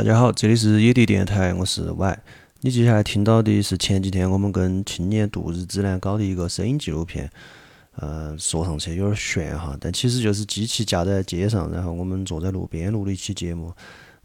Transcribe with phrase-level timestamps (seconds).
[0.00, 2.18] 大家好，这里是野地电台，我是 Y。
[2.62, 7.30] 你接下来听到的是前几天我们跟青年度日指南搞的一个声音纪录片。
[7.96, 13.74] 呃，说上去有点炫哈，但其实就是机器架在街上，然后我们坐在路边录的一期节目。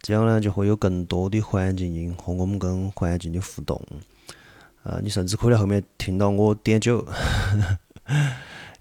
[0.01, 3.81] 这样呢，就会有更多的环境音和我们跟环境的互动。
[4.83, 7.05] 呃，你甚至可以在后面听到我点酒，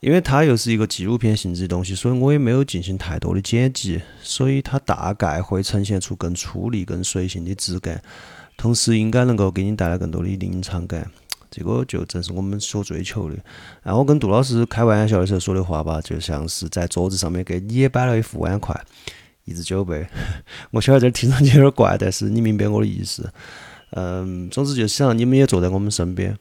[0.05, 8.03] 因为它又是一个纪录片性质的东西，所以我也没有进行太多的剪辑，所以它大概会呈现出更粗粝、更随性的质感，
[8.59, 11.11] 同时应该能够给你带来更多的临场感。
[11.51, 13.37] 这个就正是我们所追求的。
[13.83, 18.79] 然后我跟杜老师开玩笑的时候说的话吧，就像是在桌子上面给你也摆了一副碗筷。
[19.47, 20.07] 一只酒杯，
[20.71, 23.33] 我晓得这听上去有点怪，但是你明白我的意思。
[23.93, 26.37] 嗯，总之就是想让你们也坐在我们身边，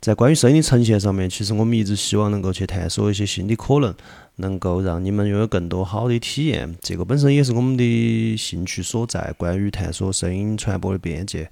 [0.00, 3.94] 在关于声音的呈现上面，其实我们一直希望能够去探索一些新的可能，
[4.36, 6.76] 能够让你们拥有更多好的体验。
[6.80, 11.50] 这个本身也是我们的兴趣所在，关于探索声音传播的边界。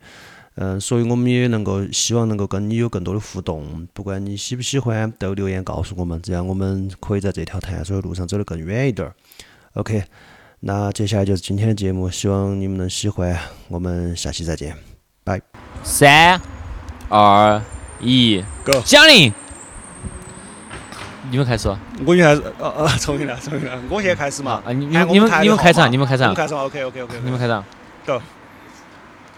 [0.54, 9.14] 嗯，所以我们也能够希望能够跟你有更多的互动，不管你喜不喜欢，都留言告诉我们，这样我们可以在这条探索的路上走得更远一点儿。
[9.74, 10.02] OK。
[10.60, 13.38] 那接下来就是今天的节目，希望你们能喜欢。
[13.68, 14.74] 我们下期再见，
[15.22, 15.38] 拜。
[15.84, 16.40] 三、
[17.10, 17.62] 二、
[18.00, 18.80] 一，Go！
[18.82, 19.32] 奖励，
[21.30, 21.74] 你们开始。
[22.04, 24.62] 我先开始，呃呃， 重新来，重新来，我先开始嘛。
[24.66, 26.34] 啊，你你们你们你们开场，你们开场。
[26.34, 27.14] 开场，OK OK OK。
[27.24, 27.64] 你们开场
[28.06, 28.20] ，Go！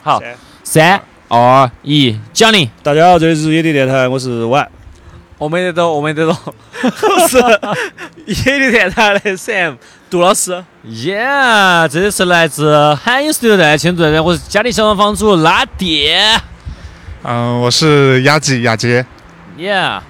[0.03, 0.21] 好，
[0.65, 2.69] 三、二、一，奖励。
[2.83, 4.69] 大家好，这里是野地电台，我是 Y。
[5.39, 6.37] 我没得到，我没得到。
[6.83, 7.39] 我是
[8.27, 9.77] 野地电台的 Sam。
[10.11, 11.87] 杜老师，Yeah，！
[11.87, 16.41] 这里是来自海音 studio 的青队的，我是家里小房房主拉爹。
[17.31, 19.05] 嗯，我是雅吉雅杰。
[19.59, 20.01] 耶！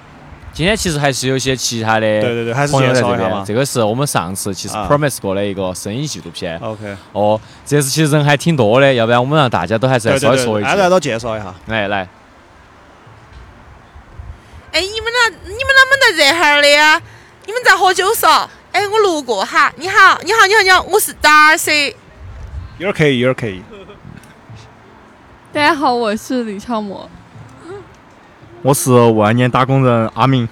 [0.53, 6.57] 今天其实还是有些其他的，对对对，还是介绍一下这个是我们上次其实 promise 过的一个声音纪录片。
[6.59, 6.95] OK。
[7.11, 10.75] 哦，这次其实人还挺多的，要不然我们让大家都还是来稍微说一下。
[10.75, 11.53] 来都介绍一下。
[11.65, 12.07] 来来。
[14.71, 17.01] 哎，你们那你们啷么在这哈儿的呀？
[17.45, 18.47] 你们在喝酒嗦？
[18.71, 21.93] 哎，我路过哈，你好，你好，你好，你好，我是 Darcy，
[22.77, 23.61] 有点可以，有点可以。
[25.51, 27.09] 大家好，我是李超模，
[28.61, 30.47] 我是万年打工人阿明。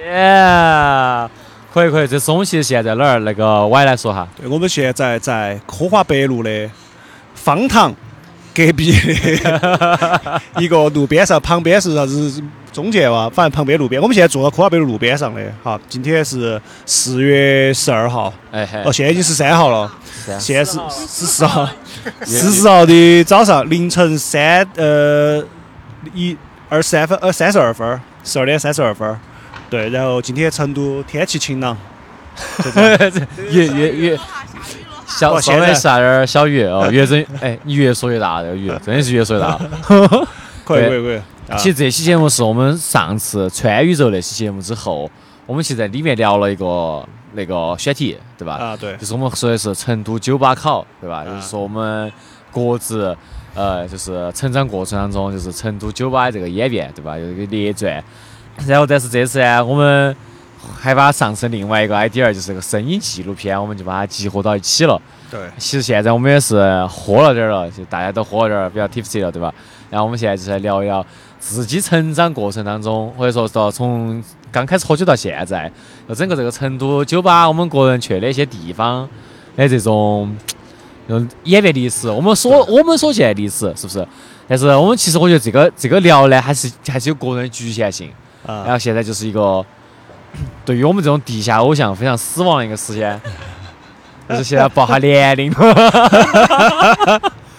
[0.00, 1.28] 耶，
[1.74, 3.18] 可以可以，这是我们其实现在哪儿？
[3.18, 6.70] 那个我来说哈，对，我们现在在科华北路的
[7.34, 7.92] 方塘
[8.54, 8.94] 隔壁
[10.58, 12.40] 一个路边上，旁边是啥子？
[12.70, 15.42] 中介哇，反正旁边路边，我们现在坐到科华北路路边上的。
[15.64, 19.92] 哈，今天是四月十二号，哎哦，现在已经十三号了，
[20.38, 21.68] 现在是十四号，
[22.22, 25.42] 十四号的早上凌晨三呃
[26.12, 26.36] 一
[26.68, 29.16] 二十三分呃三十二分，十二点三十二分。
[29.70, 31.76] 对，然后今天成都天气晴朗，
[33.50, 34.18] 越越越
[35.06, 39.58] 小稍微下点小雨哦， 越整哎，你越说越大，这个雨真的是越说越大。
[40.64, 41.20] 可以可以可以。
[41.56, 45.10] 其实这期节目是我们上次穿宇宙那期节目之后，
[45.46, 47.06] 我们其实在里面聊了一个
[47.38, 48.54] 那个选题，对吧？
[48.54, 48.96] 啊，对。
[48.96, 51.24] 就是我们说的是成都酒吧考，对吧？
[51.24, 52.12] 就是说我们
[52.50, 53.16] 各自
[53.54, 57.16] 呃，就是成长过程当中，就是成都酒吧的这个演变，对吧？
[57.16, 58.02] 有一个列传。
[58.66, 60.14] 然后，但是这次呢，我们
[60.76, 65.00] 还把上升另外一个 idea，就是个声音纪录片，我们就把它集合到一起了。
[65.30, 65.40] 对。
[65.56, 66.56] 其实现在我们也是
[66.86, 69.54] 喝了点儿了，就大家都喝了点儿，比较 tipsy 了，对吧？
[69.88, 71.04] 然后我们现在就来聊一聊。
[71.40, 75.70] 自己成长过程当中，或者说到从刚开始喝酒到现在，
[76.08, 79.08] 就整个这个成都酒吧，我们个人去的一些地方
[79.56, 80.34] 的这种
[81.08, 84.06] 嗯演变历史，我们所我们所见的历史，是不是？
[84.48, 88.10] 但是我们其实我觉得这个这个聊呢，还是还是有个人局限性。
[88.46, 88.62] 啊。
[88.64, 89.64] 然后现在就是一个
[90.64, 93.20] 对于我们这种地下偶像非常死亡的一个时间，
[94.28, 95.52] 就是现在报下年龄。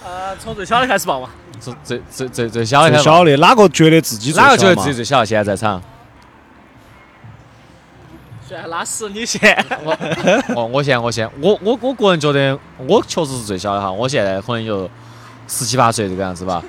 [0.04, 1.28] 呃，从最小的开始报嘛。
[1.60, 5.22] 最最最最最小的，最小的哪个觉得自己哪个觉得自己最小？
[5.22, 5.80] 现在在场，
[8.50, 9.96] 算拉屎你先，我
[10.56, 14.90] 我我先我先我我我个人觉得我确实是最小的哈，我现在可能有
[15.46, 16.60] 十七八岁这个样子吧。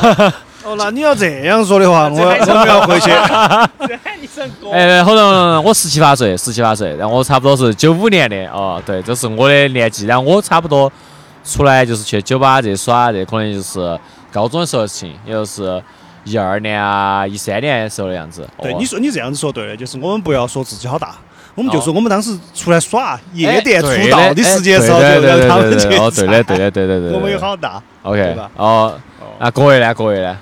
[0.64, 3.10] 哦，那你要这样说的话，我我们要回去。
[4.72, 10.90] 哎，好的，我十七八岁，十七八岁，然后我差不多是九五年的哦，对，这是我的年纪，然后我差不多
[11.44, 13.98] 出来就是去酒吧这耍，这可能就是。
[14.32, 15.82] 高中的时候的事情，也就是
[16.24, 18.48] 一二年啊、一三年的时候的样子。
[18.60, 21.16] 对，你说你这样子说对的，就是我们不要说自己好大，
[21.54, 27.14] 我们就说我们当时出来耍夜店出道的时间时候，就让他们去哦，对的，对的，对的，对的。
[27.16, 28.50] 我们有好大，OK 吧？
[28.56, 28.98] 哦，
[29.38, 29.94] 那各位呢？
[29.94, 30.36] 各位呢？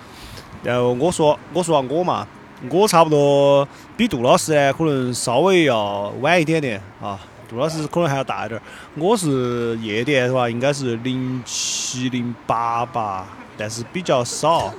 [0.63, 2.27] 然后我说，我说我嘛，
[2.71, 3.67] 我差不多
[3.97, 7.19] 比杜老师呢，可能稍微要晚一点点啊。
[7.49, 8.63] 杜老师可能还要大一点儿。
[8.97, 13.27] 我是夜店的话，应该是零七零八吧，
[13.57, 14.71] 但是比较少，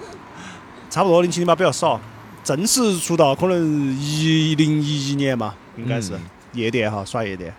[0.90, 2.00] 差不多零七零八比较少。
[2.44, 6.20] 正式出道可能一零一一年嘛，应该是、嗯
[6.54, 7.54] 夜店哈，耍夜店。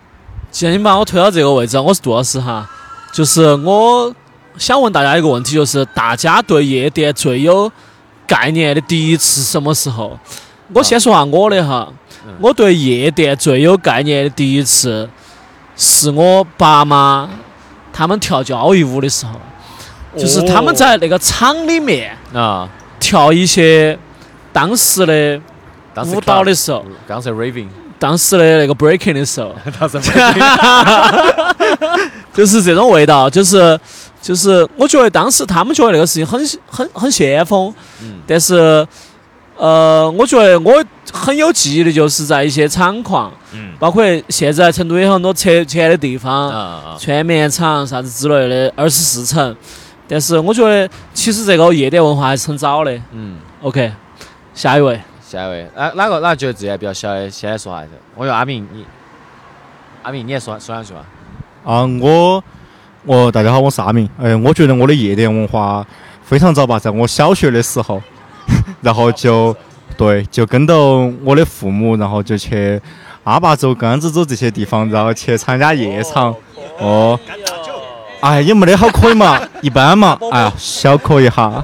[0.51, 2.69] 既然你把我推到这个位置，我是杜老师哈，
[3.13, 4.13] 就是我
[4.57, 7.71] 想问大家一个问题，就是大家对夜店最有
[8.27, 10.19] 概念的第一次什么时候？
[10.73, 11.87] 我先说下我的哈，
[12.27, 15.09] 嗯我对夜店最有概念的第一次，
[15.77, 17.29] 是我爸妈
[17.93, 19.31] 他们跳交谊舞的时候，
[20.17, 22.69] 就是他们在那个场里面啊，
[23.11, 23.97] 跳一些
[24.53, 25.37] 当时的
[26.05, 27.67] 舞蹈的时候，当时 raving，
[27.99, 29.53] 当时的那个 breaking 的时候。
[29.77, 29.99] 当时
[32.33, 33.77] 就是这种味道，就是
[34.21, 38.19] 就是，我觉得当时他们觉得那个事情很很很先锋，嗯。
[38.25, 38.87] 但是
[39.57, 40.81] 呃，我觉得我
[41.11, 43.73] 很有记忆的就是在一些厂矿，嗯。
[43.77, 49.53] 包括现在成都也有很多拆迁的地方，啊啊，全棉厂啥子之类的，二十四层。
[50.11, 52.91] 但是我觉得其实这个夜店文化还是很早的。
[53.13, 53.37] 嗯。
[53.61, 53.89] OK，
[54.53, 57.91] 下一位，下一位，哪哪个哪个觉得自己还比较小的，先来说下去。
[58.15, 58.85] 我觉得阿明，你
[60.03, 61.05] 阿明你也说说两句吧。
[61.63, 62.43] 啊，我
[63.05, 64.09] 我大家好，我是阿明。
[64.19, 65.87] 哎、我觉得我的夜店文化
[66.25, 68.01] 非常早吧，在我小学的时候，
[68.81, 69.55] 然后就
[69.95, 70.75] 对，就跟到
[71.23, 72.81] 我的父母，然后就去
[73.23, 76.35] 阿坝州、甘孜州这些地方，然后去参加夜场。
[76.79, 77.17] 哦，
[78.21, 81.63] 哎，也没得好可以嘛， 一般嘛， 哎呀，小可以哈。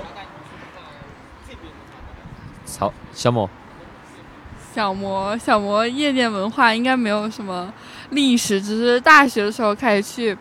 [2.66, 3.50] 操，小莫，
[4.74, 7.72] 小魔小魔夜店文化应该没有什么
[8.10, 10.38] 历史，只是大学的时候开始去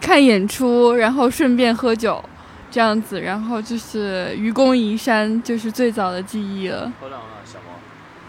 [0.00, 2.22] 看演出，然后顺便喝酒，
[2.70, 6.90] 这样子，然后就是愚公移山，就是最早的记忆了。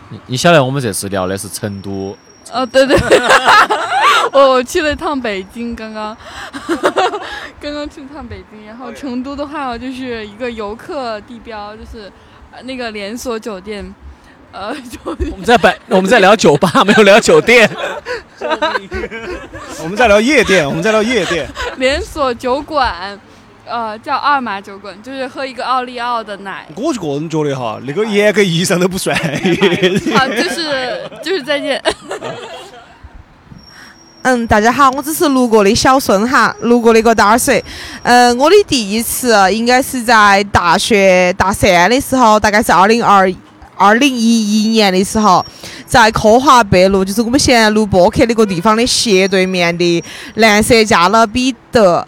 [0.10, 2.18] 你你晓得我们这次聊的是成都，
[2.54, 2.98] 哦，对对，
[4.38, 6.16] 我我去了一趟北京，刚刚
[7.60, 12.12] 刚刚去了趟北京，然后成都的话就是一个游客地标，就是
[12.52, 13.84] 呃那个连锁酒店，
[14.52, 17.68] 呃，酒店我们在北，我们在聊酒吧，没有聊酒店。
[19.82, 21.48] 我们在聊夜店，我们在聊夜店。
[21.78, 23.20] 连锁酒馆，
[23.66, 29.18] 呃，叫二马酒馆，就是喝一个奥利奥的奶，我就个人觉得哈，那个严格意义上都不算。
[30.16, 31.82] 好， 就是就是再见。
[34.30, 37.64] 嗯，大家好，我只是路过的小孙哈，路过的一个大耳水。
[38.04, 43.34] 嗯，我的第一次应该是在大学大三的时候，大概是二零二
[43.78, 45.46] 二零一一年的时候，
[45.86, 50.04] 在科华北路，就是我们现在录播客那个地方的斜对面的
[50.34, 52.06] 蓝色加勒比的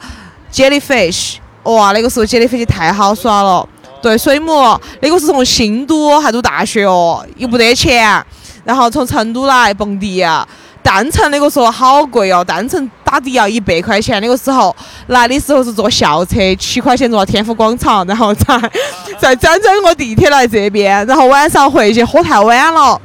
[0.52, 3.66] Jellyfish，哇，那个时候 Jellyfish 太好耍了。
[4.02, 8.22] 对，水母那个是从新都还读大学哦，又不得钱，
[8.66, 10.46] 然后从成都来蹦迪啊。
[10.82, 14.22] 单程那个时候好贵哦，单程打的要一百块钱。
[14.22, 14.76] 那个时候
[15.08, 18.60] 来的时候是坐校车，七块钱坐到天府广场，然后再
[19.20, 23.00] 再转转个地铁来这边，然后晚上回去喝太晚了，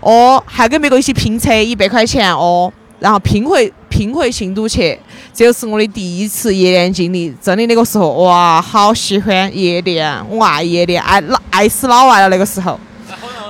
[0.00, 4.98] 哦，还跟别个一起拼车一百块钱哦，然后拼回拼回新都去。
[5.32, 12.78] 这就是我的第一次夜店经历，真的那个时候哇，好喜欢夜店，我爱夜店，爱老爱死老外了那个时候。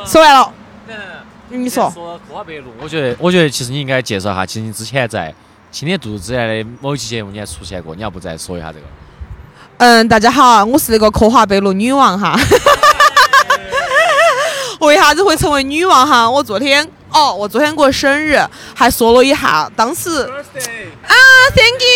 [0.07, 0.53] 说完了，
[1.57, 1.91] 你说。
[1.91, 5.35] 说科华北路，我觉得我觉得其实你应该介绍一下，其实你之前在
[5.71, 8.85] 青年度之前的某一期节目你还出现过，你要不再说一下这个？
[9.79, 12.39] 嗯，大家好，我是那个科华北路女王哈。
[14.81, 16.31] 为啥子会成为女王哈？
[16.31, 18.37] 我昨天哦，我昨天过生日，
[18.75, 20.27] 还说了一下，当时啊
[21.55, 21.87] ，Thank you。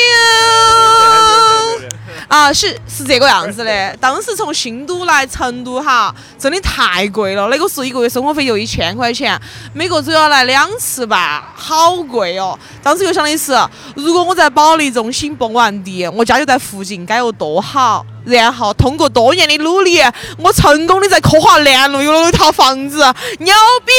[2.28, 3.96] 啊，是是这个样子的。
[3.96, 7.48] 当时从新都来成都哈，真的太贵了。
[7.48, 9.36] 那个时候一个月生活费就一千块钱，
[9.72, 12.56] 每个只要来两次吧，好贵哦。
[12.80, 13.58] 当时就想的是，
[13.96, 18.06] 如果我在保利中心蹦完迪，我家就在附近，该有多好。
[18.28, 20.00] 然后通过多年的努力，
[20.38, 22.98] 我成功的在科华南路有了一套房子，
[23.38, 23.54] 牛
[23.84, 23.92] 逼！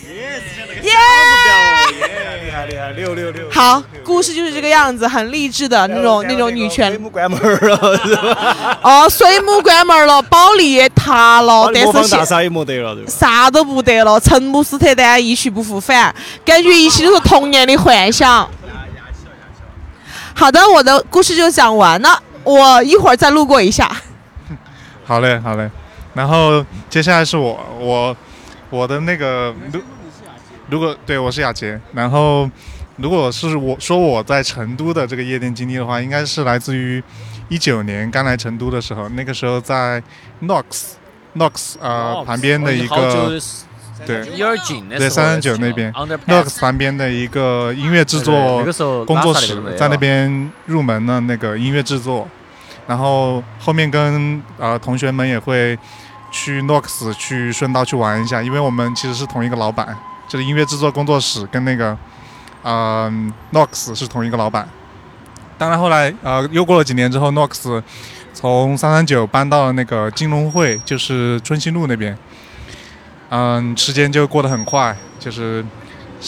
[0.82, 0.92] 耶！
[2.42, 3.44] 厉害厉害，六六六。
[3.50, 6.96] 好，故事就是这个样子，很励志的那种那种女权水。
[6.96, 8.78] 母关门儿了， 是吧？
[8.82, 13.10] 哦，水母关门了，保利也塌了，但是现大厦也没得了，对吧？
[13.10, 16.14] 啥都不得了，陈姆斯特丹一去不复返，
[16.46, 18.48] 感觉一切都是童年的幻想。
[20.34, 23.90] 好的，我的故事就讲完了，我一会儿再路过一下。
[25.04, 25.70] 好嘞，好嘞。
[26.14, 28.16] 然后接下来是我，我
[28.68, 29.80] 我的那个，如
[30.68, 32.48] 如果对我是雅洁，然后
[32.96, 37.02] 如果是我说我在成都的这个夜店经历的话，应该是来自于
[37.48, 40.02] 一九年刚来成都的时候，那个时候在
[40.42, 40.64] Nox
[41.36, 43.40] Nox 呃、旁边的一个的
[44.06, 44.24] 对。
[44.98, 48.64] 对三三九那边 Underpass Nox 旁边的一个音乐制作
[49.04, 52.28] 工作室，在那边入门的那个音乐制作，
[52.86, 55.78] 然后后面跟呃同学们也会
[56.30, 59.96] 去 Nox 去顺道去玩一下，因为我们其实是同一个老板，
[60.28, 61.96] 就是音乐制作工作室跟那个
[62.62, 63.12] 呃
[63.52, 64.68] Nox 是同一个老板。
[65.58, 67.82] 当然后来呃又过了几年之后，Nox
[68.32, 72.16] 从三三九搬到了那个金融汇，就是春熙路那边。
[73.30, 75.64] 嗯，时间就过得很快，就是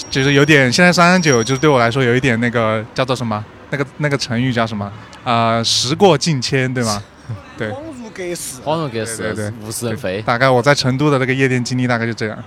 [0.09, 4.91] 就是有点，现在三三九就是对我来说有一点那个叫做什么，那个那个成语叫什么？
[5.25, 7.03] 啊、时过境迁，对吗？
[7.59, 8.61] 对，恍如隔世。
[8.65, 10.23] 恍如隔世对对对，物是人非。
[10.23, 12.39] 大概我在成都的那个夜店经历大概就这样，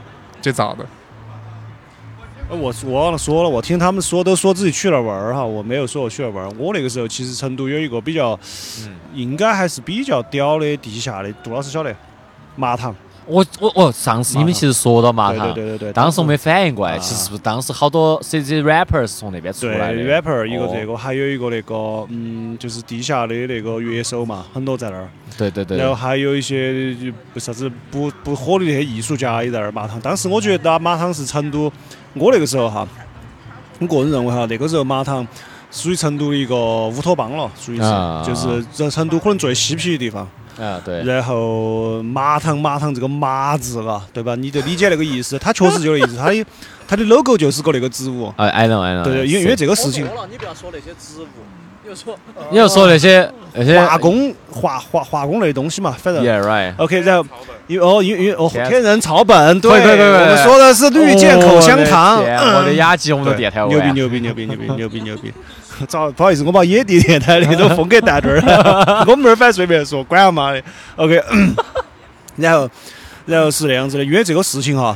[0.41, 0.85] 最早的。
[2.47, 6.51] 呃我我忘了说了，我听他们说都说自己去了玩儿哈，我没有说我去了玩儿。
[6.57, 8.39] 我那个时候其实成都有一个比较，
[8.85, 11.93] 嗯应该还是比较屌的地下的，杜老师晓得，
[12.55, 12.95] 麻糖。
[13.27, 21.75] 我我我上次你们其实说到嘛对糖，对对对对，当时我没反应过来，啊其实是不是当时好多 C G rapper 是从那边出来的 rapper 一个这哦个，还有一个那个
[22.10, 25.08] 嗯，就是地下的那个乐手嘛，很多在那儿。
[25.38, 30.00] 对对对然后还有一些就不啥子不不火的那些艺术家也在那儿麻糖。
[30.00, 31.72] 当时我觉得麻糖是成都，
[32.13, 32.88] 我那个时候哈，
[33.79, 35.27] 我个人认为哈，那个时候麻糖
[35.72, 36.55] 属于成都的一个
[36.88, 40.25] 乌托邦了，属于是，啊就是在成都可能最嬉皮的地方。
[40.59, 44.35] 啊对，然后麻糖麻糖这个麻字嘎，对吧？
[44.35, 46.45] 你就理解那个意思，它确实就那意思，它的
[46.88, 48.33] 它的 logo 就是个那个植物。
[48.38, 51.27] 哎 I know I know，对对，因为因为这个事情，了，你不要说那些植物，
[51.83, 52.17] 你就说
[52.51, 56.24] 你要说那些那些化工化化化工类东西嘛，反正。
[56.24, 57.25] ，Yeah right，OK，然后
[57.67, 62.19] 因为哦，因为因为哦，天天人草本，对对对我们说的是绿箭口香糖。
[62.19, 65.33] 我的天我的雅集，我们的电台牛逼牛逼牛逼牛逼牛逼牛逼！
[65.88, 70.62] 早不好意思，我把野地电台那种风格带这儿了， 我们这儿反正随便说，管他妈的。
[70.96, 71.22] OK，
[72.38, 72.70] 然后
[73.25, 74.96] 然后是那样子的，因为这个事情哈，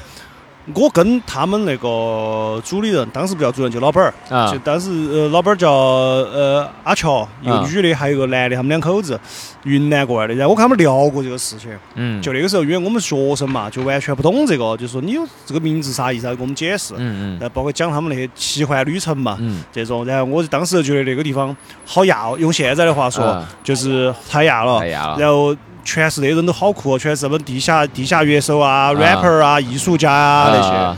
[0.76, 9.20] 我跟他们那个主理人，当时不叫主任，就老板儿，啊就当时呃老板儿叫呃阿乔，一个啊女的，还有一个男的，他们两口子，
[9.64, 10.34] 云南过来的。
[10.36, 16.94] 然后我跟他们聊过这个事情，嗯，就那个时候，因为我们学生嘛，就完全不懂这个，就说你有这个名字啥意思，要给我们解释。
[16.98, 20.06] 嗯嗯然后包括讲他们那些奇幻旅程嘛，嗯，这种。
[20.06, 24.88] 然后我就当时就觉得那个地方好亚，用现在的话说，啊就是太亚了太。
[24.88, 30.76] 亚了，然后全是那人都好酷，全是什么地下地下乐手啊、啊 rapper 啊、艺术家啊那些。
[30.76, 30.98] 啊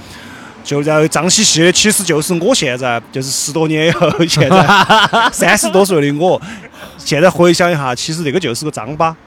[0.64, 4.64] 就然后脏兮兮的，其实就是我现在，就是十多年以后，现在
[5.34, 6.40] 三十多岁的我，
[7.00, 9.18] 现在回想一下，其实这个就是个脏巴。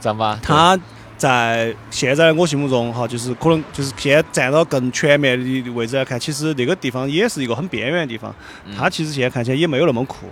[0.00, 0.78] 这样吧，他
[1.16, 8.32] 在现在我心目中哈，就是可能就是现在站到更全面的位置来看，其实那个地方也是一个很边缘的地方。
[8.78, 10.26] 他其实现在看起来也没有那么酷，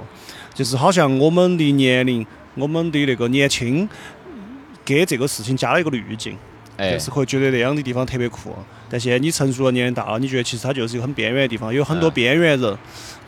[0.54, 2.24] 就是好像我们的年龄，
[2.54, 3.88] 我们的那个年轻，
[4.84, 6.36] 给这个事情加了一个滤镜，
[6.76, 6.92] 哎。
[6.92, 8.54] 就是会觉得那样的地方特别酷。
[8.90, 12.12] 但现在你成熟了，年龄大了，你觉得其实它就是一个很边缘的地方，有很多嗯。
[12.12, 12.78] 边缘人，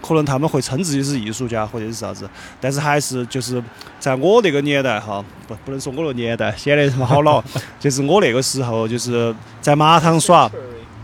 [0.01, 2.29] 可能他们会称自己是艺术家或者是啥子，
[2.61, 3.61] 但是还是就是
[3.99, 7.43] 在我那个年代哈，不不能说我那个年代，显得他妈好老，
[7.81, 10.51] 就是我那个时候就是在麻糖耍。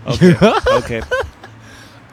[0.05, 0.35] OK
[0.77, 1.01] OK，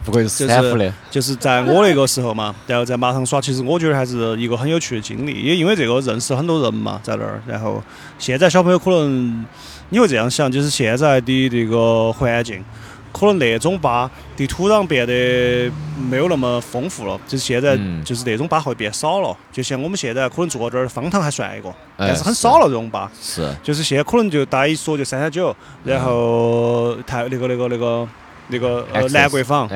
[0.09, 7.39] 不愧是的，就是在我那个时候嘛，然后在马上耍，其实我觉得还是一个很有趣的经历，也因为这个认识很多人嘛，在那儿。
[7.45, 7.81] 然后
[8.17, 9.45] 现在小朋友可能
[9.89, 12.65] 你会这样想，就是现在的这个环境，
[13.13, 15.71] 可能那种吧的土壤变得
[16.09, 19.37] 没有那么丰富了，就是现在嗯就是那种吧会变少了。
[19.51, 23.11] 就像我们现在可能坐这儿，方糖还算一个，哎但是很少了这种吧。
[23.21, 28.07] 是就是现在可能就大家一说就三三九，然后台那个那个那个
[28.49, 29.67] 那个呃兰桂坊。
[29.67, 29.75] 就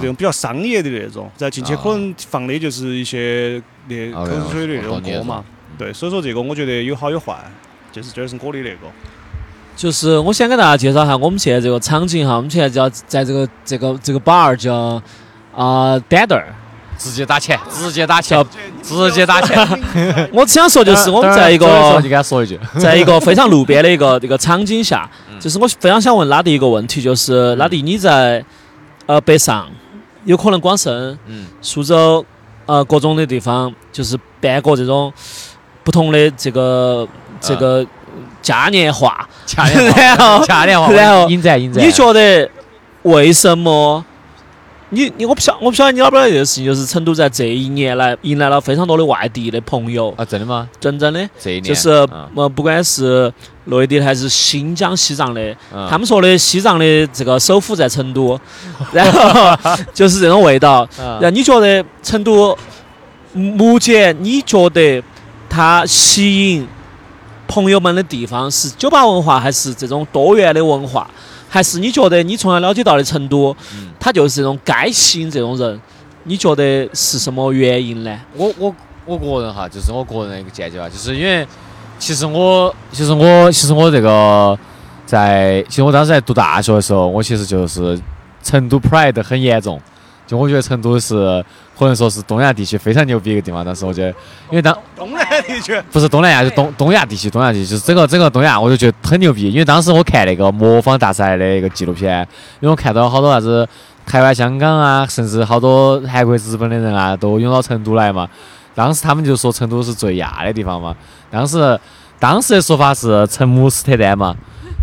[0.00, 5.44] 种比较商业的那种，然后进去啊可能放的就是一些那哦口水的那种歌嘛。
[5.76, 7.36] 对，所以说这个我觉得有好有坏，
[7.92, 8.78] 就是这是我的那个。
[9.76, 15.00] 就是我先给大家介绍一下我们现在这个场景哈，我们现在叫在这个这个这个 bar 叫
[15.54, 16.46] 啊 d a d d e r
[16.98, 18.44] 直接打钱，直接打钱，
[18.82, 19.56] 直接打钱。
[20.32, 25.08] 我只想说就是我们在一个你给他说一句，在一个非常路边的一个这个场景下，
[25.40, 28.44] 就是我非常想问拉迪一个问题，就是拉迪你在
[29.06, 29.68] 呃北上，
[30.24, 32.24] 有可能广深、嗯苏州
[32.66, 35.12] 呃各种的地方，就是办过这种
[35.84, 37.06] 不同的这个
[37.40, 37.86] 这个
[38.42, 41.84] 嘉年华，嘉年然华， 后嘉年华，然后引战引战。
[41.84, 42.50] 你觉得
[43.02, 44.04] 为什么？
[44.90, 50.68] 你你我不晓我不晓得你晓不晓得这个事情，就是成都在这一年来迎来了非常多的外地的朋友，啊，真的吗？
[50.80, 53.30] 真真的这一年就是嗯呃不管是
[53.64, 55.40] 内地的还是新疆、西藏的，
[55.74, 58.38] 嗯他们说的西藏的这个首府在成都，
[58.92, 59.56] 然后
[59.92, 60.88] 就是这种味道。
[60.98, 62.56] 嗯然后你觉得成都
[63.34, 65.02] 目前你觉得
[65.50, 66.66] 它吸引
[67.46, 71.06] 朋友们的地方是酒吧文化，还是这种多元的文化？
[71.50, 75.80] 还是你觉得你从小了解到的成都，嗯他就是这种该吸引这种人？
[76.24, 78.18] 你觉得是什么原因呢？
[78.34, 78.74] 我我
[79.06, 81.46] 我个人哈，就是我个人的一个见解吧，就是因为
[81.98, 84.58] 其实我其实我其实我这个
[85.06, 87.98] 在其实我当时在读大学的时候，我其实就是
[88.42, 89.80] 成都 pride 很严重，
[90.26, 91.42] 就我觉得成都是
[91.78, 93.64] 可能说是东亚地区非常牛逼一个地方。
[93.64, 94.08] 当时我觉得，
[94.50, 99.50] 因为当东南地区，不是东南亚，就东东亚地区，东亚地区就是整个整个东亚，我就觉得很牛逼。
[99.50, 102.20] 因为当时我看那个模仿大赛的一个纪录片，
[102.60, 103.68] 因为我看到好多啥子
[104.04, 108.28] 台湾、香港啊，甚至好多韩国、日本的人啊，都涌到成都来嘛。
[108.74, 110.94] 当时他们就说成都是最亚的地方嘛。
[111.30, 111.78] 当时
[112.18, 114.34] 当时的说法是成姆斯特丹嘛，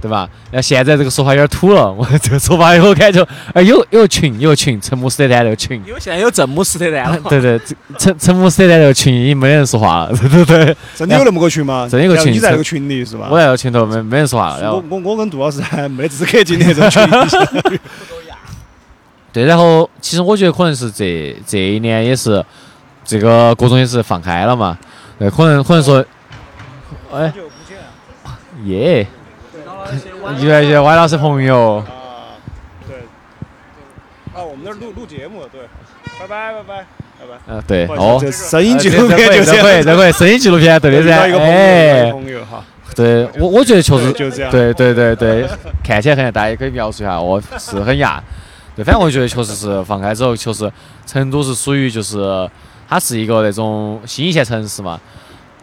[0.01, 0.29] 对吧？
[0.51, 5.81] 那现在这个说法有点土了， 我这个说法我感觉，哎，有有个群，有个群，陈姆斯特丹那个群。
[5.87, 7.19] 因为现在有正姆斯特丹了。
[7.29, 10.77] 对对，这成成姆斯特丹那个群已经没人说话了，对 对对。
[10.95, 11.87] 真的有那么个群吗？
[11.89, 13.27] 真有个群你在那个群里是吧？
[13.31, 17.03] 我在那个群头没没人说话了，然后我我我跟杜老师还没资格进那种群。
[19.33, 22.43] 对，然后其实我觉得可能是这这一年也是
[23.03, 24.77] 这个各种也是放开了嘛，
[25.19, 26.05] 对，可能可能说，
[27.13, 27.33] 哎，
[28.63, 29.05] 耶，
[30.41, 32.37] 越来越歪老师朋友，啊，
[32.87, 32.97] 对，
[34.33, 35.61] 啊，我们那儿录录节目，对，
[36.19, 36.85] 拜拜拜拜
[37.19, 37.53] 拜拜。
[37.53, 38.19] 呃，对，哦。
[38.31, 41.31] 声音纪录呃片就这可以，这可以，声音纪录片对的噻哎。
[41.31, 42.63] 个，朋友哈，
[42.95, 44.51] 对我我觉得确实就这样。
[44.51, 45.47] 对对对对，
[45.83, 48.21] 看起来很大家也可以描述一下，哦，是很亚。
[48.75, 50.69] 对，反正我觉得确实是放开之后，确实
[51.05, 52.49] 成都是属于就是
[52.89, 54.99] 它是一个那种新一线城市嘛，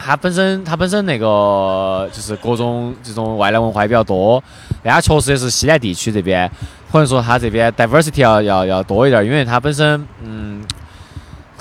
[0.04, 4.42] 它本身它本身那个就是各种这种外来文化也比较多，
[4.82, 6.50] 但它确实也是西南地区这边，
[6.90, 10.64] 可能说它这边 diversity 要要要多一点，因为它本身嗯，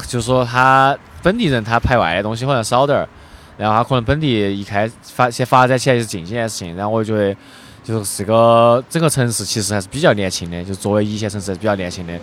[0.07, 3.07] 就是说它本地人他排外的东西好像少点儿，
[3.57, 7.35] 然后它可能本地一开发先发展起来是近几年的事情，然后我觉得。
[7.83, 12.13] 就是这个整个城市其实还是比较年轻的，就作为一线城市还是比较年轻的，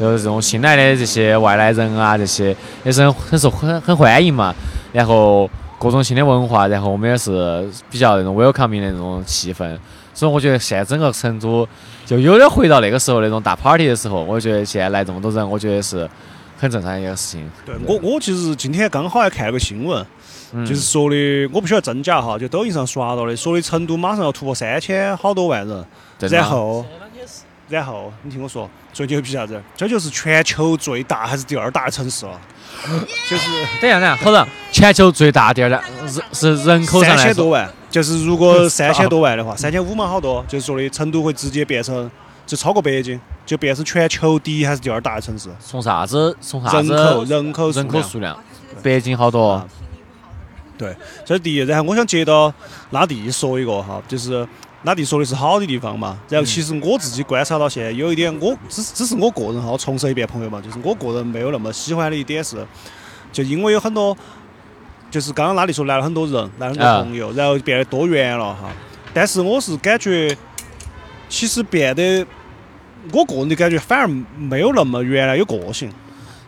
[0.00, 4.54] 就是这种新来的这些外来人啊，这些也是很很受很很欢迎嘛。
[4.90, 5.48] 然后
[5.82, 9.76] 各种新的文化，然后我们也是比较那种 welcoming 的那种气氛，
[10.14, 11.66] 所以我觉得现在整个成都
[12.06, 14.22] 就有点回到那个时候那种大 party 的时候。
[14.22, 16.08] 我觉得现在来这么多人，我觉得是
[16.56, 17.50] 很正常的一个事情。
[17.66, 20.06] 对我我其实今天刚好还看了个新闻，
[20.52, 21.16] 嗯就是说的
[21.52, 25.84] 我不晓得真假哈，就抖音上刷到的，说的成都马上要突破三千好多万人，
[26.30, 26.86] 然后
[27.72, 29.58] 然后你听我说，最牛逼啥子？
[29.74, 32.38] 这就是全球最大还是第二大的城市了，
[33.30, 33.48] 就是
[33.80, 37.66] 等一下，等一下，好了，全球最大第二大人是人口上三千多万。
[37.90, 42.10] 就是如果三千多万的话，三千五嘛好多，就是说的成都会直接变成
[42.44, 48.38] 就超过北京，就变成全球第一还是第二大的城市，从啥子从啥子人口人口人口数量，
[48.82, 49.66] 北京好多啊。
[50.76, 51.58] 对，这是第一。
[51.58, 52.52] 然后我想接到
[52.90, 54.46] 拉蒂说一个哈，就是
[54.84, 56.18] 拉蒂说的是好的地方嘛。
[56.28, 62.66] 然后其实我自己观察到现在有一点，我只只是我个人哈，我重申一遍，朋友嘛，就是我个人没有那么喜欢的一点是，
[63.32, 64.16] 就因为有很多，
[65.10, 68.70] 就是刚刚拉蒂说来了很多人，来了很多啊朋友，然后变得多元了哈。
[69.14, 70.36] 但是我是感觉，
[71.28, 72.26] 其实变得，
[73.12, 75.92] 我个人的感觉反而没有那么原来有个性。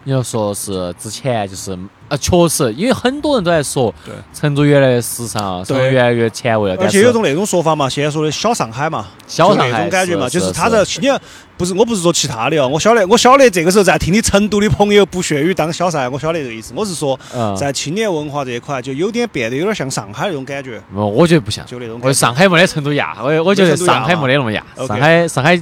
[0.06, 6.76] 你要说是之前就是呃，确实，因为很多人都在说，对成都越来越时尚，成越来越前卫了。
[6.78, 11.18] 而且有种那种说法嘛，现在说的小上海嘛，小上海那种感觉嘛，是就是他在青年，
[11.56, 16.74] 不是我不是说其他的哦，我晓得我晓得这个时候在听你成都的朋友不屑于当小上海，我晓得这个意思。
[16.76, 21.64] 我是说嗯，在青年文化这一块，就有点变得有点像上海那种感觉，不我觉得不像。
[21.64, 22.08] 就那种感觉。
[22.08, 24.62] 我上海没得成都亚，我我觉得上海没得那么亚。
[24.86, 25.58] 上海上海，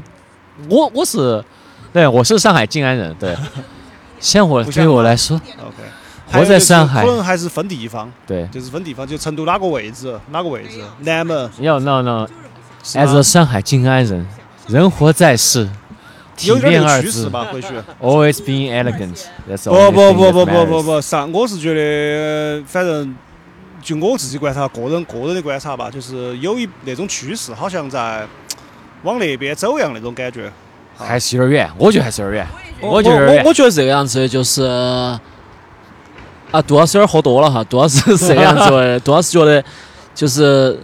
[0.68, 1.42] 我我是
[1.92, 3.36] 对，我是上海静安人，对。
[4.18, 5.82] 像我对我来说，OK，
[6.32, 8.46] 活在上海可能还是分地方，对。
[8.48, 11.50] 就是分地方，就成都哪个位置，哪个位置，南门。
[11.58, 12.26] 要 no no，
[13.22, 14.26] 上海静安人，
[14.66, 15.68] 人活在世，
[16.36, 17.68] 体有点面二字吧，或许。
[18.00, 19.24] ，always being elegant。
[19.64, 23.14] 不不不不不不不，上我是觉得，反正
[23.82, 28.26] 就我自己观察，个人个人的观察吧，就是有一那种趋势，好像在
[29.02, 30.50] 往那边走样那种感觉。
[30.96, 32.46] 还是有点远，我觉得还是有点
[32.80, 33.26] 远，我我觉得。
[33.26, 34.62] 我我觉得这个样子就是
[36.52, 39.62] 啊，杜老师有点喝多了哈，杜老师是这样子的，杜老师觉得
[40.14, 40.78] 就是。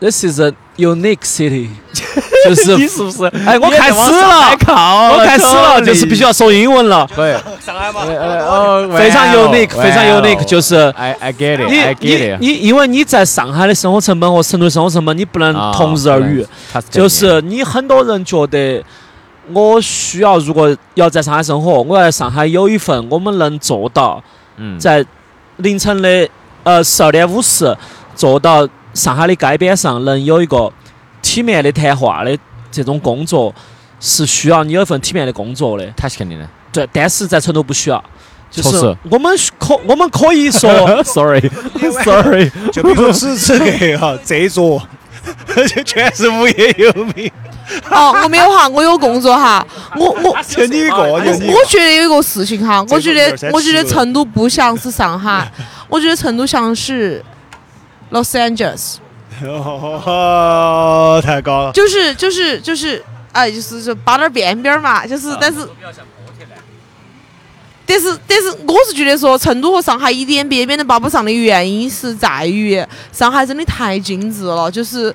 [0.00, 1.68] This is a unique city，
[2.46, 3.26] 就是你是不是？
[3.44, 12.40] 哎，我开始了，靠我开始了，就是必须要说英文了，对， 上海嘛，哦， 非常 unique，非常 unique，就是是 I I get it，I 你 get it。
[12.40, 16.46] 你，因为你在上海的生活成本和成都的生活成本，你不能啊同日而语。，
[16.88, 18.82] 就是你很多人觉得，
[19.52, 24.24] 我需要如果要在上海生活，我要在上海有一份我们能做到
[24.60, 25.04] 嗯，在
[25.56, 26.28] 凌晨的
[26.62, 27.76] 呃十二点五十
[28.14, 30.70] 坐到上海的街边上能有一个
[31.22, 32.38] 体面的谈话的
[32.70, 33.52] 这种工作
[33.98, 36.48] 是需要你有一份体面的工作的，他是肯定的。
[36.72, 38.02] 对，但是在成都不需要。
[38.50, 40.68] 就是确实我们可我们可以说，
[41.04, 44.82] Sorry，Sorry， 就比如说此此刻哈，这一桌
[45.74, 47.30] 就全是无业游民，
[47.90, 55.50] 哦，我没有哈，我有工作哈，我我就你一个，就你我觉得有一个事情哈，我觉得我觉得成都不像是上海，
[55.88, 57.22] 我觉得成都像是
[58.10, 58.96] Los Angeles，
[61.22, 61.72] 太高了。
[61.72, 65.68] 就是就是就是，哎，就是就扒点儿边边儿嘛，就是但是。
[67.90, 72.80] 但是，但是，我是觉得说，成都和上海一点边边都扒不上的原因是在于
[73.12, 75.12] 上海真的太精致了，就是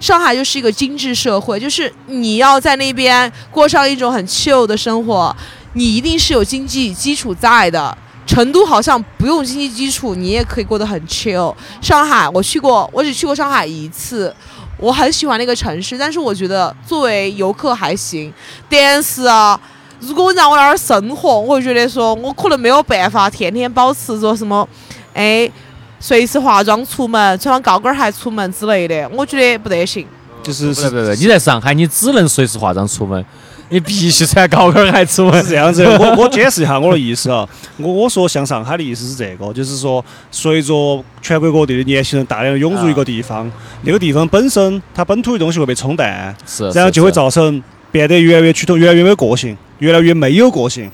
[0.00, 5.34] 上海就是一个精致社会，就是你要在那边过上一种很 chill 的生活，
[5.74, 7.96] 你一定是有经济基础在的。
[8.26, 11.54] 成都好像不用经济基础，你也可以过得很 chill。
[11.80, 14.34] 上海我去过，我只去过上海一次，
[14.78, 18.32] 我很喜欢那个城市，但是我觉得作为游客还行。
[18.68, 19.60] 但是啊，
[20.00, 24.68] 如果让我在那儿生活，我会觉得说我可能没有办法天天保持着什么，
[25.14, 25.50] 哎，
[25.98, 30.06] 随时化妆出门，穿上高跟鞋出门之类的，我觉得不得行。
[30.42, 33.24] 就是不对不对，你在上海你只能随时化妆出门，
[33.70, 35.48] 你必须穿高跟鞋出门是。
[35.48, 37.48] 这样子的，我 我解释一下我的意思啊。
[37.78, 43.50] 我我说像上海的意思是这个，就是说随着全国各地的年轻人大量涌入一个地方，
[43.84, 47.62] 那个地方本身它本土的东西会被冲淡，是，然后就会造成
[47.94, 50.90] 变得越来越趋同，越来越没有个性，越来越没有个性，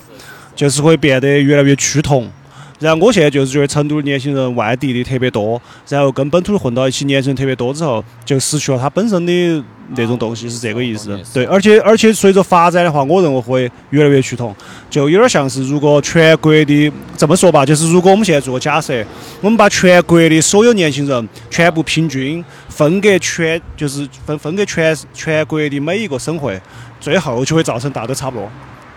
[0.54, 2.28] 就是会变得越来越趋同。
[2.78, 9.64] 然后我现在就是觉得成都的年轻人外地的特别多，然后跟本土的混到一起，年轻人特别多之后，就失去了它本身的
[9.96, 11.18] 那种东西，是这个意思。
[11.32, 14.54] 对，而且而且随着发展的话，我认为会越来越趋同，
[14.90, 19.04] 就有点像是如果全国的这么说吧，就是如果我们现在做个假设，
[19.42, 26.58] 我们把全国的所有年轻人全部平均分给全，就是分分给全全国的每一个省会，
[27.00, 28.48] 最后就会造成大都差不多。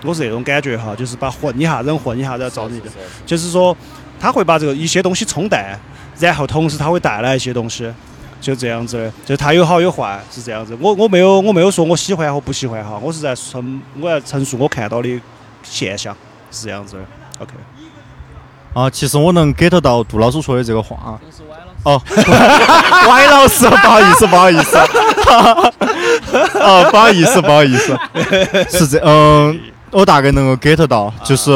[0.04, 2.90] 我是这种感觉哈，就是把混一下人混一下，然后造成一个，
[3.26, 3.76] 就是说
[4.20, 5.80] 他会把这个一些东西冲淡，
[6.20, 7.90] 然后同时他会带来一些东西，
[8.42, 10.78] 就这样子的，就它有好有坏，是这样子。
[10.82, 15.22] 我我没有我没有说我喜欢和不喜欢哈，我是在陈我在陈述我看到的
[15.64, 16.14] 现象，
[16.52, 17.02] 是这样子的。
[17.40, 17.54] OK，
[18.74, 21.18] 啊，其实我能 get 到杜老师说的这个话。
[21.84, 22.02] 哦，
[23.10, 24.78] 歪老师，不好意思，不好意思。
[26.60, 27.98] 哦，不好意思，不好意思。
[28.70, 29.60] 是这，嗯，
[29.92, 31.52] 我大概能够 get 到，就是，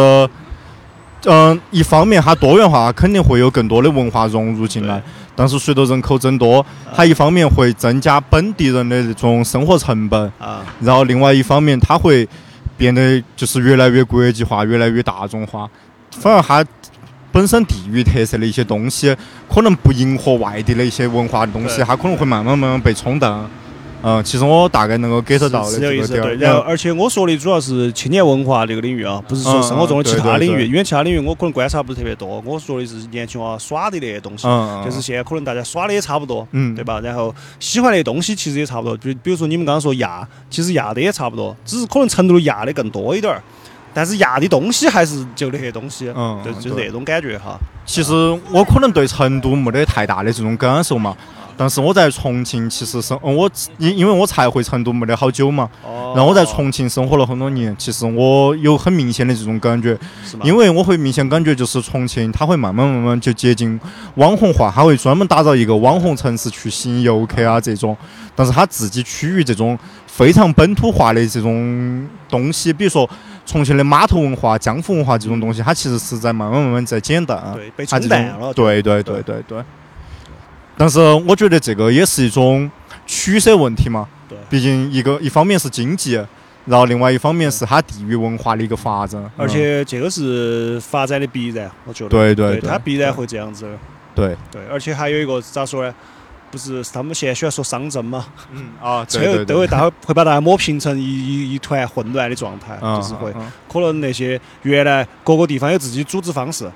[1.25, 5.01] 嗯，一方面它多元化，肯定会有更多的文化融入进来。
[5.35, 12.27] 但是随着人口增多，它一方面会增加本地人的这种生活成本，啊，然后另外一方面，它会
[12.75, 15.69] 变得就是越来越国际化，越来越大众化，
[16.19, 16.65] 反而它
[17.31, 19.15] 本身地域特色的一些东西，
[19.49, 23.47] 可能不迎合外地的一些文化的东西，它可能会慢慢慢慢被冲淡。
[24.03, 26.35] 嗯，其实我大概能够 get 到的是有点儿。
[26.35, 32.41] 然后而且我说的主要是青年文化这个领域啊，不是说嗯生活中的其他领域，对对对因为其他领域我可能观察不是特别多。
[32.45, 34.47] 我说的是年轻娃耍的那些东西，
[34.85, 36.99] 就是现在可能大家耍的也差不多，嗯对吧？
[36.99, 43.41] 然后喜欢的东西其实也差不多，比比如说你们刚刚说亚，其实亚的也差不多，只是可能成都的亚的更多一点儿，
[43.97, 47.57] 但是压的东西还是就那些东西，嗯就，就是那种感觉哈。
[47.83, 48.13] 其实
[48.51, 51.17] 我可能对成都没得太大的这种感受嘛，
[51.57, 59.97] 但是我在重庆其实生，嗯我因因为我才回成都没得好久嘛，哦然后我在重庆生活了很多年，其实我有很明显的这种感觉？
[60.43, 63.79] 因为我会明显感觉就是重庆，它会慢慢慢慢就接近
[64.13, 67.97] 网红化，它会专门打造一个网红城市去吸引游客啊这种，
[68.35, 73.09] 但是它自己区域这种非常本土化的这种东西，比如说
[73.47, 77.41] 重庆的码头文化、江湖文化这种东西，它其实是在慢慢慢慢在减淡。
[77.55, 78.53] 对，被冲淡了。
[78.53, 79.63] 种对对对对对。
[80.77, 82.69] 但是我觉得这个也是一种
[83.07, 86.23] 取舍问题嘛，对毕竟一个一方面是经济，
[86.65, 92.09] 然后另外一方面是它地域文化的一个发展，而且这个是发展的必然，我觉得。
[92.09, 93.71] 对对对它必然会这样子的。
[94.13, 95.95] 对，对，而且还有一个咋说呢？
[96.49, 98.25] 不是他们现在喜欢说商政嘛？
[98.51, 106.71] 嗯啊， 最后都会大家会把大家抹平成一一一团混乱的状态，嗯就是会嗯可能那些原来各个地方有自己组织方式，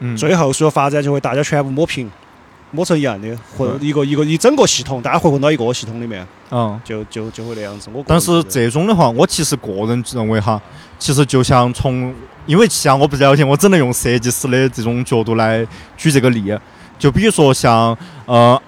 [0.00, 2.10] 嗯最后所有发展就会大家全部抹平，
[2.70, 6.80] 抹成一样的混一个一个一整个系统，大家会混到一个系统里面，嗯。
[6.84, 7.90] 就就就会那样子。
[7.92, 10.60] 我但是这种的话，我其实个人认为哈，
[10.98, 12.14] 其实就像从，
[12.46, 16.54] 因为像我不了解，我只能用设计师的这种角度来举这个例。
[16.98, 18.60] 就比如说像呃，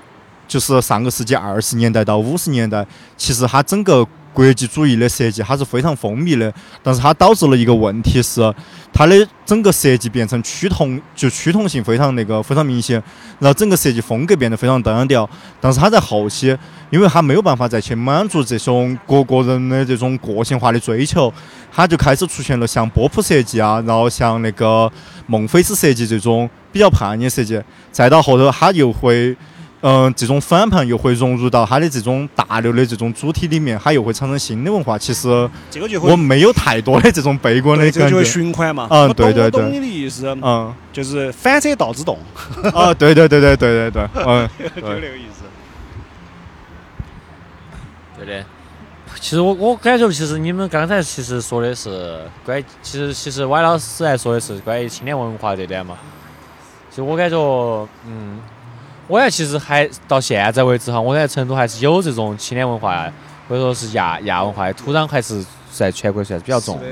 [0.50, 2.84] 就是上个世纪二十年代到五十年代，
[3.16, 8.52] 其实它整个国际主义的设计，它是非常风靡的，但是它导致了一个问题是，
[8.92, 13.00] 它的整个设计变成趋同，就趋同性非常那个非常明显，
[13.38, 15.28] 然后整个设计风格变得非常单调。
[15.60, 16.56] 但是它在后期，
[16.90, 21.32] 因为它没有办法再去满足这种各个人的这种个性化的追求，
[21.72, 24.90] 它就开始出现了像波普设计啊，然后像那个
[25.28, 29.36] 孟菲斯设计这种比较叛逆设计，再到后头它又会。
[29.82, 34.98] 嗯，这种反叛又会融入到它的这种大流的这种主体里面，它又会产生新的文化。
[34.98, 38.40] 其实这个就会我没有太多的 这种悲观的对，这个就会感觉。
[38.40, 38.86] 循环嘛。
[38.90, 42.18] 嗯对对对我懂你的意思，嗯，就是反车道之动，
[42.74, 45.44] 啊，对对对对对对对，嗯， 就那个意思。
[48.18, 48.44] 对的。
[49.18, 55.96] 其实我我感觉，其实你们刚才其实说的是关于，其实其实歪老师来说的是关于青年文化这点嘛。
[56.88, 57.36] 其实我感觉，
[58.06, 58.40] 嗯，
[59.10, 63.12] 我感觉其实还到现在为止哈，我感觉成都还是有这种青年文化
[63.48, 66.86] 或者说是亚亚文化的土壤，还是在全国算是比较重的。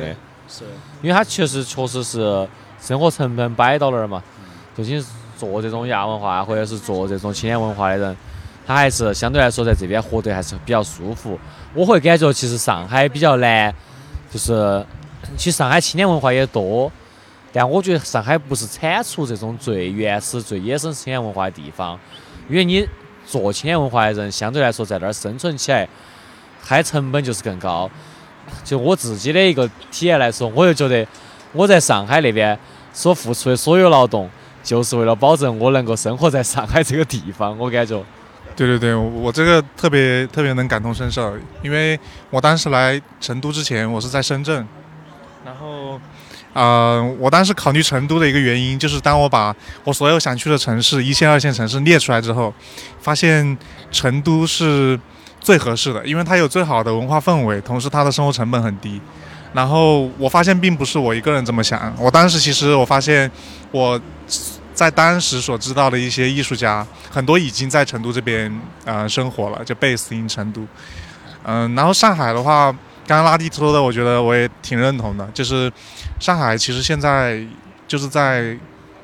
[0.48, 0.64] 是
[1.00, 2.48] 因为它确实确实是
[2.80, 4.20] 生活成本摆到那儿嘛，
[4.76, 5.06] 究竟是
[5.38, 8.16] 做这种亚文化或者是做这种青年文化的人，
[8.66, 11.38] 他还是相对来说在这边活得还是比较舒服。
[11.72, 13.72] 我会感觉其实上海比较难，
[14.28, 14.84] 就是
[15.36, 16.90] 其实上海青年文化也多，
[17.52, 21.98] 但我觉得上海不是产出这种最原始、最野生青年文化的地方，
[22.48, 22.86] 因为你
[23.26, 25.88] 做青年文化的人相对来说在那儿生存起来，
[26.64, 27.90] 它成本就是更高。
[28.64, 31.06] 就我自己的一个体验来说，我就觉得
[31.52, 32.58] 我在上海那边
[32.92, 34.28] 所付出的所有劳动，
[34.62, 37.58] 就是为了保证我能够生活在上海这个地方。
[37.58, 38.02] 我感觉，
[38.56, 41.98] 对对对，我这个特别特别能感同身受，因为
[42.30, 44.66] 我当时来成都之前，我是在深圳，
[45.44, 46.00] 然后，
[46.58, 52.52] 呃，我当时考虑成都的一个原因，就是当我把我所有想去的城市，一线、二线城市列出来之后，
[53.00, 53.56] 发现
[53.92, 54.98] 成都是
[55.40, 59.00] 最合适的，因为它有最好的文化氛围，同时它的生活成本很低。
[59.52, 63.30] 然后我发现并不是我一个人这么想，我当时其实我发现
[63.70, 64.00] 我
[64.74, 68.52] 在当时所知道的一些艺术家，很多已经在成都这边
[68.84, 70.66] 呃生活了，就 base in 成都。
[71.44, 72.74] 嗯，然后上海的话，
[73.08, 75.72] 刚刚拉蒂说的，我觉得我也挺认同的，就是
[76.20, 77.42] 上海其实现在
[77.86, 78.54] 就是在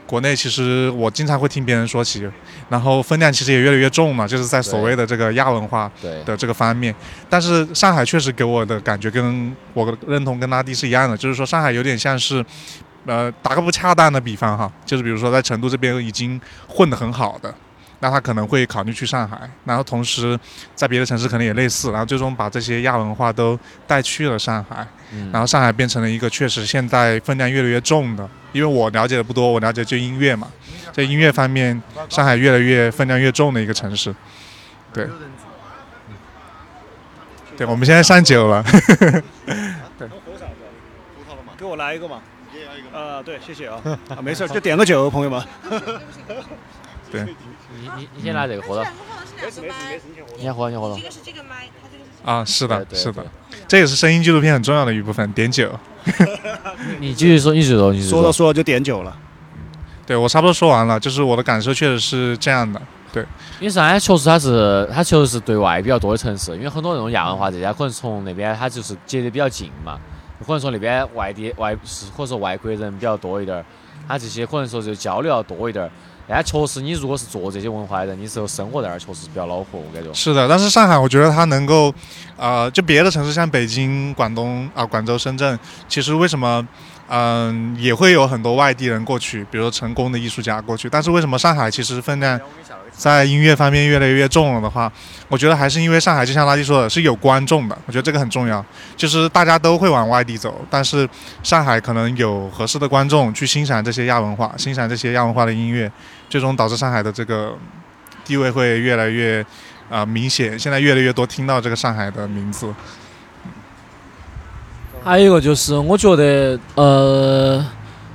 [0.07, 2.31] 国内，其实我经常会听别人说起，
[2.69, 5.91] 然后分量其实也越来越重嘛，就是在所谓的这个亚文化
[6.27, 6.95] 的这个方面。
[7.31, 12.45] 但是上海确实给我的感觉跟我认同跟拉蒂是一样的，就是说上海有点像是，
[13.07, 16.39] 呃，打个不恰当的比方哈，就是比如说在成都这边已经
[16.69, 17.53] 混得很好的，
[18.05, 20.39] 那他可能会考虑去上海，然后同时
[20.75, 30.47] 在别的城市可能也类似，然后最终把这些亚文化都带去了上海，嗯然后上海变成了一个确实现在分量越来越重的，因为我了解的不多，我了解就音乐嘛，
[30.93, 34.15] 在音乐方面，上海越来越分量越重的一个城市，
[34.93, 35.09] 对。
[37.57, 38.63] 对，我们现在上酒了。
[41.57, 42.21] 给我来一个嘛。
[42.93, 43.81] 啊，对，谢谢啊。
[44.11, 45.43] 啊，没事，就点个酒，朋友们。
[47.11, 47.23] 对，
[47.85, 48.83] 你你你先拿这个喝了，
[49.43, 50.03] 没事没事没事，
[50.37, 50.71] 你先喝。
[50.71, 51.11] 你先喝，你先喝了。
[51.11, 53.25] 是这个麦，它这个是啊，是的，是的，
[53.69, 55.71] 这也是声音纪录片很重要的一部分，点酒。
[56.99, 59.15] 你继续说，你继续说，你继续说着说着就点酒了。
[60.07, 62.81] 对我差不多说完了，就是我的感受确实是这样的。
[63.13, 63.23] 对，
[63.61, 69.99] 因为上海确实它是它确实是对外比较多的城市，因为很多那种亚文化这些，可能从那边它就是接得比较近嘛，
[70.41, 73.65] 可能说那边外地外是或者说外国人比较多一点儿，
[74.09, 75.91] 他这些可能说就交流要多一点儿。
[76.27, 80.13] 但确实，你如果是做这些文化的人，你只有生活在那儿，确实比较恼火，我感觉。
[80.15, 81.95] 是的，但是上海我觉得它能够，
[82.37, 86.67] 呃，就别的城市像北京、广东啊、广州、深圳，其实为什么，
[87.09, 92.41] 嗯、也会有很多外地人过去，比如说成功的艺术家过去，但是为什么上海其实分量
[92.91, 94.91] 在音乐方面越来越重了的话，
[95.29, 98.65] 我觉得还是因为上海就像垃圾说的，是有观众的，我觉得这个很重要，
[98.97, 101.07] 就是大家都会往外地走，但是
[101.43, 105.91] 上海可能有合适的观众去欣赏这些亚文化，欣赏这些亚文化的音乐，
[106.35, 107.55] 最终导致上海的这个
[108.25, 109.47] 地位会越来越。
[109.91, 112.67] 啊、明显现在越来越多听到这个上海的名字。
[115.05, 117.65] 还有一个就是，我觉得呃，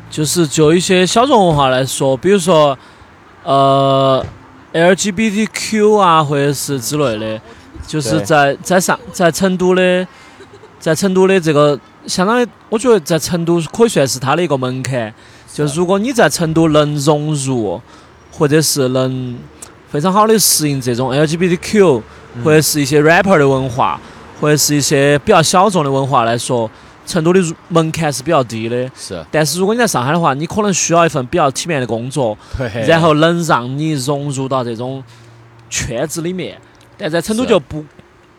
[0.10, 2.78] 就是就一些小众文化来说，比如说
[3.44, 4.26] 呃
[4.74, 7.42] LGBTQ 啊，或者是之类的，
[7.88, 10.06] 就是在在上在成都的，
[10.80, 15.14] 在成都的这个，相当于我觉得在成都可以算是它的一个门槛。
[15.54, 17.80] 就如果你在成都能融入，
[18.40, 19.38] 或者是能
[19.92, 22.02] 非常好的适应这种 LGBTQ
[22.44, 24.00] 或者是一些 rapper 的文化，
[24.40, 26.72] 或者是一些比较小众的文化来说，
[27.06, 28.90] 成都的门槛是比较低的。
[28.96, 32.38] 是，但是如果你在上海的话，你可能需要一份比较体面的工作，
[32.88, 35.04] 然后能让你融入到这种
[35.70, 36.58] 圈子里面。
[36.98, 37.84] 但在成都就不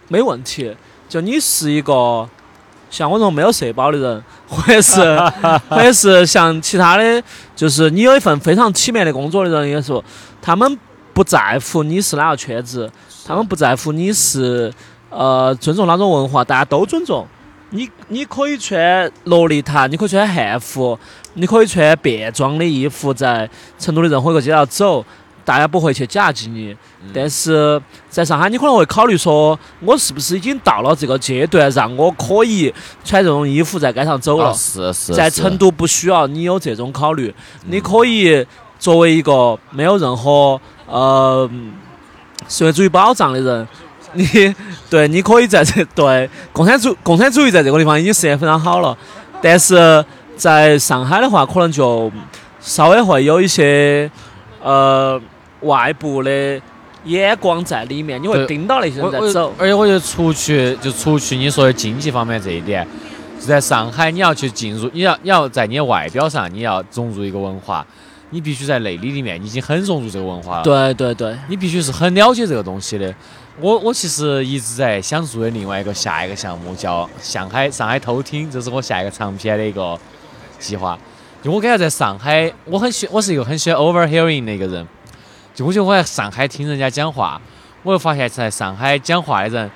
[0.08, 0.74] 没问题，
[1.08, 2.26] 就你是一个
[2.90, 5.00] 像我这种没有社保的人，或者是
[5.70, 7.22] 或者是像其他的，
[7.54, 10.04] 就是你有一份非常体面的工作的人，也说
[10.42, 10.78] 他们
[11.14, 12.90] 不在乎你是哪个圈子，
[13.24, 14.72] 他们不在乎你是
[15.08, 17.26] 呃尊重哪种文化，大家都尊重。
[17.72, 20.98] 你你可以穿洛丽塔，你可以穿汉服，
[21.34, 23.48] 你可以穿便装的衣服，在
[23.78, 25.06] 成都的任何一个街道走，
[25.50, 26.76] 大家不会去夹击你。
[27.12, 32.72] 但是在上海，你可能会考虑说，我是不是已经到了这个阶段，让我可以
[33.04, 34.54] 穿这种衣服在街上走了？
[34.54, 37.34] 是，是在成都不需要你有这种考虑，
[37.66, 38.46] 你可以
[38.78, 41.50] 作为一个没有任何呃
[42.46, 43.66] 社会主义保障的人，
[44.14, 44.54] 你
[44.88, 48.96] 对你可以在这 对共产主共产主义在这个地方已经实现非常好了，
[49.42, 50.04] 但是
[50.36, 52.08] 在上海的话，可能就
[52.60, 54.10] 稍微会有一些
[54.62, 55.18] 呃
[55.62, 56.60] 外部的
[57.04, 59.54] 眼光在里面，你会盯到那些人在走。
[59.58, 62.86] 而且我觉得出去就出去你说的经济方面这一点，
[63.38, 67.86] 就在上海你要去进入，你要你要在你的外表上你要融入一个文化，
[68.30, 70.62] 你必须在内里里面你已经很融入这个文化了。
[70.62, 73.14] 对对对，你必须是很了解这个东西的。
[73.60, 79.98] 我我其实一直在想做的另外一个下一个项目叫上海上海偷听，这是我下一个长篇的一个
[80.58, 80.98] 计划。
[81.42, 84.86] 就我感觉在上海，我很喜，我是一个很喜欢 overhearing 的一个人。
[85.60, 87.38] 就我觉得我在上海听人家讲话，
[87.82, 89.70] 我又发现在上海讲话的人，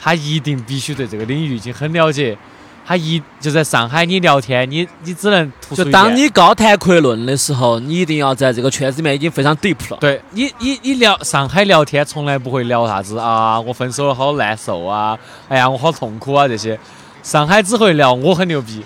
[0.00, 2.38] 他一定必须对这个领域已经很了解。
[2.86, 9.96] 他一就在上海，你聊天，你你只能就当你高谈阔论的时候，你一定要在这个圈子里面已经非常 deep 了。
[10.00, 15.18] 对你，你你聊上海聊天，从来不会聊啥子啊，我分手了好难受啊，
[15.48, 16.78] 哎呀，我好痛苦啊这些。
[17.24, 18.84] 上海只会聊我很牛逼，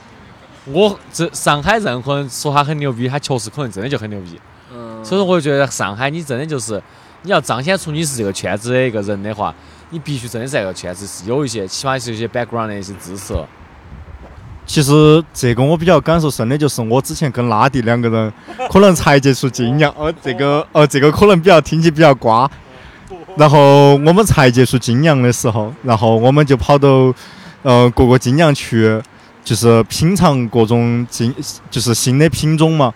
[0.65, 4.41] 我这上海任何人说他很牛逼，他确实可能真的就很牛逼。
[4.99, 6.83] 嗯，所以说，我就觉得上海你真的就是
[7.23, 9.55] 你要彰显出你是这个圈子的一个人的话，
[9.91, 13.35] 你必须真的在这个圈子是有一些，起码是有一些 background 的一些知识。
[14.67, 18.31] 其实这个我比较感受深的就是我之前跟拉蒂两个人
[18.71, 22.51] 可能才接触金阳，哦，这个哦这个可能比较听起比较瓜。
[23.37, 27.15] 然后我们才接触金阳的时候，然后我们就跑到
[27.63, 29.01] 呃各个金阳去，
[29.43, 31.35] 就是品尝各种金，
[31.71, 32.93] 就是新的品种嘛。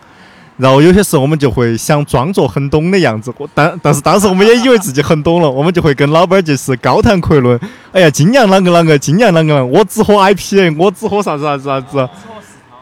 [0.58, 7.58] 然后有些时候我们就会想装作很懂的样子，我但但是当时我们也以为自己很懂了，我们就会跟老板就是高谈阔论。
[7.90, 12.08] 哎呀，金阳啷个啷个，金阳啷个，我只喝 IP，我只喝啥子啥子啥子。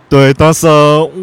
[0.09, 0.67] 对，但是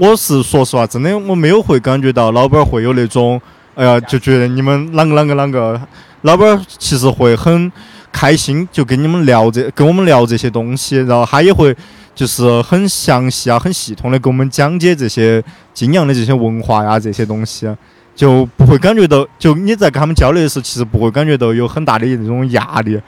[0.01, 3.39] 我是说实话，真的我没有会感觉到老板会有那种，
[3.75, 5.79] 哎呀，就觉得你们啷个啷个啷个。
[6.21, 7.71] 老板其实会很
[8.11, 11.75] 开心，就跟你们聊这，跟我们聊这些东西，然后他也会
[12.17, 17.69] 就是很详细啊、很系统的给我们讲解这些金阳的这些文化呀、这些东西，
[18.15, 22.99] 就不会感觉到，就你在跟他们交流的时候，其实不会感觉到有很大的那种压力。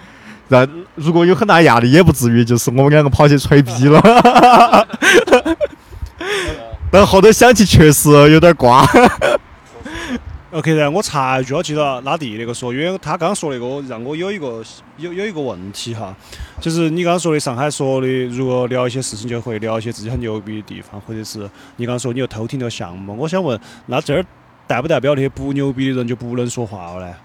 [0.50, 4.00] 那如果有很大压力，也不至于就是我们两个跑去吹逼了。
[6.91, 8.88] 但后头想起确实有点瓜。
[10.52, 14.64] OK，然后我插一句，我记得拉蒂那个说，因为他刚刚说那个让我有一个
[14.98, 16.16] 有有一个问题哈，
[16.60, 24.26] 就是你刚刚说的上海说的，如果聊一些事情就会聊一些自己很牛逼的地方，或者是你刚刚说你又偷听那个项目，我想问，那这儿
[24.66, 27.16] 代不代表那些不牛逼的人就不能说话了呢？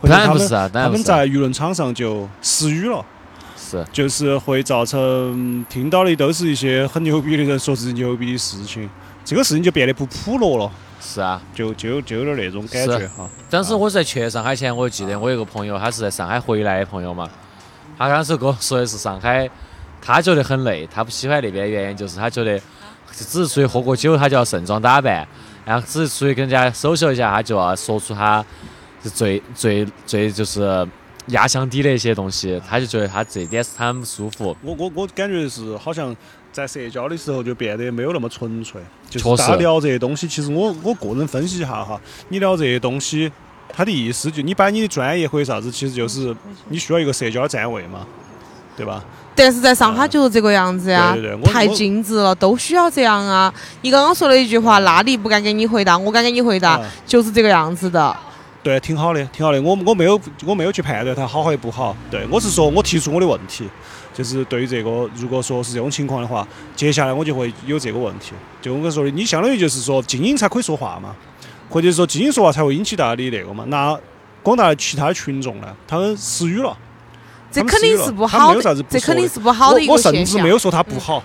[0.00, 1.16] 他们当然不是啊，当他然不是啊。
[1.18, 3.04] 们在舆论场上就失语了，
[3.58, 8.88] 是就是会造成听到的都是一些很牛逼的人说自己牛逼的事情，
[9.24, 13.28] 这个事情就变得不普罗了，是啊，就就就有点那种感觉哈。
[13.48, 17.28] 当时我在去上海前，我就记得我有个朋友，他是在上海回来的朋友嘛，
[17.96, 19.48] 他当时跟我说的是上海，
[20.00, 22.58] 他觉得很累，他不喜欢那边的原因就是他觉得
[23.12, 25.26] 只是出去喝个酒，他就要盛装打扮，
[25.64, 28.44] 然后只是出去跟人家 social 一下，他就要说出他
[29.02, 30.86] 是最最最就是
[31.26, 34.56] 压箱底的一些东西，他就觉得他这一点是他很不舒服。
[34.62, 36.14] 我我我感觉是好像
[36.52, 43.30] 在社交的时候就变得没有那么纯粹，就确实是大家聊这些东西，其实我我个人分析一下哈，你聊这些东西，
[43.72, 46.34] 它的意思就你把你的专业或者啥子，其实就是
[46.68, 48.06] 你需要一个社交的站位嘛，
[48.76, 49.04] 对吧？
[49.36, 53.52] 但是在上海就是这个样子呀太精致了，都需要这样啊。
[53.80, 58.14] 你刚刚说了一句话，那里不敢给你回答，我敢给你回答啊，就是这个样子的。
[58.62, 59.62] 对，挺好的，挺好的。
[59.62, 63.66] 我我没有我没有去判断它好还不好，对我是说我提出我的问题，
[64.20, 68.32] 就是对于这个，如果说是这种情况的话，接下来我就会有这个问题。
[68.60, 71.16] 就我跟你说的，你相当于就是说精英才可以说话嘛，
[71.70, 73.64] 或者说精英说话才会引起大家的那个嘛。
[73.68, 73.98] 那
[74.42, 76.76] 广大的其他的群众呢，他们失语了。
[77.50, 80.22] 这肯定是不他没有好这肯定是不好的一我我甚。
[80.22, 81.24] 至没有说他不好，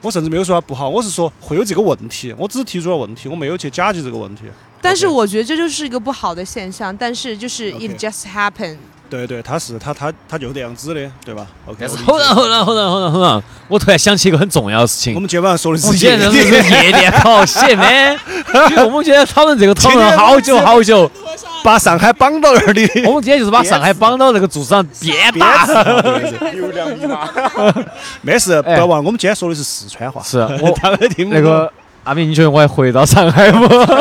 [0.00, 4.44] 我甚至没有说他不好，我是说会有这个问题，我只是提出了问题，我没有去假击这个问题。
[4.80, 8.76] 但是我觉得这就是一个不好的现象，但是就是 it just happen。
[9.12, 11.88] 对对，他是他他他就这样子的，对吧？OK 但。
[11.88, 15.20] 是我理解后然后然后然后然后然后，我突然想起一个很重要的事情我。
[15.20, 17.12] 们今天晚上说的我们是今天是夜店，
[18.70, 21.10] 因为我们今天讨论这个讨论了好久好久，
[21.62, 22.80] 把上海绑到那儿的。
[23.04, 25.66] 我们今天就是把上海绑到那个柱子上鞭打。
[26.54, 27.28] 有两米大。
[28.22, 31.70] 没事，不哎要忘，我们今天说的是四川话，是我他们听不懂那个
[32.04, 33.58] 阿明，你觉得我还回到上海不？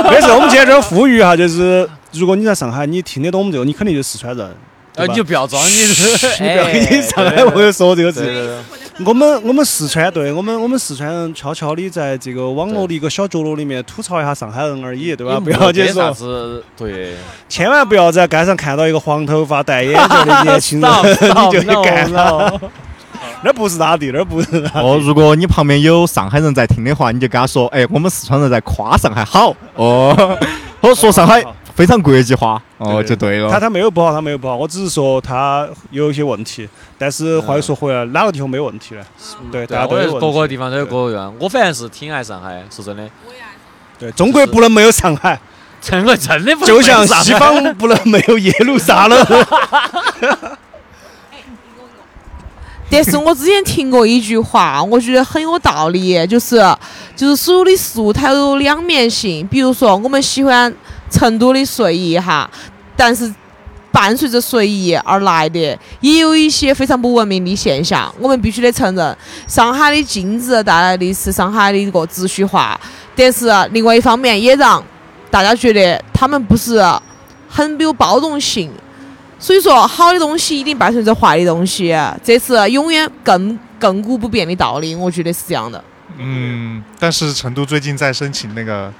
[0.10, 4.50] 没事，我们今天这儿呼吁哈，就是如果你在上海，你听得懂我们这个，你肯定就是四川人。
[4.94, 8.60] 对呃，你就不要装，你是 你不要哎跟你上海朋友说这个字。
[9.04, 15.40] 我们我们四川，对我们我们四川人悄悄的在这个网络的一个小角落里面吐槽一下上海人而已，对吧？
[15.40, 17.16] 不要去啥说，子对。
[17.50, 22.60] 千万不要在街上看到一个黄头发、戴眼镜的年轻人， 你就去干了。
[23.44, 24.88] 那不是他的，那不是他的。
[24.88, 30.38] 哦，如果你旁边有上海人在听的话，你就跟他说：“哎，我们四川人在夸上海好哦，
[30.80, 31.44] 我说上海
[31.76, 33.50] 非常国际化哦，就对了。
[33.50, 36.68] 他他没有不好，他没有不好，我只是说他有一些问题。
[36.98, 39.04] 但是话又说回来，哪个地方没有问题呢？
[39.52, 40.20] 对，大家都有。
[40.20, 41.34] 各个地方都有各个地方。
[41.40, 43.10] 我反正是挺爱上海，说真的，
[43.98, 45.40] 对，中国不能没有上海，
[45.82, 49.26] 真的真的不就像西方不能没有耶路撒冷。
[52.94, 56.62] 但是我之前听过一句话，我觉得很有道理，就是
[57.16, 59.48] 就是所有的事物它有两面性。
[59.48, 60.74] 比如说，我们喜欢
[61.12, 62.50] 成都的睡衣哈，
[62.96, 63.32] 但是
[63.92, 68.12] 伴随着睡衣而来的，也有一些非常不文明的现象。
[68.18, 72.80] 我们必须得承认，上海的禁止带来的是上海的一个秩序化，
[73.16, 74.84] 但是另外一方面也让
[75.30, 76.82] 大家觉得他们不是
[77.50, 78.72] 很有包容性。
[79.38, 84.94] 所以说，好的东西一定伴随着坏的东西，这是永远亘亘古不变的道理。
[84.94, 85.84] 我觉得是这样的。
[86.18, 88.94] 嗯，但是成都最近在申请那个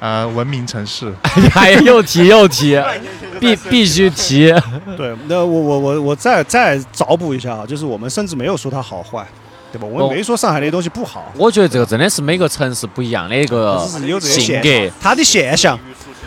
[0.00, 1.12] 呃文明城市，
[1.54, 2.78] 哎呀，又提又提，
[3.40, 4.52] 必必须提。
[4.96, 9.26] 对，那我我我我再再找补一下啊，就是我们甚至没有说它好坏，
[9.72, 9.86] 对吧？
[9.86, 13.78] 我哦们没说上海的东西不好，我觉得这个真的是每个城市不一样的一个
[14.20, 14.68] 性格。
[15.00, 15.78] 它的现象。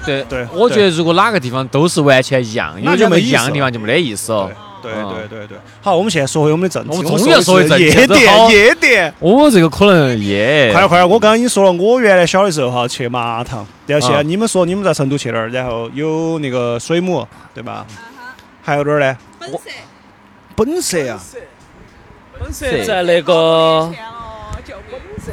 [0.03, 4.49] 对对我觉得如果哪个地方都是完全一样，那就没意思样的地方就没得意思哦。
[4.81, 5.57] 对嗯对对对。
[5.81, 6.89] 好，我们现在说回我们的正题。
[6.89, 9.13] 我们们终于要说回夜店，夜店。
[9.19, 10.69] 哦，这个可能耶。
[10.71, 11.09] 快点快点！
[11.09, 15.49] 我刚刚已经说了，我原来小的时候哈去麻塘，然后现啊在你们说你们在成都去哪儿？
[15.49, 17.85] 然后有那个水母，对吧？
[18.63, 19.17] 还有哪儿呢？
[19.39, 19.59] 本色，
[20.55, 21.19] 本色啊，
[22.39, 23.91] 本色在那个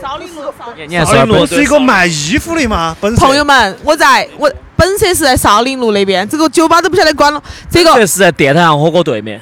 [0.03, 0.53] 少林路上。
[0.86, 2.97] 你还少林路路是一个卖衣服的吗？
[3.01, 7.43] 本色朋友们，我在我本色是在少林路那边，这个酒吧都不晓得关了。
[7.70, 9.41] 这个这是在电台上火锅对面。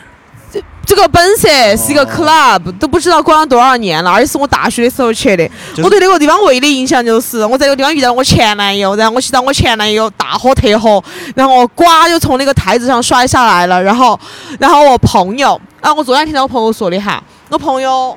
[0.52, 5.46] 这这个本色是一个 club，都不知道关了多少年了，而且是我大学的时候去的。
[5.74, 11.02] 就是我对那个地方唯一的印象就是我在那个地方遇到我前男友，然后我去找我前男友大喝特喝，
[11.34, 14.18] 然后呱就从那个台子上摔下来了，然后
[14.60, 18.16] 然后我朋友啊，我昨天听到我朋友说的哈，我朋友。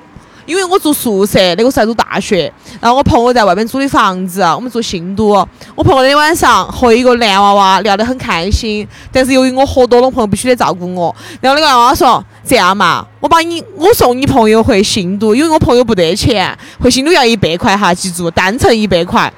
[0.50, 5.47] 因为我住宿舍，那个时候在读大学，然后我朋友在外面租的房子，我们住新都。
[5.76, 11.16] 我朋友那天晚上和一个男娃娃聊得很开心，但是由于我喝多了，朋友必须得照顾我。
[11.39, 19.32] 然后那个娃娃说：“这样嘛，我把你，我送你朋友回新都，因为我朋友不得钱，回新都要一百块哈，记住，单程一百块。”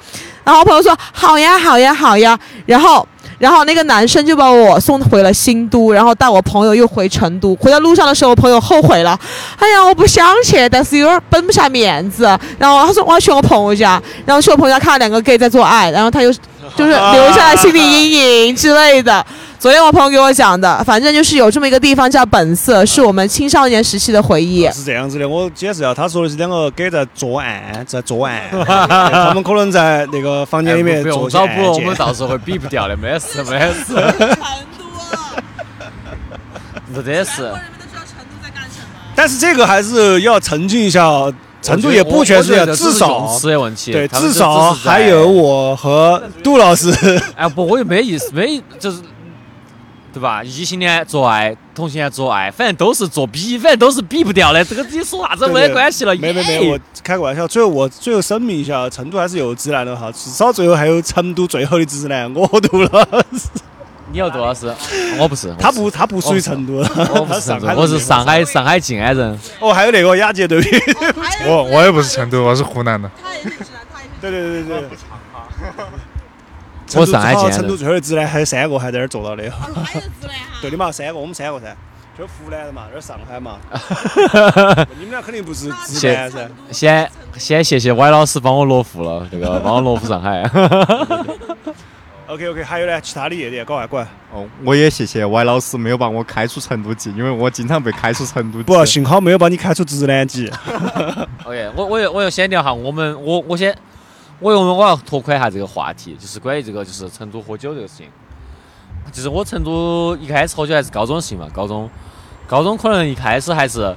[0.44, 3.06] 然后我朋友说：“好呀，好呀，好呀。”然后，
[3.42, 7.56] 然后那个男生就把我送回了新都，然后带我朋友又回成都。
[7.56, 9.18] 回到路上的时候，我朋友后悔了，
[9.58, 12.22] 哎呀，我不想去，但是有点绷不下面子。
[12.56, 16.32] 然后他说我要去我朋友家，然后去我朋友家看到两个 gay 在做爱，然后他又
[16.76, 19.24] 就是留下了心理阴影之类的。
[19.58, 24.68] 昨天我朋友给我讲的，反正就是有这么一个地方叫本色，是我们青少年时期的回忆。
[24.72, 33.94] 是这样子的，我解释一下，他说的是两个 gay 在作案，在作案， 他们可能在那个房间里面做用找补，我些案件们到时候会比不掉的，没事没事。
[36.94, 37.50] 这真是，
[39.14, 41.08] 但是这个还是要澄清一下
[41.62, 45.26] 哦，成都也不全是至少是的问题，对，至少还有。
[45.26, 46.90] 我和杜老师。
[47.36, 48.98] 哎不，我也没意思，没就是。
[50.14, 50.44] 对吧？
[50.44, 54.62] 异性恋做爱，同性恋做爱，反正都是做比，反正都是比不掉的。
[54.62, 56.14] 这个你说啥子没得关系了。
[56.16, 57.48] 没没没，我开个玩笑。
[57.48, 63.00] 最后我最后声明一下，成都还是有直男的哈，至少最后还有成都最后的直男，我杜老
[63.32, 63.48] 师。
[64.10, 64.74] 你要做老师？
[65.18, 66.74] 我不是，他不他不属于成都，
[67.14, 69.38] 我不是成都，我是上海上海静安人。
[69.60, 70.68] 哦，还有那个雅洁对比，
[71.46, 73.10] 我我也不是成都，我是湖南的。
[74.20, 74.88] 对对对对对。
[76.94, 79.42] 我上海静安人成都最后的直男还有三个还在那儿做到的。
[80.60, 81.74] 对的嘛，三个我们三个噻，
[82.18, 83.56] 就是湖南的嘛，这是上海嘛。
[84.98, 86.50] 你们俩肯定不是直男噻。
[86.70, 90.42] 先先谢谢歪老师帮我落户了，这个帮我落户上海。
[92.32, 94.08] OK OK，还有呢，其他的夜店搞外管。
[94.32, 98.64] 哦，我也谢谢 Y 老师没有把我开出成都籍，因为我经常被开出成都籍。
[98.64, 100.50] 不，幸好没有把你开出直男籍。
[101.44, 103.76] OK，我我要我要先聊下我们我我先
[104.38, 108.06] 我用我要拓宽一下这个话题，就是关于这个就是成都喝酒这个事情。
[109.12, 111.90] 就是我成都一开始喝酒还是高中的事情嘛，高中
[112.46, 113.94] 高中可能一开始还是，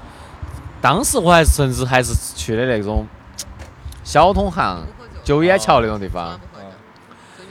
[0.82, 3.08] 当时我还是甚至还是去的那种
[4.04, 4.86] 小通巷、
[5.24, 6.38] 九眼桥那种地方。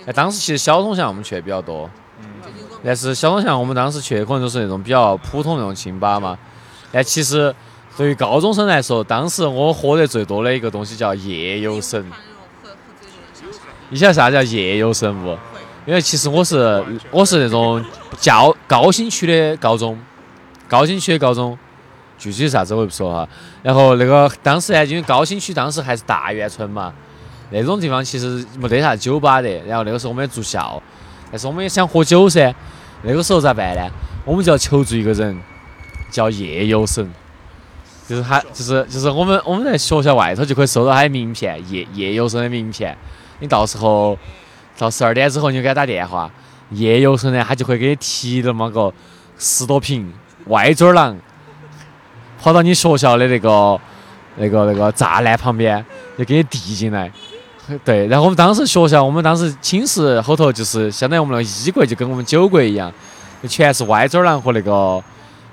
[0.07, 1.89] 哎，当时其实小通巷我们去的比较多，
[2.85, 6.39] 但是小通巷我们当时去的可能都是那种比较普通那种清吧嘛。
[6.93, 7.55] 但其实
[7.97, 12.05] 对于高中生来说，当时我喝得最多的一个东西叫夜游神。
[13.91, 15.37] 你晓得啥叫夜游神不？
[15.87, 17.85] 因为其实我是我是那种
[18.19, 19.99] 教高新区的高中，
[20.67, 21.57] 高新区的高中，
[22.19, 23.29] 具体是啥子我也不说哈。
[23.63, 26.93] 然后那个当时呢，因为高新区当时还是大院村嘛，
[27.51, 29.49] 那种地方其实没得啥酒吧的。
[29.67, 30.83] 然后那个时候我们也住校，
[31.31, 32.55] 但是我们也想喝酒噻。
[33.03, 33.91] 那个时候咋办呢？
[34.25, 35.39] 我们就要求助一个人，
[36.11, 37.07] 叫夜游神。
[38.09, 42.97] 就是他，就是就是我们我们在学校外头就可以收到他的名片，夜夜游神的名片。
[43.41, 44.19] 你到时候
[44.79, 46.31] 到十二点之后，你就给他打电话，
[46.71, 48.93] 夜游神呢，他就会给你提那么个
[49.39, 50.13] 十多瓶
[50.47, 51.17] 歪嘴儿郎，
[52.43, 53.81] 跑到你学校的那个
[54.37, 55.85] 那个那个栅栏旁边，
[56.17, 57.11] 就给你递进来。
[57.85, 62.93] 对，然后我们当时学校，我们当时寝室后头就是相当于我们那个衣柜就跟我们酒柜一样，
[63.43, 65.03] 就全是歪嘴儿郎和那个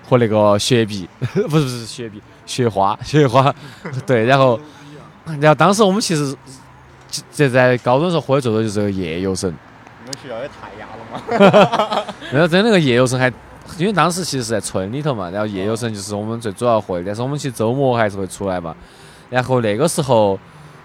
[0.08, 3.54] 和那个雪碧， 不是不是雪碧，雪花 雪花。
[4.06, 4.60] 对，然后
[5.26, 6.36] 然后当时我们其实
[7.32, 9.54] 这在高中的时候喝的最多就是这个夜游神。
[10.04, 12.14] 你们学校也太压了嘛！
[12.32, 13.32] 然后真那个夜游神还，
[13.78, 18.76] 因为当时其实是在村里头嘛，然后夜游神就是我们最主要会，但是我们其实周末还是会出来嘛。
[19.30, 20.38] 然后那个时候，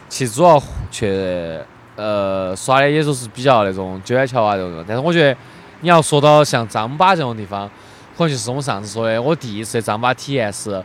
[0.09, 1.59] 其实主要去
[1.97, 5.39] 呃耍的也都是比较那种九眼桥啊这种，但是我觉得
[5.81, 7.69] 你要说到像张巴这种地方，
[8.17, 10.83] 可能就是我们上次说的，我第一次张巴体验是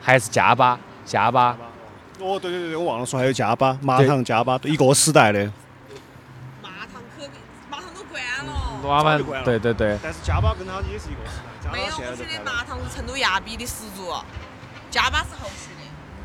[0.00, 1.56] 还是加巴加巴，
[2.20, 5.44] 哦，对对对，我忘了说还有加巴，麻糖加巴，一个时代的。
[6.62, 7.24] 麻糖可
[7.70, 8.04] 麻糖都
[9.24, 9.44] 关了。
[9.44, 12.44] 对对对，但是加巴跟它也是一个时代，没有，我觉得。
[12.44, 14.12] 麻糖是成都亚比的始祖，
[14.90, 15.70] 加巴是后续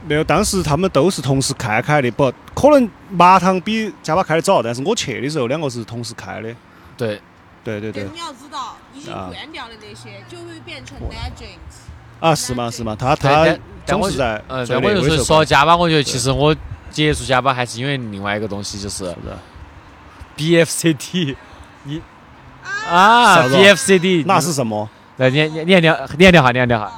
[0.03, 0.09] 的。
[0.09, 6.53] 没有，当时他们都是同时开开的，不可能麻糖比加巴开的早，但是我去的时候两个是同时开的。
[6.97, 7.19] 对，
[7.63, 11.77] 对对对你要知道，已经啊关掉的那些就会变成 legends。
[12.19, 12.95] 啊是吗是吗？
[12.97, 13.45] 他他
[13.85, 16.55] 总是在呃，最但我就是说加巴，我觉得其实我
[16.89, 19.13] 接触加巴还是因为另外一个东西，就是。
[20.35, 21.35] BFCD，
[21.83, 22.01] 你
[22.89, 24.89] 啊，BFCD，那是什么？
[25.17, 26.91] 来，你你你聊，你聊下，你聊下。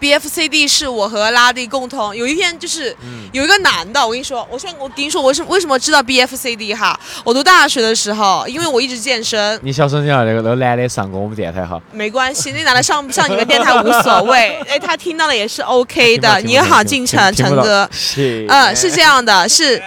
[0.00, 2.94] BFCD 是我和拉蒂共同有一天就是
[3.32, 6.98] 有一个男的，我跟你说，我现在我跟你说我是为什么知道 BFCD 哈？
[7.24, 11.80] 我读大学的时候，因为我一直健身，你小声点，那个那个男的上过我们电台哈。
[11.92, 16.40] 没关系，那男的上不上你们电台无所谓， 哎，他听到了也是 OK 的。
[16.40, 17.88] 你好，进城陈哥，
[18.48, 19.82] 嗯，是这样的，是。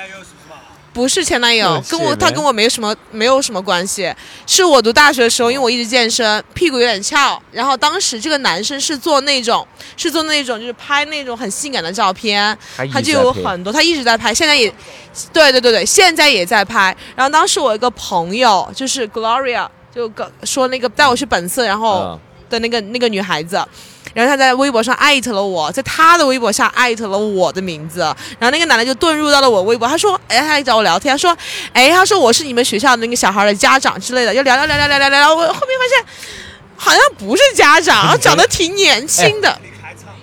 [0.99, 4.13] 不是前男友嗯，跟我他跟我没什么没有什么关系，
[4.45, 12.57] 是我读大学的时候，因为我一直健身，屁股有点翘，然后当时这个男生是做那种是做那种就是拍那种很性感的照片，
[12.91, 14.69] 他就有很多，他一直在拍，现在也，
[15.31, 16.93] 对对对对，现在也在拍。
[17.15, 22.19] 然后当时我一个朋友就是 Gloria，就跟说那个带我去本色，然后嗯。
[22.49, 23.63] 的那个那个女孩子，
[24.13, 27.99] 然后他在微博上艾特了我，在他的微博下艾特了我的名字，
[28.39, 31.35] 然后那个男的就遁入到了我微博，他说，哎，他来找我聊天，他说，
[31.73, 36.05] 哎，他说我是你们学校的那个小孩的家长之类的，就聊聊聊聊聊聊聊，我后面发现
[36.75, 39.59] 好像不是家长，长得挺年轻的。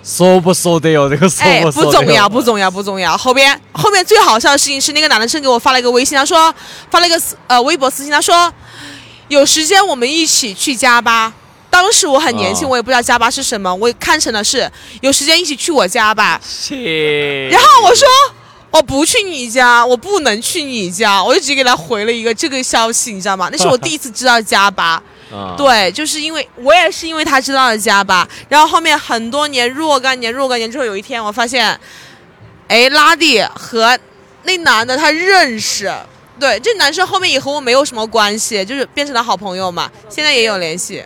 [0.03, 1.09] 说不说的哟？
[1.09, 3.17] 这个说哎，不重要，不重要，不重要。
[3.17, 6.53] 后边后面最好笑的事情是，那个男的生给我发了一个微信，他说
[6.89, 8.51] 发了一个呃微博私信，他说
[9.27, 11.33] 有时间我们一起去加巴。
[11.69, 14.69] 当时我很年轻，哦我也不知道加巴是什么，我看成的是
[15.01, 16.39] 有时间一起去我家吧。
[16.43, 17.47] 切。
[17.49, 18.07] 然后我说
[18.71, 23.49] 我不去你家，我不能去你家，我就直接给他回了一个这个消息，你知道吗？
[23.51, 25.01] 那是我第一次知道加巴。
[25.29, 31.77] 啊，对，就是因为我也是因为他知道了加巴，然后后面很多年若干年若干年之后，有一天我发现，
[32.69, 33.99] 哎，拉蒂和
[34.43, 35.93] 那男的他认识，
[36.39, 41.03] 对，这男生后面也和我没有什么关系，就是变成了好朋友嘛，现在也有联系。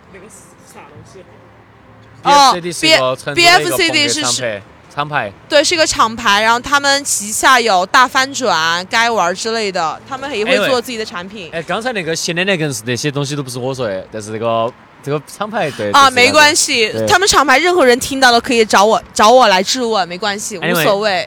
[2.22, 4.60] 哦 BFCD 是
[4.94, 11.48] 厂牌，对，是一个厂牌，然后他们旗下有大翻转、该玩之类的，他们也会做自己的产品。
[11.50, 14.70] 哎，刚才那个新的那个是那些东西都不是我说的，但是那个
[15.02, 16.92] 这个厂牌对啊，没关系。
[17.08, 21.26] 他们厂牌任何人听到了可以找我找我来质问，没关系，无所谓。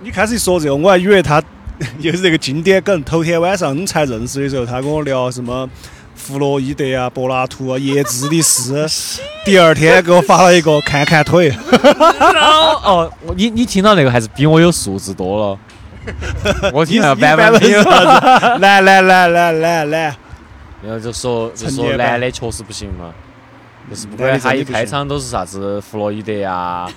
[0.00, 1.40] 你开始一说这个，我还以为他
[2.00, 3.04] 又是这个经典梗。
[3.04, 5.68] 头天晚上你才认识的时候，他跟我聊什么
[6.16, 9.20] 弗洛伊德啊、柏拉图啊、叶芝的诗。
[9.44, 11.50] 第二天给我发了一个看看腿，
[12.82, 15.58] 哦，我你你听到那个还是比我有素质多了。
[16.72, 20.16] 我听到版版本没有，来来来来来来，
[20.82, 23.12] 然后就说就说男的确实不行嘛，
[23.90, 26.88] 就是不管他一开场都是啥子弗洛伊德呀，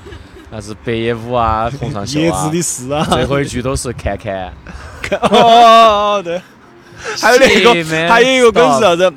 [0.52, 4.54] 那是北野武啊、洪尚 秀啊叶芝，的诗啊，最后一句都是看看。
[5.32, 6.40] 哦，对，
[7.22, 9.12] 还有那个，还有一个梗是啥子？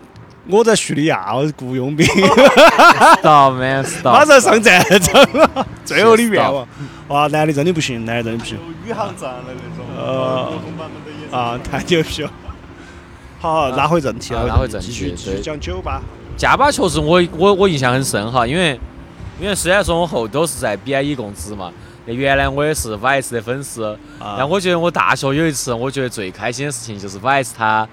[0.48, 2.04] 我在叙利亚，我是雇佣兵
[3.20, 4.12] ，Stop man stop。
[4.12, 5.66] 马上上战场了。
[5.84, 6.66] 最后的愿望，
[7.06, 8.58] 哇，男的真的不行，男的真的不行。
[8.84, 12.30] 宇航站的那种，啊，太牛逼了！
[13.40, 16.02] 好，好，拉回正题，了拉回正题继续讲酒吧。
[16.36, 18.78] 加巴确实我我我印象很深哈，因为
[19.40, 21.70] 因为虽然说我后都是在 BIE 供职嘛，
[22.04, 23.84] 那原来我也是 VS 的粉丝，
[24.18, 27.88] 啊但我觉得我大学有一次，我觉得最开心的事情就是 VS 他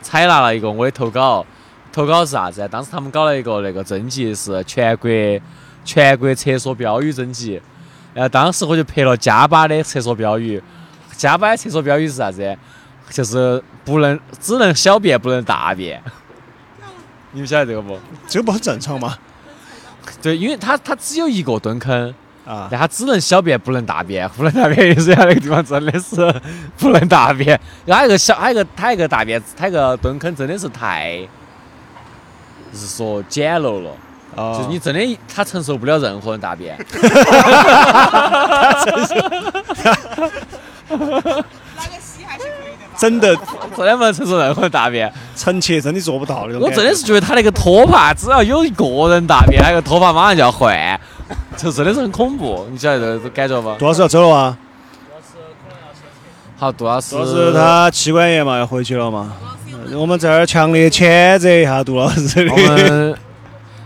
[0.00, 1.44] 采纳了一个我的投稿，
[1.92, 2.66] 投稿是啥子？
[2.70, 5.10] 当时他们搞了一个那个征集是全国
[5.84, 7.60] 全国厕所标语征集，
[8.14, 10.62] 然后当时我就拍了加巴的厕所标语，
[11.16, 12.56] 加巴的厕所标语是啥子？
[13.10, 16.00] 就是不能只能小便不能大便，
[17.32, 17.98] 你们晓得这个不？
[18.28, 19.18] 这个不很正常吗？
[20.22, 22.14] 对，因为它它只有一个蹲坑，
[22.50, 26.16] 啊，但它只能小便不能大便，不能大便意思它那个地方真的是
[26.76, 27.48] 不能大便。
[27.86, 31.16] 然后它一个小，它一个它一个大便，它一个蹲坑真的是太，
[32.72, 33.90] 就是说简陋了，
[34.34, 36.76] 哦就是你真的他承受不了任何人大便。
[42.98, 45.10] 真的真的不能承受任何人大便。
[45.34, 46.60] 臣妾真的做不到那种。
[46.60, 51.00] 我真的是觉得他那个拖把，只要有一个人大便，那个拖把马上就要换，
[51.56, 52.66] 就真的是很恐怖。
[52.70, 53.76] 你晓得这个感觉吗？
[53.78, 54.58] 杜老师要走了吗？
[56.56, 59.32] 好，杜老师，杜老师他妻管严嘛，要回去了嘛。
[59.92, 63.16] 我们这儿强烈谴责一下杜老师的我们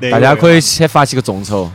[0.10, 1.70] 大家可以先发起个众筹。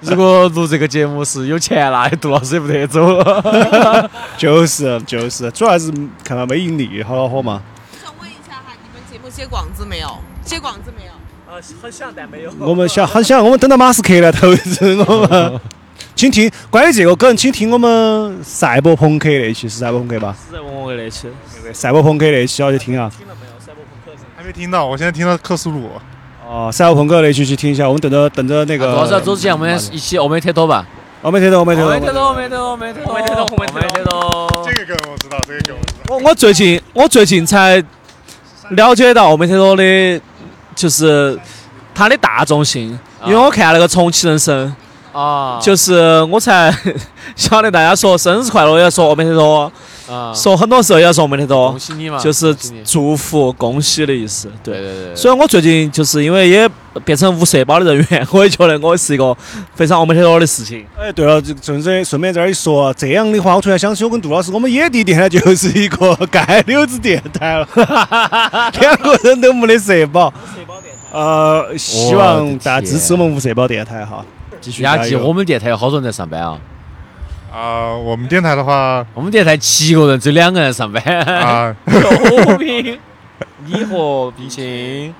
[0.00, 4.10] 如果录这个节目是有钱拿的，杜老师也不得走了。
[4.36, 5.92] 就是就是，主要是
[6.24, 7.62] 看他没盈利好恼火嘛。
[8.02, 10.18] 想问一下哈，你们节目接广子没有？
[10.42, 11.12] 接广子没有？
[11.50, 12.52] 呃，很想但没有。
[12.58, 15.60] 我们想很想，我们等到马斯克来投资我们。
[16.14, 20.36] 请听关于这个梗，请听我们赛博朋克那期是赛博朋克吧？
[20.46, 21.28] 是在问我那期。
[21.72, 23.10] 赛博朋克那期要去听啊。
[23.16, 23.52] 听了没有？
[23.58, 25.88] 赛博朋克还没听到，我现在听到克苏鲁。
[26.46, 28.86] 哦，赛博朋克那期去听一下，我们等着等着那个。
[28.86, 30.86] 杜老师要走之前，我们一起欧美贴多吧。
[31.22, 31.90] 我没听到，我没听到。
[31.90, 34.66] 欧美贴多，欧美贴多，欧美贴多，欧美贴多欧美贴多。
[34.66, 36.16] 这个梗我知道，这个梗我知道。
[36.16, 37.82] 我我最近我最近才
[38.70, 40.20] 了解到欧美特多的，
[40.78, 41.36] 就是
[41.92, 44.72] 它的大众性，因为我看那个重启人生，
[45.12, 46.72] 啊，就是我才
[47.34, 49.70] 晓得大家说生日快乐要说欧美特多，
[50.08, 52.54] 啊，说很多时候也要说欧美特多恭，喜你嘛，就是
[52.84, 54.48] 祝福恭喜的意思。
[54.62, 56.70] 对对对，所以我最近就是因为也
[57.00, 59.36] 变成无社保的人员，我也觉得我是一个
[59.74, 60.84] 非常欧美特多的事情。
[60.98, 67.68] 哎，对了，就顺便顺便这儿一说，这样的话，我突然想起我跟杜老师，我们野地电台就是一个街溜子电台了，
[68.80, 70.32] 两个人都没得社保。
[71.10, 74.24] 呃，希望大家支持我们无社保电台哈，
[74.60, 75.16] 继续压记。
[75.16, 76.58] 我们电台有好多人在上班啊。
[77.50, 81.02] 啊、我们电台的话我们电台七个人，只有两个人上班。
[81.20, 81.74] 啊！
[83.66, 85.12] 你和毕青，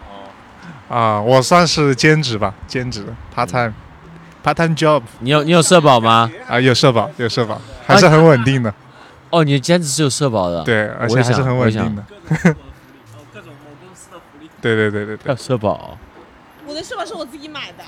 [0.89, 3.74] 啊、我算是兼职吧，兼职 part time
[4.43, 6.30] part time job 你有你有社保吗？
[6.49, 8.72] 啊、有社保，有社保，还是很稳定的。
[9.30, 12.05] 哦，你的兼职是有社保的。，对，而且还是很想我也想稳定
[12.45, 12.55] 的。
[14.61, 15.99] 对对对对对要，社保。
[16.66, 17.84] 我的社保是我自己买的。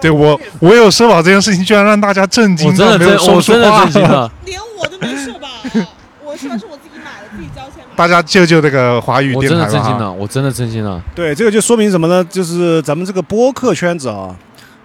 [0.00, 4.32] 对我我有社保这件事情，居然让大家震我惊真的真，到没有说我真的不出话震惊了。
[4.44, 5.48] 连我都没社保，
[6.24, 6.76] 我社保是我
[7.96, 9.88] 大家救救这个华语我真的电台吧哈！
[9.88, 11.02] 震惊了，我真的震惊了。
[11.14, 12.22] 对，这个就说明什么呢？
[12.24, 14.36] 就是咱们这个播客圈子啊，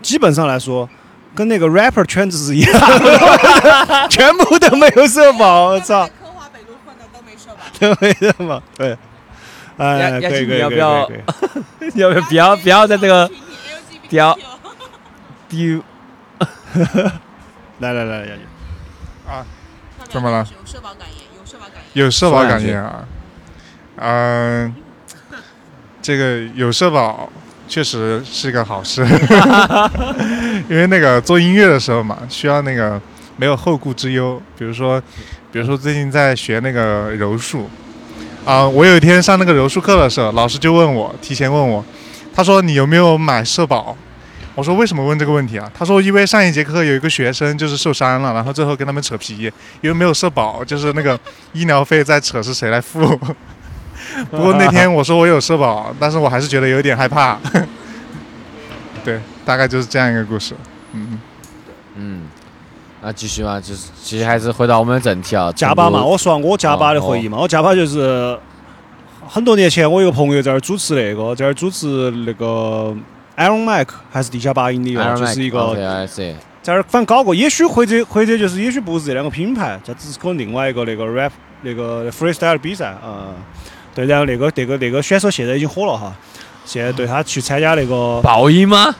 [0.01, 0.87] 基本上来说，
[1.35, 7.63] 跟那个 rapper 圈子是一样的， 全部都没有社保，我操，科华北路混的都没社保。
[7.79, 8.63] 都没社保。
[8.77, 8.97] 对，
[9.77, 10.75] 哎，亚亚静可以可以可
[11.85, 13.29] 以你 要不要要不要不要不要在这个
[14.09, 14.37] 屌
[15.49, 15.83] 丢？
[17.79, 18.41] 来来来，亚姐
[19.29, 19.45] 啊，
[20.09, 20.47] 怎么了？
[20.49, 21.20] 有社保感言，
[21.93, 22.59] 有社保感言。
[22.59, 23.05] 有社保说两句感言啊，
[23.97, 24.75] 嗯、
[26.01, 27.29] 这个有社保
[27.67, 29.05] 确实是一个好事，
[30.69, 32.99] 因为那个做音乐的时候嘛，需要那个
[33.37, 35.01] 没有后顾之忧，比如说，
[35.51, 37.69] 比如说最近在学那个柔术，
[38.45, 41.83] 啊、我有一天上那个柔术课的时候，老师就问我，提前问我，
[42.33, 43.95] 他说你有没有买社保？
[44.55, 45.71] 我说为什么问这个问题啊？
[45.73, 51.17] 他说因为上一节课有一个学生就是受伤了，然后最后跟他们扯皮，因为没有社保，就是那个
[51.53, 52.99] 医疗费在扯是谁来付。
[54.29, 57.39] 不过那天我说我有社保，但是我还是觉得有点害怕。
[59.05, 60.53] 对，大概就是这样一个故事。
[60.93, 61.19] 嗯，
[61.95, 62.21] 嗯，
[63.01, 68.37] 那继续嘛，就是其实还是回到我们的正题啊，加巴嘛，我说我加巴的回忆嘛，我加巴就是
[69.27, 72.93] 很多年前我有个朋友在那儿主持那个，在那儿主持那个
[73.37, 75.75] Iron Mike 还是地下八英里哦，就是一个
[76.61, 81.31] 在那儿反正搞过，也许或者或者就是也许不是这两个品牌，这只是可能另外一个那个 rap
[81.63, 83.33] 那个 freestyle 比赛啊、
[83.95, 86.13] 对，然后那个那个那个选手现在已经火了哈，
[86.63, 88.93] 现在对他去参加那个报应吗？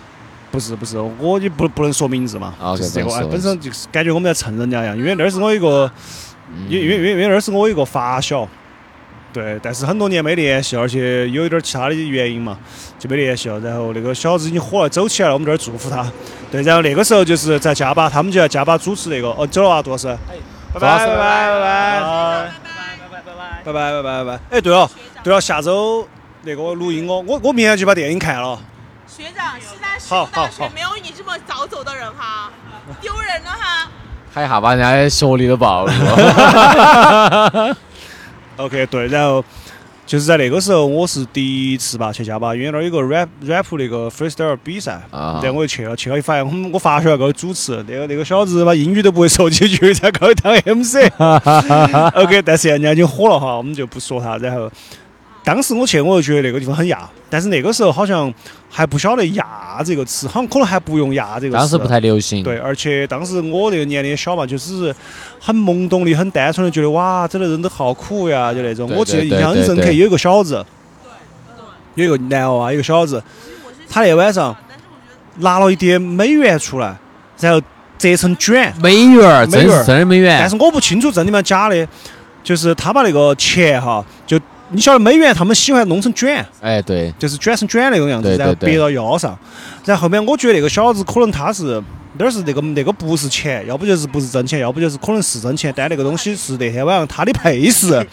[0.49, 5.89] 不是不是，我也不不能说名字嘛，啊就是这个本身就是感觉我们在蹭人家一样，因为那儿是我一个，
[6.53, 8.47] 嗯因因为因为因为那儿是我一个发小，
[9.33, 12.57] 对，但是很多年没联系，而且有一点儿其他的原因嘛，
[12.99, 13.57] 就没联系了。
[13.61, 16.05] 然后那个小子已经火了，走起来了，我们这儿祝福他。
[16.51, 20.07] 对，然后那个时候就是在加巴，他们就在加巴主持那个，哦，走了啊，杜老师，
[20.73, 21.21] 拜拜拜拜拜
[22.01, 22.51] 拜
[23.09, 23.21] 拜
[23.63, 24.39] 拜拜拜拜拜拜拜。
[24.49, 24.89] 哎，对了
[25.23, 26.05] 对了，下周
[26.41, 28.59] 那个录音哦，我我明天就把电影看了。
[29.07, 32.51] 学长，西南师好好好大学没有你这么早走的人哈，
[32.99, 33.89] 丢人了哈。
[34.33, 35.91] 还一下把人家的学历都暴露。
[38.57, 39.43] OK，对，然后
[40.05, 50.97] 就是在那个时候，我是第一次吧去加巴，因为那儿有个 rap rap 那个 freestyle 比赛，啊然后我就去了，去了一发现我们我发小那个主持，那个那个小子嘛英语都不会说几句，才搞当 MC。
[52.15, 54.37] OK，但是人家已经火了哈，我们就不说他。
[54.37, 54.69] 然后
[55.43, 58.31] 当时我去，我就觉得那个地方很亚，但是那个时候好像
[58.69, 61.59] 还不晓得“亚”这个词，好像可能还不用“亚”这个词。
[61.59, 62.43] 当时不太流行。
[62.43, 64.95] 对，而且当时我那个年龄小嘛，就只是
[65.39, 68.87] 很懵懂的、很单纯的觉得哇，这个人都好酷呀，就那种。
[68.95, 70.63] 我记得对印象很深刻，有一个小子，
[71.95, 73.21] 有一个男娃娃，有一个小子，
[73.89, 74.55] 他那晚上
[75.37, 76.95] 拿了一点美元出来，
[77.39, 77.59] 然后
[77.97, 80.37] 折成卷，美元，真美元儿是真的美元。
[80.39, 81.87] 但是我不清楚真的吗假的，
[82.43, 84.39] 就是他把那个钱哈，就
[84.71, 86.45] 你晓得美元他们喜欢弄成卷。
[86.61, 89.37] 哎，对，就是卷成卷那种样子，对对对然后别到腰上。
[89.85, 91.81] 然后后面我觉得那个小子可能他是
[92.17, 98.05] 那儿是那个那个不是钱，要不就是不是真钱，要不就是可能是真钱，但那个东西是那天晚上他的配饰，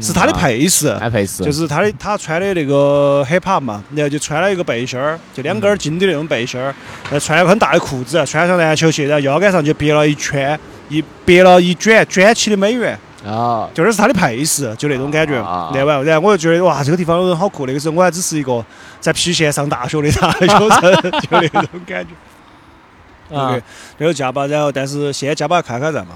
[0.00, 0.88] 是他的配饰。
[0.88, 6.74] 安配饰，就是他的，他穿的那个 hip hop 嘛，然后就穿了一个背心儿，就两根儿金的那种背心儿，
[7.04, 10.58] 然后穿了个很大的裤子，穿上篮球鞋，然后腰杆上就别了一圈，
[10.88, 15.36] 一别了一卷卷起的美元，啊，就那是他的配饰，就那种感觉。
[15.36, 17.66] 啊那晚，然后我就觉得哇，这个地方的人好酷。
[17.66, 18.64] 那个时候我还只是一个
[19.00, 23.36] 在郫县上大学的大学生， 就那种感觉。
[23.36, 23.62] 啊 OK，
[23.98, 26.10] 然后加巴，然后但是现在加巴开开在嘛，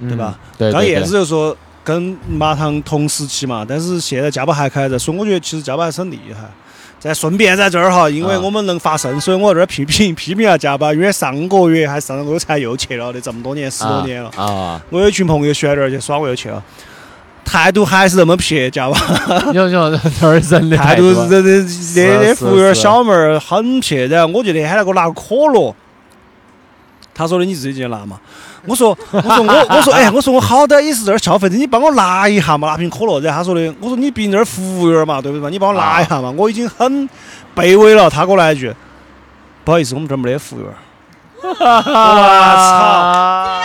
[0.00, 0.38] 对吧？
[0.38, 0.70] 嗯？
[0.70, 6.48] 对刚燕子就说跟麻糖同时期嘛，但是现在加巴还开着，所以我觉得其实加巴还是很厉害。
[7.00, 14.30] 再顺便在这儿哈，因为啊我们能发声，所以我在这儿批评批评下加巴，因为上个月还上个月才又去了的，这么多年十多年了。
[14.36, 16.62] 啊啊，我有一群朋友喜欢这儿去耍，我又去了，
[17.42, 18.98] 态度还是那么撇，加巴。
[19.54, 21.42] 有有这儿人的态度度是这
[21.94, 25.74] 这那那服务员是小妹儿很撇，然后我就那天他给我拿个可乐，
[27.14, 28.20] 他说的你自己进去拿嘛。
[28.66, 33.20] 我说我说我我说哎我说我好歹也是这儿消费者，你帮我拿一下嘛，拿瓶可乐。
[33.20, 35.48] 然后他说的我说你毕竟这儿服务员嘛，对不对嘛？
[35.48, 37.08] 你帮我拿一下嘛，我已经很
[37.54, 38.10] 卑微了。
[38.10, 38.74] 他给我来一句，
[39.64, 40.68] 不好意思，我们这儿没得服务员。
[41.42, 43.60] 我操！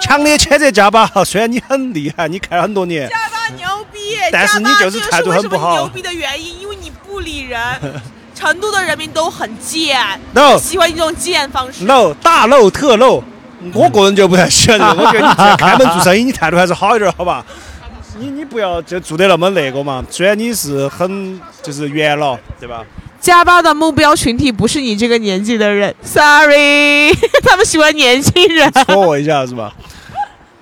[0.00, 7.60] 强烈谴责加巴，虽然你很厉害，你开了很多年，加巴牛逼，但是你加巴就是态度很不好牛逼的原因，因为你不理人。
[8.38, 9.98] 成都的人民都很贱
[10.34, 11.84] No 喜欢你这种贱方式。
[11.84, 13.22] no 大漏特漏，
[13.72, 15.02] 我个人就不太喜欢这个。
[15.02, 17.44] 我觉得你开门做生意，你态度还是好一点，好吧？
[18.18, 20.04] 你你不要就做得那么那个嘛。
[20.10, 22.84] 虽然你是很就是元老，对吧？
[23.18, 27.12] 加巴的目标群体不是你这个年纪的人，sorry，
[27.42, 28.70] 他们喜欢年轻人。
[28.86, 29.72] 戳我一下是吧？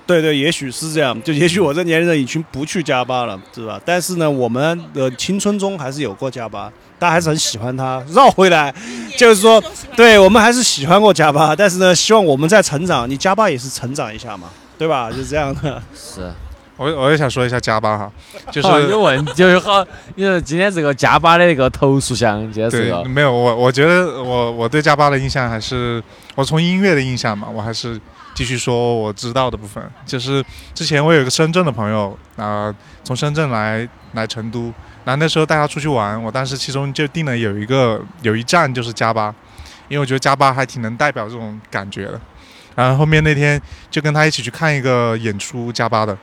[0.05, 3.81] 对对，也许是这样，就也许我这年龄人已经不去加巴了，是吧？
[3.83, 8.03] 但是呢，我们的青春中还是有过加巴，大家还是很喜欢他。
[8.09, 8.73] 绕回来，
[9.17, 9.61] 就是说，
[9.95, 15.09] 对我们还是喜欢过加巴，但是呢，希望我们在成长，你加巴也是成长一下嘛，对吧？
[15.09, 15.81] 就是这样的。
[15.95, 16.31] 是，
[16.77, 18.11] 我我也想说一下加巴哈，
[18.51, 19.83] 就是好有问就是好，
[20.15, 26.03] 你说今天这个加巴的那个投诉箱，今天是个，没有我，我觉得我我对加巴的印象还是
[26.35, 27.99] 我从音乐的印象嘛，我还是
[28.35, 29.83] 继续说我知道的部分。
[30.05, 32.71] 就是之前我有一个深圳的朋友啊、
[33.03, 34.71] 从深圳来来成都，
[35.03, 39.33] 然后那时候带他出去玩，我当时其中就定了有一个有一站就是加巴，
[39.87, 42.21] 因为我觉得加巴还挺能代表这种感觉的。
[42.75, 43.59] 然后后面那天
[43.89, 46.15] 就跟他一起去看一个演出，加巴的。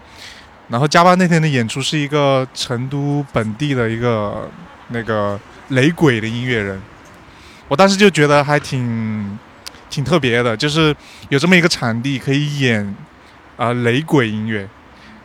[0.68, 4.48] 然后加巴那天的演出是一个成都本地的一个
[4.88, 5.38] 那个
[5.68, 6.80] 雷鬼的音乐人，
[7.68, 9.38] 我当时就觉得还挺
[9.92, 10.94] 挺特别的，就是
[11.28, 12.96] 有这么一个场地可以演
[13.56, 14.66] 啊、雷鬼音乐，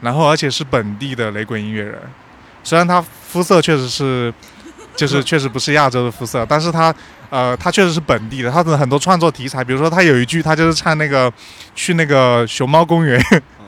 [0.01, 1.97] 然后而且是本地的雷鬼音乐人，
[2.63, 4.31] 虽然他肤色确实是
[4.95, 6.93] 就是确实不是亚洲的肤色，但是他
[7.29, 11.31] 呃他确实是本地的，他的很多创作题材，比如说他有一句他就是唱那个
[11.73, 13.19] 去那个熊猫公园。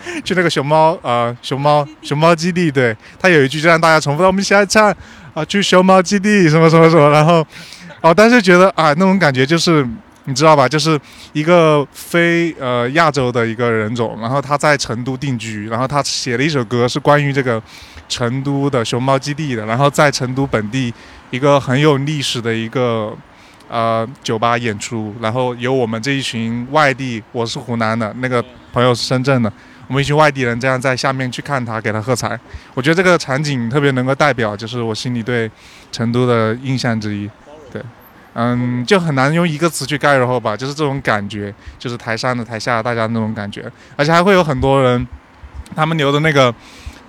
[0.24, 4.96] 去那个熊猫呃熊猫熊猫基地，对他有一句就让大家重复，我们现在唱
[5.34, 7.46] 啊去熊猫基地什么什么什么，然后
[8.00, 9.86] 哦，但是觉得啊那种感觉就是
[10.30, 10.98] 你知道吧，就是
[11.34, 17.62] 一个非呃亚洲的一个人种，然后他在成都定居，然后他写了一首歌是关于这个
[18.08, 20.94] 成都的熊猫基地的，然后在成都本地
[21.32, 23.14] 一个很有历史的一个。
[23.72, 29.54] 呃，酒吧演出，然后有我们这一群外地，我是湖南的，那个朋友是深圳的，
[29.88, 32.36] 我们一群外地人这样在下面去看他，给他喝彩。
[32.74, 35.48] 我觉得这个场景特别能够代表，就是我心里对
[35.92, 37.30] 成都的印象之一。
[38.34, 45.08] 嗯，就很难用一个词去概括吧，就是这种感觉，就是台上的台下的大家那种感觉，而且还会有很多人，
[45.76, 46.54] 他们留的那个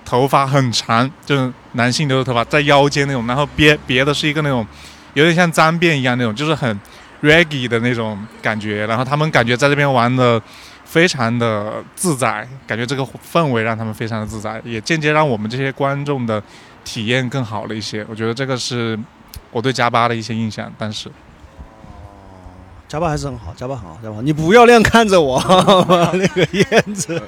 [0.03, 4.65] 头发很长，就是男性留的头发在腰间那种，然后别别的是一个那种
[5.13, 6.79] 有点像脏辫一样那种，就是很
[7.21, 10.41] reggae 的那种感觉，然后他们感觉在这边玩的。
[10.83, 16.43] 非常的自在，感觉这个氛围让他们非常的自在，也间接让我们这些观众的
[16.83, 18.05] 体验更好了一些。
[18.09, 18.99] 我觉得这个是
[19.51, 20.71] 我对加巴的一些印象。
[20.77, 21.11] 但是
[22.87, 24.21] 加巴还是很好，加巴很好，加巴好。
[24.21, 25.41] 你不要那样看着我
[26.13, 27.21] 那个燕子，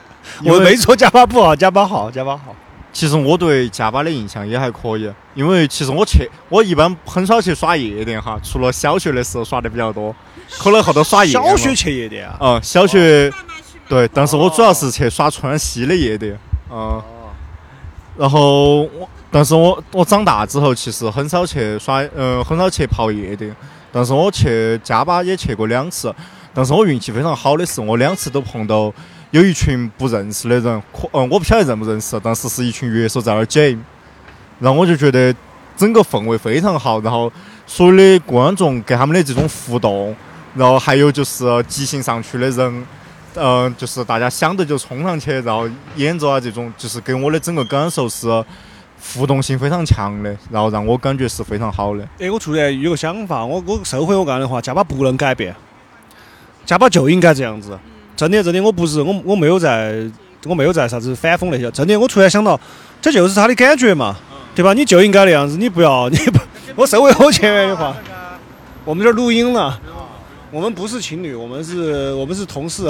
[0.45, 2.55] 我没说加巴不好，加巴好，加巴好。
[2.91, 10.15] 其实我对加巴的印象也还可以，因为其实我去，我一般很少去耍夜店哈，除了小学的时候耍的比较多，
[10.59, 11.43] 可能后头耍夜店。
[11.43, 12.37] 小学去夜店啊？
[12.39, 13.31] 嗯，小学
[13.89, 16.37] 对，但是我主要是去耍川西的夜店，
[16.69, 17.01] 嗯，
[18.15, 23.53] 然后我，但是我我长大之后其实很少去耍，嗯，很少去泡夜店，
[23.91, 26.13] 但是我去加巴也去过两次，
[26.53, 28.93] 但是我运气非常好的是，我两次都碰到
[29.31, 33.79] 有一群不认识的人，可嗯，我不晓得认不认识，但是是一群乐手在那儿 jam，
[34.59, 35.35] 然后我就觉得
[35.75, 37.31] 整个氛围非常好，然后
[37.65, 40.15] 所有的观众跟他们的这种互动，
[40.53, 42.85] 然后还有就是即兴上去的人。
[43.35, 48.27] 嗯，就是大家想着就冲上去，然后演奏啊，这种就是给我的整个感受是
[49.15, 52.07] 互动性非常强的，然后让我感觉是非常好的。
[52.19, 55.53] 哎，我突然有个想法，我我收回我刚才的话，加巴不能改变，
[56.65, 57.77] 加巴就应该这样子。
[58.15, 59.95] 真的，真的，我不是我我没有在，
[60.45, 61.69] 我没有在啥子反讽那些。
[61.71, 62.59] 真的，我突然想到，
[63.01, 64.15] 这就是他的感觉嘛，
[64.55, 64.73] 对吧？
[64.73, 66.39] 你就应该那样子，你不要， 你不，
[66.75, 67.95] 我收回我前面的话，
[68.85, 69.79] 我们这儿录音了。
[70.53, 72.87] 我们不是情侣，我们是，我们是同事。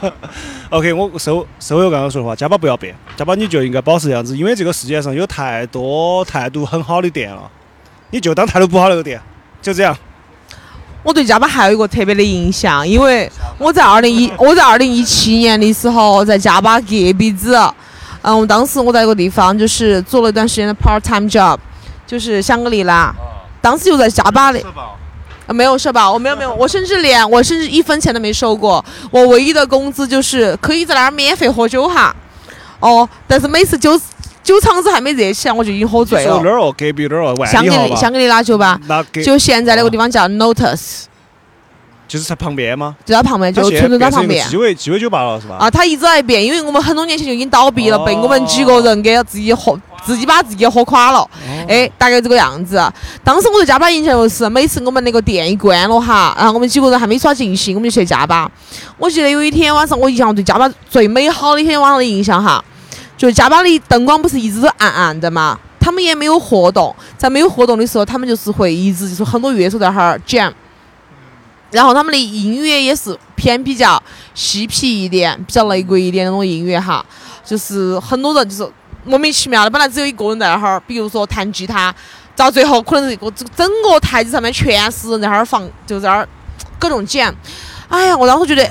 [0.70, 7.50] OK，我收收回我刚刚说的话，加巴不要变，加巴你就应该保持这样子，因为这个世界上有太多态度很好的店了，
[8.12, 9.20] 你就当态度不好那个店，
[9.60, 9.94] 就这样。
[11.02, 17.54] 我对加巴还有一个特别的印象，因为我在二零一 我在二零一七年的时候在加巴隔壁子，
[18.22, 21.58] 嗯，我当时我在一个地方就是做了一段时间的 part time job，
[22.06, 23.14] 就是香格里拉，
[23.60, 24.58] 当时就在加巴的。
[25.46, 32.14] 啊，没有社保，我没有没有，我甚至连我甚至一分钱都没收过，我唯一的工资就是可以在那儿免费喝酒哈，
[32.80, 33.98] 哦，但是每次酒
[34.42, 36.40] 酒场子还没热起来，我就已经喝醉了。
[36.42, 36.74] 哪儿哦？
[36.76, 37.46] 隔壁哪儿哦？
[37.46, 38.78] 香格里香格里拉酒吧，
[39.24, 41.04] 就现在那个地方叫 Notice。
[42.08, 42.94] 就是在旁边吗？
[43.04, 44.48] 就在旁边，就纯粹在旁边。
[44.48, 45.56] 鸡尾鸡尾酒吧了是吧？
[45.58, 51.28] 啊，他一直在变，因为我们很多年前就已经倒闭了，被我们几个人给自己喝，自己把自己喝垮了。
[51.68, 52.80] 哎，大概这个样子。
[53.24, 58.48] 当时我对加巴印象就是，每次我们那个店一关了哈，然后我们几个人还没耍尽兴，我们就去加巴。
[58.98, 62.64] 我记得有一天晚上，我印象对加巴最美好的一天晚上的印象哈，
[63.16, 70.52] 就是加巴的灯光不是一直都暗暗的嘛，他们也没有活动，在没有活动的时候，他们就是会一直就是很多乐手在那儿 jam。
[71.76, 74.02] 然后他们的音乐也是偏比较
[74.34, 77.04] 嬉皮一点、比较雷鬼一点那种音乐哈，
[77.44, 78.72] 就是很多人就是
[79.04, 81.94] 莫名其妙的，本来只有一个人在那儿，比如说弹吉他，
[82.34, 86.26] 到最后可能这个整个台子上面全是人在那儿放，就在那儿
[86.78, 87.30] 各种剪。
[87.88, 88.68] 哎呀，我当时觉得，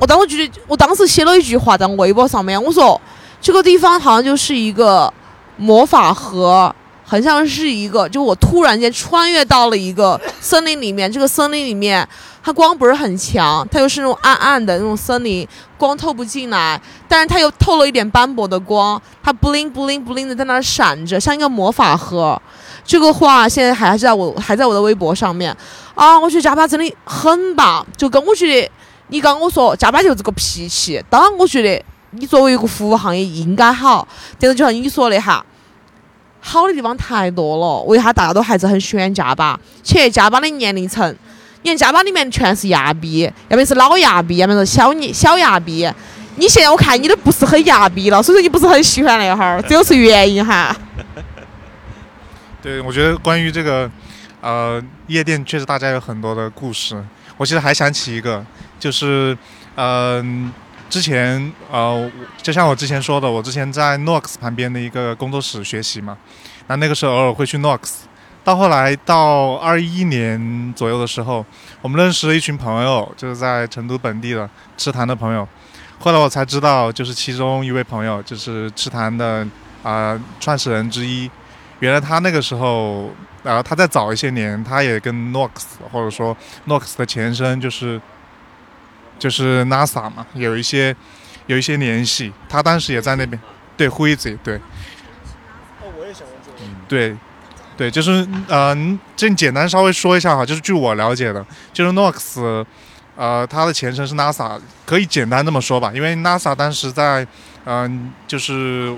[0.00, 3.00] 我当时觉得，我当时写了一句话在微博上面，我说
[3.40, 5.12] 这个地方好像就是一个
[5.56, 6.74] 魔法盒。
[7.14, 11.10] 很像是一个，就我突然间穿越到了一个森林里面。
[11.10, 12.04] 这个森林里面，
[12.42, 15.46] 它光不是很强，它又是那种暗暗的那种森林，
[15.78, 16.80] 光透不进来。
[17.06, 22.42] 但是它又透了一点斑驳的光，它 bling bling bling 的在那闪着，像一个魔法盒。
[22.84, 25.56] 这个话现在还在我还在我的微博上面
[25.94, 26.18] 啊！
[26.18, 28.68] 我觉得加巴真的很棒，就跟我觉得
[29.06, 31.00] 你刚我说加巴就这个脾气。
[31.08, 35.46] 当然，我觉得你作为一个服务行业应该好，但是就像你说的哈。
[36.46, 39.58] 好的地方太多了，为啥大家都还是很喜欢加巴？
[39.82, 41.16] 且加巴的年龄层
[41.62, 45.90] 你看加班里面全是亚逼，要么是老亚逼，要么是小你小亚逼。
[46.36, 50.76] 你现在我看你都不是很亚逼了，所以说你不是很喜欢那哈儿，这就是原因哈。
[52.60, 53.90] 对，我觉得关于这个，
[54.42, 57.02] 呃，夜店确实大家有很多的故事。
[57.38, 58.44] 我其实还想起一个，
[58.78, 59.36] 就是，
[59.76, 60.52] 嗯、
[60.88, 62.10] 之前呃，
[62.40, 66.16] 就像我之前说的，我之前在 Nox 旁边的一个工作室学习嘛，
[66.68, 68.02] 那那个时候偶尔会去 Nox。
[68.44, 71.44] 到后来到二一年左右的时候，
[71.80, 75.48] 我们认识了一群朋友，就是在成都本地的吃坛的朋友。
[75.98, 79.46] 后来我才知道，就是其中一位朋友就是吃坛的
[79.82, 81.30] 啊、创始人之一。
[81.80, 83.10] 原来他那个时候，
[83.42, 85.48] 呃，他在早一些年，他也跟 Nox
[85.90, 87.98] 或者说 Nox 的前身就是
[89.18, 90.94] 就是 NASA 嘛，有一些
[91.46, 92.32] 有一些联系。
[92.48, 93.40] 他当时也在那边，
[93.76, 96.58] 对 z y 对哦，我也想问这个。
[96.88, 97.16] 对
[97.76, 98.76] 对，就是呃，
[99.16, 102.64] 这简单稍微说一下哈，就是据我了解的，就是 Nox，
[103.16, 107.26] 呃，它的前身是 NASA，可以简单这么说吧，因为 NASA 当时在
[107.66, 108.94] 嗯、就是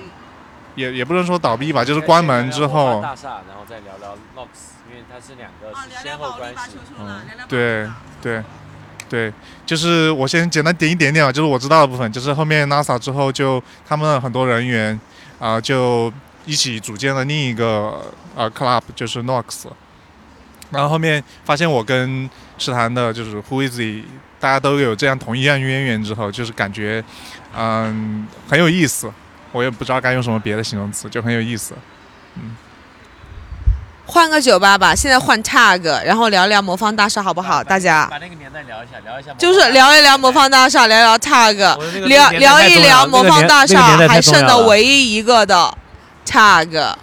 [0.74, 3.00] 也也不能说倒闭吧，就是关门之后。
[3.00, 4.48] 大厦，然后再聊聊 Nox，
[4.90, 6.76] 因为它是两个是先后关系。
[6.98, 7.88] 嗯，对
[8.20, 8.42] 对
[9.08, 9.32] 对，
[9.64, 14.98] 就是我先简单点一点点啊，就是我知道的部分，就是后面 NASA 之后就他们很多人员
[15.38, 16.12] 啊、就
[16.44, 19.66] 一起组建了另一个呃 club，就是 Nox。
[20.70, 22.28] 然后后面发现我跟
[22.58, 24.02] 池潭的就是 Who is he，
[24.40, 27.04] 大家都有这样同一样渊源之后，就是感觉
[27.56, 29.12] 嗯很有意思。
[29.52, 31.74] 我也不知道该用什么别的形容词，就很有意思。
[32.34, 32.56] 嗯
[34.06, 37.62] 换个酒吧吧，现在换 tag，然后聊聊魔方大厦好不好？
[37.62, 39.32] 大家把那个年代聊一下，聊一下。
[39.36, 41.56] 就是聊一聊魔方大厦，聊聊 tag，
[42.06, 45.76] 聊聊一聊魔方大厦还剩的唯一一个的
[46.24, 46.94] tag。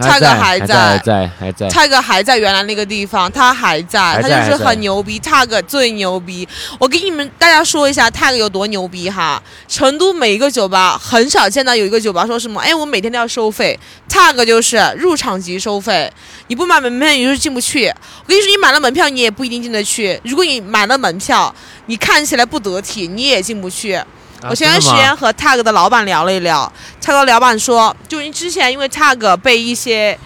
[0.00, 1.68] 还 tag 还还在还在，还在。
[1.68, 5.18] tag 还在原来那个地方，他还在，他就是很牛逼。
[5.20, 9.42] tag 最牛逼，我给你们大家说一下 tag 有多牛逼哈。
[9.66, 13.78] 成都每一个酒吧很少见到有一个酒吧说什么，哎，我每天都要收费。
[14.08, 16.10] tag 就是入场即收费，
[16.46, 17.86] 你不买门票你就是进不去。
[17.88, 20.18] 我跟你说，你买了门票你也不一定进得去。
[20.24, 21.54] 如果你买了门票，
[21.86, 24.00] 你看起来不得体，你也进不去。
[24.42, 26.70] 我前段时间和 tag 的老板聊了一聊
[27.02, 30.16] ，tag 的老板说，就是之前因为 tag 被一些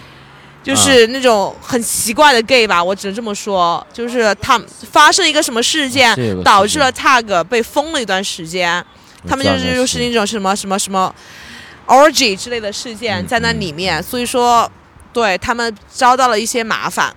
[0.63, 4.61] 就是那种很奇怪的 gay 吧，我只能这么说，就是他
[4.91, 8.83] 发生一个什么事件导致了 tag 被封了一段时间，
[9.27, 11.13] 他们就是就是那种种什么什么什么
[11.87, 14.71] orgy 之类的事件嗯在那里面，所以说
[15.11, 17.13] 对他们遭到了一些麻烦，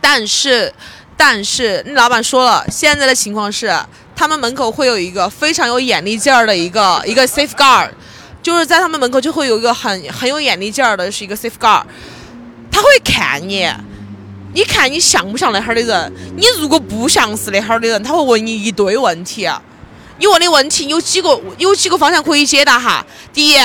[0.00, 0.72] 但是
[1.16, 3.74] 但是那老板说了，现在的情况是
[4.16, 7.90] 他们门口会有一个非常有眼力劲儿的一个一个 safeguard，
[8.42, 11.82] 就是在他们门口就会有一个很很有眼力劲儿的是一个 safeguard，
[12.70, 13.68] 他会看你。
[14.56, 16.12] 你看你像不像那哈儿的人？
[16.36, 19.48] 你如果不像是那哈儿的人，他会问你一堆问题。
[20.18, 23.04] 你问的问题有几个有几个方向可以解答哈？
[23.32, 23.56] 第一，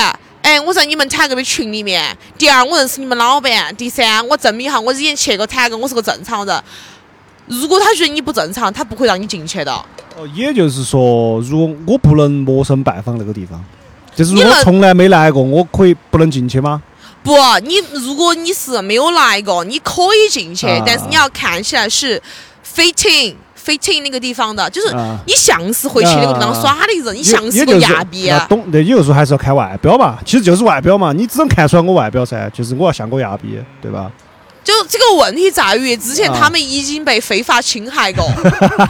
[0.42, 6.64] 哎，我在你们谈个的群里面；第二，我认识你们老板；第三，我证明一下我之前去过谈个，我是个正常人。
[7.46, 9.86] 如果他觉得你不正常，他不会让你进去的。
[10.20, 13.62] 哦，也就是说，如果我不能陌生拜访那个地方，
[14.14, 16.82] 就是如果你从来没来过，我可以不能进去吗？
[17.22, 22.20] 不，你如果你是没有来过，你可以进去，啊但是你要看起来是
[22.62, 28.28] fitting fitting 那个地方的，就是啊你像是会去那个地方耍的人，你像是个亚逼。
[28.28, 34.10] 那懂，那也就是说还是要看外表嘛，其实就是外表嘛，你只能看出来我外表噻，就是我要像个亚逼，对吧？
[34.62, 38.30] 就这个问题在于，之前啊他们已经被非法侵害过，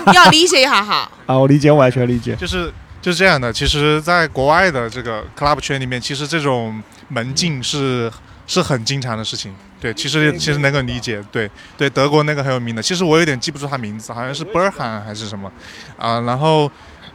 [0.07, 1.11] 你 要理解一下哈。
[1.27, 2.35] 啊，我理解，我完全理解。
[2.37, 3.53] 就是就是这样的。
[3.53, 8.11] 其实，在国外的这个 club 圈里面，其实这种门禁是
[8.47, 9.55] 是很经常的事情。
[9.81, 11.25] 对，其实其实能够理解。
[11.33, 15.51] 对对，德国那个很有名的，其实我有点记不住他名字，好像是 Berhan 还是什么
[15.97, 16.21] 啊。
[16.21, 16.71] 然后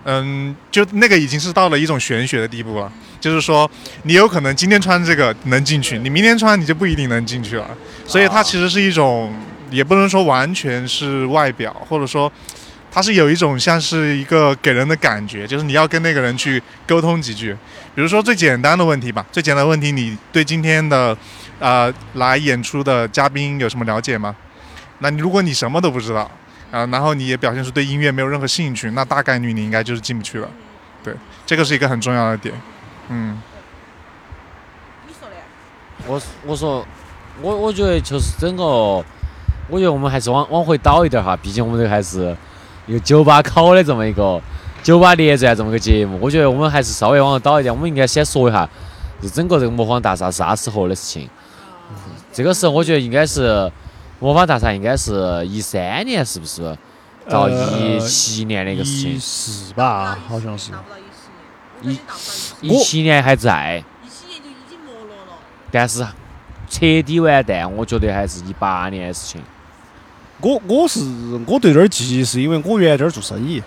[0.06, 2.91] 嗯，就那个已经是到了一种玄学的地步了。
[3.20, 3.70] 就是说，
[4.03, 7.68] 你有可能今天穿这个能进去，你明天穿你就不一定能进去了。
[8.06, 9.34] 所以它其实是一种，
[9.72, 12.32] 也不能说完全是外表，或者说
[12.91, 17.51] 它是有一种像是一个给人的感觉，就是你要跟那个人去沟通几句。
[17.95, 21.18] 比如说最简单的问题吧，最简单的问题，你对今天的
[21.58, 24.36] 呃来演出的嘉宾有什么了解吗？
[24.99, 26.30] 那你如果你什么都不知道
[26.76, 30.49] 啊、然后你也表现出对音乐没有任何兴趣，那大概率你应该就是进不去了。
[31.01, 31.13] 对，
[31.45, 32.53] 这个是一个很重要的点。
[33.07, 33.41] 嗯。
[36.05, 36.86] 我我说，
[37.41, 42.36] 我我觉得就是整个，我觉得我们还是往往回倒一点哈，毕竟我们这个还是
[42.86, 44.39] 一个酒吧考的这么一个
[44.84, 48.69] 酒吧列传这么个节目，我觉得我们还是稍微往后倒一点，我们应该先说一下，
[49.19, 51.28] 就整个这个魔方大厦啥时候的事情。
[52.32, 53.71] 这个时候我觉得应该是
[54.20, 56.78] 魔方大厦应该是一三年，是不是？
[57.28, 60.72] 到一七年那个事一情，四吧，好像是。
[61.82, 61.99] 一
[62.61, 65.38] 一七年还在，一七年就已经没落了。
[65.72, 66.05] 但是
[66.70, 69.41] 彻底完蛋，我觉得还是一八年的事情。
[70.41, 70.99] 我我是
[71.47, 73.61] 我对这儿记忆是因为我原来这儿做生意，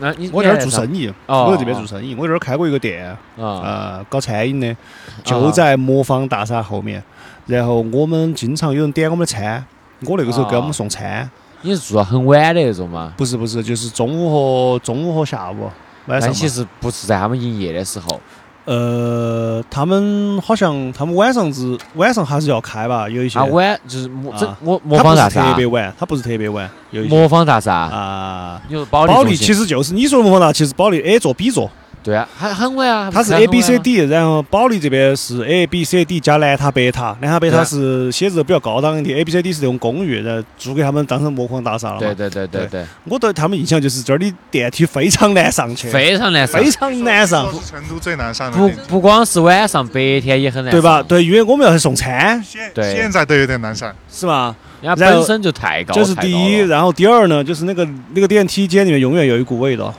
[0.00, 4.76] 那你我在这儿做生意，哦我在这边做生意，我在这儿开过一个店，啊，呃，搞餐饮的，
[5.24, 7.02] 就在魔方大厦后面。
[7.46, 9.64] 然后我们经常有人点我们的餐，
[10.06, 11.28] 我那个时候给我们送餐，
[11.62, 13.12] 你是做到很晚的那种吗？
[13.16, 15.70] 不是不是，就是中午和中午和下午
[16.06, 16.28] 晚上。
[16.28, 18.20] 但其实不是在他们营业的时候，
[18.64, 23.38] 呃，他们好像他们晚上是晚上还是要开吧，有一些。
[23.38, 27.14] 他晚就是魔这啊魔魔它不是特方大厦，别晚，它不是特别晚，有一些。
[27.16, 31.70] 魔方大厦，啊，你说保利保利其实就是你说的魔方大，其实保利 A 座 B 座，
[32.02, 39.52] 对啊，很很晚啊，它是 A 很 B 晚 C 啊 D，然后保利这边是 A B C D 加南塔北塔，南塔北对啊塔是写字楼比较高档一点，A B C D
[39.52, 42.00] 是那种公寓，然后租给他们当成魔方大厦了嘛。
[42.00, 51.02] 对对对对对，我对他们印象就是这儿的电梯非常难上去，非常难上非，常难上，是成都最难上的不，不光是晚上，白天也很难，对吧？？
[51.02, 53.92] 对，因为我们要去送餐，现对现在都有点难上。
[54.10, 54.54] 是吧？
[54.80, 59.92] 人家然后本身就太高，这是第一，然后第二呢，就是那个那个电梯间里面永远有一股味道，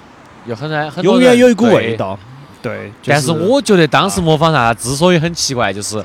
[0.50, 2.18] 有很难，很永远有一股味道。
[2.62, 6.04] 对，就但是我觉得当时模仿啥之所以很奇怪，就是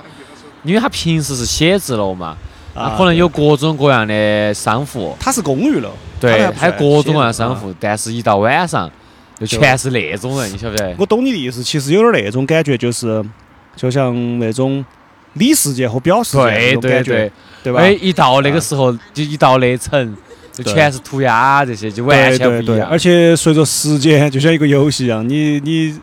[0.63, 2.37] 因为他平时是写字楼嘛，
[2.75, 5.91] 啊可能有各种各样的商户，它是公寓楼，
[6.21, 7.57] 对，它还有各种各样的商。
[7.57, 8.89] 户，但是一到晚上
[9.41, 10.95] 就全是那种人，你晓不晓得？
[10.99, 13.25] 我懂你的意思，其实有点那种感觉，就是
[13.75, 14.85] 就像那种
[15.33, 17.33] 里世界和表世界那对对种感觉对，，
[17.65, 17.81] 对吧？
[17.81, 20.17] 哎，一到那个时候，就一到那层，
[20.55, 22.89] 就全是涂鸦这些，就完全不一样。
[22.89, 25.99] 而且随着时间，就像一个游戏一样，你你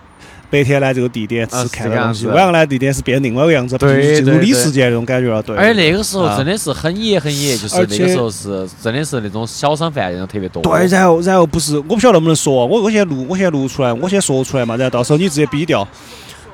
[0.49, 5.41] 白天来这个地点啊是是看到东西，晚上来地点是变另外一个样子，对进入里对对世界那种感觉了。
[5.41, 10.61] 对，而且那个时候啊真的是很野很野，就是那个时候是真的是那种小商贩那种特别多。
[10.61, 15.87] 对，然后然后不是，我不晓得能不能说，我我现在录，我现在录出来，我先说出来嘛，然后到时候你直接逼掉。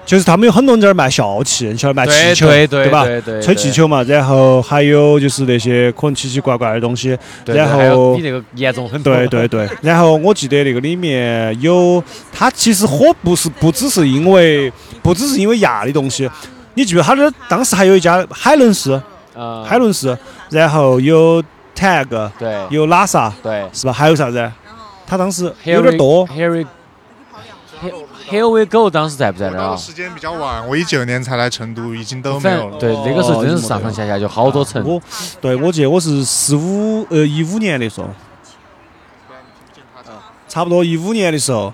[0.08, 3.04] 就是他们有很多人在那儿卖笑气，你晓得卖气对球，对对吧？
[3.04, 9.14] 对对，吹气球嘛，然后还有就是那些可能奇奇怪怪的东西，然后比那个严重很多。
[9.14, 12.02] 对对对， 然后我记得那个里面有，
[12.32, 14.72] 它其实火不是不只是因为
[15.04, 16.30] 不只是因为压的东西，
[16.76, 17.02] 你记不？
[17.02, 19.02] 它这当时还有一家海伦斯，
[19.36, 20.18] 嗯，海伦斯，
[20.50, 21.44] 然后有
[21.76, 22.08] tag，
[22.40, 23.92] 对有拉萨，对是吧？
[23.92, 24.50] 还有啥子？
[25.06, 26.66] 它当时有点多，Harry
[28.30, 32.78] Here we go 当时在不在那儿时间比较晚，我一九年才来成都，已经都没有了。
[32.78, 34.84] 对那个时候真的是上上下下就好多层。
[34.86, 35.02] 我
[35.40, 38.10] 对我记得我是十五呃一五年的时候，
[40.50, 41.74] 差不多一五年的时候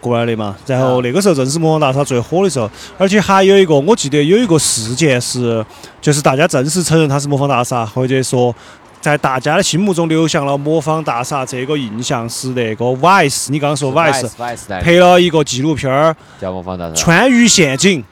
[0.00, 0.56] 过来的嘛。
[0.66, 5.64] 然后那个时候正是魔方大厦最火的时候，而且还有一个我记得有一个事件是，
[6.00, 8.54] 就是大家正式承认它是魔方大厦，或者说。
[9.00, 14.28] 在大家的心目中留下了魔方大厦这个印象是那个 Vice，你刚刚说 Vice
[14.80, 16.94] 拍了一个纪录片儿叫魔方大《厦。
[16.94, 18.02] 川渝陷阱》，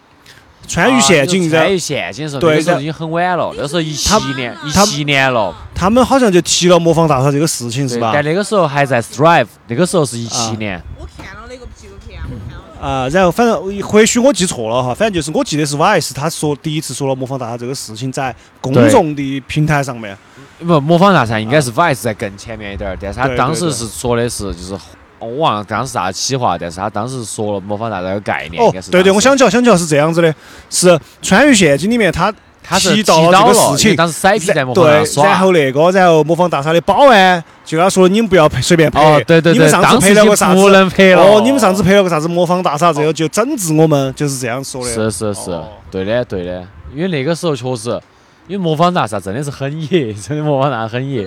[0.68, 8.12] 川渝陷阱，川渝陷阱的时候，对那时候已经很晚了，那时候一七年，一七年了，他们好像就提了魔方大厦这个事情，是吧？
[8.14, 10.80] 但那个时候还在 Strive，那个时候是一七年。
[10.99, 12.64] 我看了那个纪录片，我看了。
[12.78, 20.16] 啊，然后反正或许我记错了哈，反正就是我记得是 Vice 他说第一次说了魔方大厦这个事情在公众的平台上面，
[20.59, 24.76] 不，模仿大赛应该是 Vice 在更前面一点儿，但是他当时是说的是就是。
[25.18, 30.32] 我忘了当时啥企划，但是他当时说了模仿大厦这个概念，哦应该是，对对，我想起来，想起来是这样子的，
[30.68, 32.32] 是川渝陷阱里面他
[32.62, 40.68] 他是提到了这个事情，当时塞皮在大然后那个，然后模仿大厦的保安就跟他说，你们不要随便拍，哦，对对对，你们上次拍了个啥子不？
[40.68, 41.22] 能拍了。
[41.22, 44.92] 哦，你们上次拍了个啥子魔方大厦，这个就整治我们，就是这样说的。
[44.92, 46.62] 是是是哦，对的对的，
[46.94, 47.98] 因为那个时候确实，
[48.47, 51.22] 因为魔方大厦真的是很野， 真的魔方大厦很野，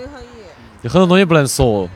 [0.82, 1.90] 有很多东西不能说。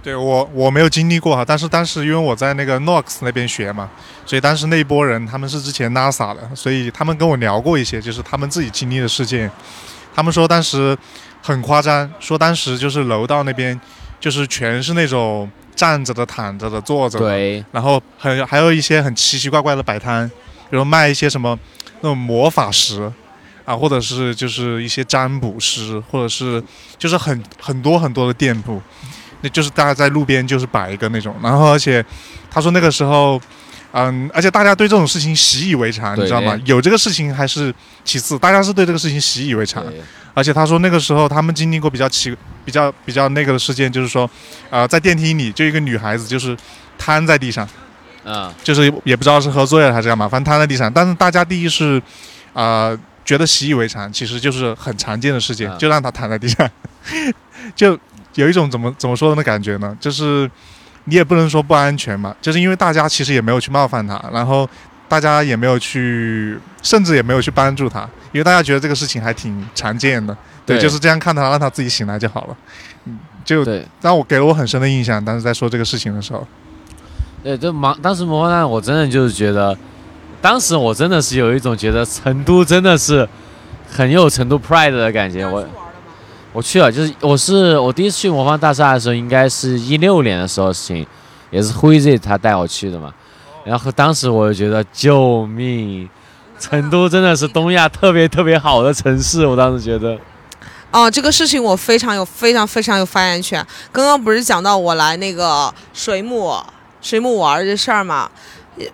[0.00, 3.90] 对我我没有经历过哈，但是当时因为我在那个 Knox 那边学嘛，
[4.24, 9.50] 所以当时那一波人他们是之前 NASA 的，所以他们跟我聊过一些，就是他们自己经历的事件。
[10.14, 10.96] 他们说当时
[11.42, 13.78] 很夸张，说当时就是楼道那边
[14.20, 20.30] 就是全是那种站着的、躺着的、坐着的，对，然后很还有一些很奇奇怪怪的摆摊，
[20.70, 21.58] 比如卖一些什么
[22.00, 23.12] 那种魔法石
[23.68, 26.62] 啊，或者是就是一些占卜师，或者是
[26.96, 28.80] 就是很很多很多的店铺，
[29.42, 32.04] 那就是大家在路边就是摆一个那种，然后而且
[32.50, 33.40] 他说那个时候。
[33.90, 36.54] 嗯，而且大家对这种事情习以为常，你知道吗？
[36.66, 37.74] 有这个事情还是
[38.04, 39.82] 其次，大家是对这个事情习以为常。
[40.34, 42.36] 而且他说那个时候他们经历过比较奇、
[42.66, 44.28] 比较比较那个的事件，就是说，
[44.68, 46.54] 呃，在电梯里就一个女孩子就是
[46.98, 47.66] 瘫在地上，
[48.24, 50.92] 嗯，就是也不知道是喝醉了还是干嘛，反正瘫在地上。
[50.92, 52.00] 但是大家第一是，
[52.52, 52.96] 呃，
[53.28, 55.76] 觉得习以为常，其实就是很常见的事情，嗯。
[55.76, 56.66] 就让他躺在地上，
[57.76, 57.98] 就
[58.36, 59.94] 有一种怎么怎么说的感觉呢？
[60.00, 60.50] 就是
[61.04, 64.66] 你也不能说不安全嘛，就是因为大家其实也没有去冒犯他，然后
[65.10, 68.00] 大家也没有去，甚至也没有去帮助他，
[68.32, 70.34] 因为大家觉得这个事情还挺常见的，
[70.64, 70.82] 对，对。
[70.82, 72.56] 就是这样看他，让他自己醒来就好了，
[73.04, 73.86] 嗯，就对。
[74.00, 75.22] 让我给了我很深的印象。
[75.22, 76.48] 当时在说这个事情的时候，
[77.44, 79.76] 对，就魔当时魔幻蛋我真的就是觉得，
[80.40, 83.28] 当时我真的是有一种觉得成都真的是
[83.90, 85.44] 很有成都 pride 的感觉。
[85.46, 85.64] 我
[86.52, 91.06] 我去了，就是我是我第一次去魔方大厦的时候，应该是一六年的时候的事情，
[91.50, 93.12] 也是辉 Z 他带我去的嘛。
[93.64, 96.08] 然后当时我就觉得救命，
[96.58, 100.16] 成都真的是东亚特别特别好的城市，我当时觉得。
[100.90, 103.64] 哦，这个事情我非常有非常非常有发言权。
[103.92, 106.56] 刚刚不是讲到我来那个水母
[107.02, 108.30] 水母玩儿这事儿嘛？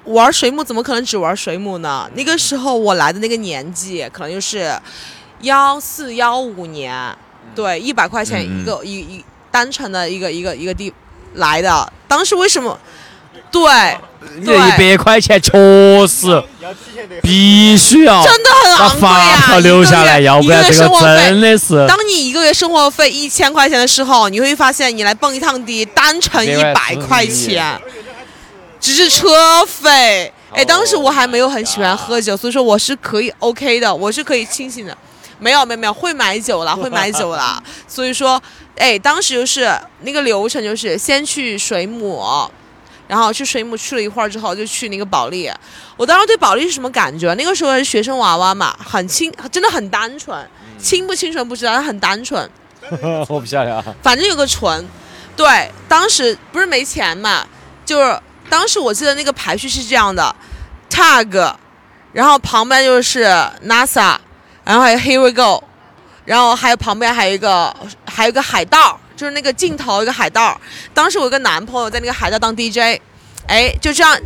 [0.05, 2.09] 玩水母怎么可能只玩水母呢？
[2.15, 4.73] 那个时候我来的那个年纪，可能就是
[5.41, 7.17] 幺四幺五年，
[7.55, 10.93] 对，一百块钱一个、一一单程的一个一个一个地
[11.35, 11.93] 来的。
[12.09, 12.79] 当时为什么？
[13.51, 13.63] 对，
[14.45, 15.53] 这一百块钱确
[16.09, 16.43] 实
[17.23, 19.41] 必须要真的很把昂贵啊！
[19.41, 20.89] 发票留下来，要不然这个
[21.29, 21.87] 真的是。
[21.87, 27.81] 当你一个月生活费一千块钱的时候，你会发现你来蹦一趟迪单程一百块钱，
[28.85, 30.31] 只是车费。
[30.53, 34.95] 哎，当时我还没有很喜欢喝酒，所以说我是可以 OK 的，我是可以清醒的。
[35.39, 37.63] 没有没有没有，会买酒了， 会买酒了。
[37.89, 38.41] 所以说，
[38.77, 42.23] 哎，当时就是那个流程就是先去水母，
[43.09, 45.51] 然后去水母去了一会儿之后，就去那个保利。
[45.97, 47.33] 我当时对保利是什么感觉？
[47.35, 50.47] 那个时候是学生娃娃嘛，很清，真的很单纯，
[50.79, 52.47] 清不清纯不知道，但很单纯。
[53.29, 53.83] 我不晓得啊。
[54.03, 54.87] 反正有个纯，
[55.35, 57.47] 对，当时不是没钱嘛，
[57.87, 60.35] 就是当时我记得那个排序是这样的
[60.91, 61.55] ，tag，
[62.13, 63.25] 然后旁边就是
[63.67, 64.17] NASA，
[64.65, 65.65] 然后还有 Here we go，
[66.25, 67.75] 然后还有旁边还有一个
[68.07, 70.61] 还有一个海盗，就是那个镜头一个海盗。
[70.93, 73.01] 当时我有个男朋友在那个海盗当 DJ，
[73.47, 74.17] 哎，就这样。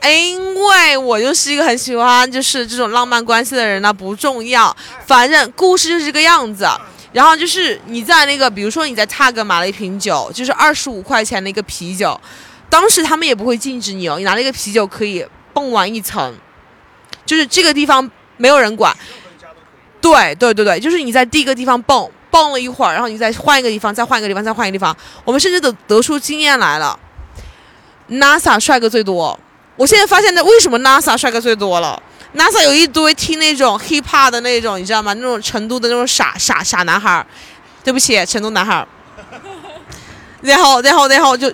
[0.00, 4.76] 哎，因为我就是一个很喜欢就是这种浪漫关系的人呢，不重要，
[5.06, 6.68] 反正故事就是这个样子。
[7.14, 12.20] 然后就是你在那个，比如说你在 Tag 买了一瓶酒，就是二十五块钱的一个啤酒，
[12.68, 16.34] 当时他们也不会禁止你哦，你拿那个啤酒可以蹦完一层，
[17.24, 18.92] 就是这个地方没有人管。
[20.00, 24.94] 对对对对，就是你在第一个地方蹦蹦了一会儿，然后你再换一个地方，再换一个地方，再换一个地方。
[25.24, 26.98] 我们甚至得得出经验来了
[28.10, 29.38] ，NASA 帅哥最多。
[29.76, 32.02] 我现在发现，那为什么 NASA 帅哥最多了
[32.36, 35.12] ？NASA 有一堆听那种 hip hop 的那种，你知道吗？
[35.14, 37.26] 那种成都的那种傻傻傻男孩儿，
[37.82, 38.88] 对不起，成都男孩儿。
[40.42, 41.48] 然后，然后，然后就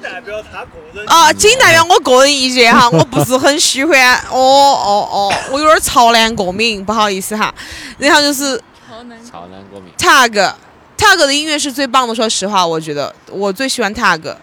[1.07, 4.17] 啊，仅代表我个人意见哈， 我不是很喜欢。
[4.31, 7.55] 哦哦哦，我有点潮男过敏，不好意思哈。
[7.99, 8.57] 然后就是
[8.89, 9.93] 潮男潮男过敏。
[9.97, 10.53] Tag
[10.99, 14.35] Tag 的音乐是最棒的，说实话，我觉得我最喜欢 Tag。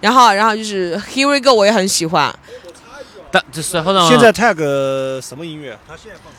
[0.00, 2.34] 然后，然后就是 Here We Go，我也很喜欢。
[3.30, 4.56] 但就是后头现在 tag
[5.20, 5.78] 什么音乐？
[5.86, 6.32] 他现在放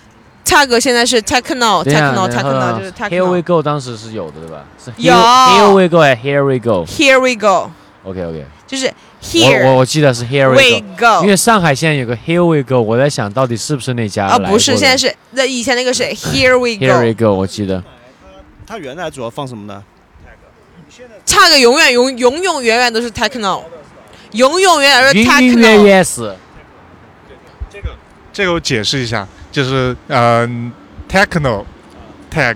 [0.45, 3.43] Tag 现在是 techno 等一下 techno techno 就是 Here we techno。
[3.43, 4.65] go 当时是有的对吧？
[4.83, 6.85] 是 Here- 有 Here we go，还 here we go。
[6.87, 8.45] Here we go，OK OK。
[8.65, 16.85] 就是我 Here 我我我记得是 Here we go，因为上海现在有个 Here we go，我在想到底是不是那家啊，不是，现在是那以前那个是 Here we go。
[16.85, 17.35] Here we go。
[17.35, 17.83] 我记得。
[18.65, 19.83] 他原来主要放什么呢
[21.27, 23.61] ？Tag 永远永永永远远都是 techno，
[24.31, 26.33] 永永远远 techno。
[28.39, 30.71] 这个我解释一下，就是嗯、
[31.11, 31.65] techno
[32.33, 32.55] tag，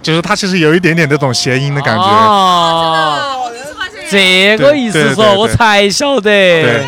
[0.00, 2.04] 就是它其实有一点点这种谐音的感觉。
[2.04, 3.50] 哦，
[4.08, 6.84] 这个意思说，我才晓得。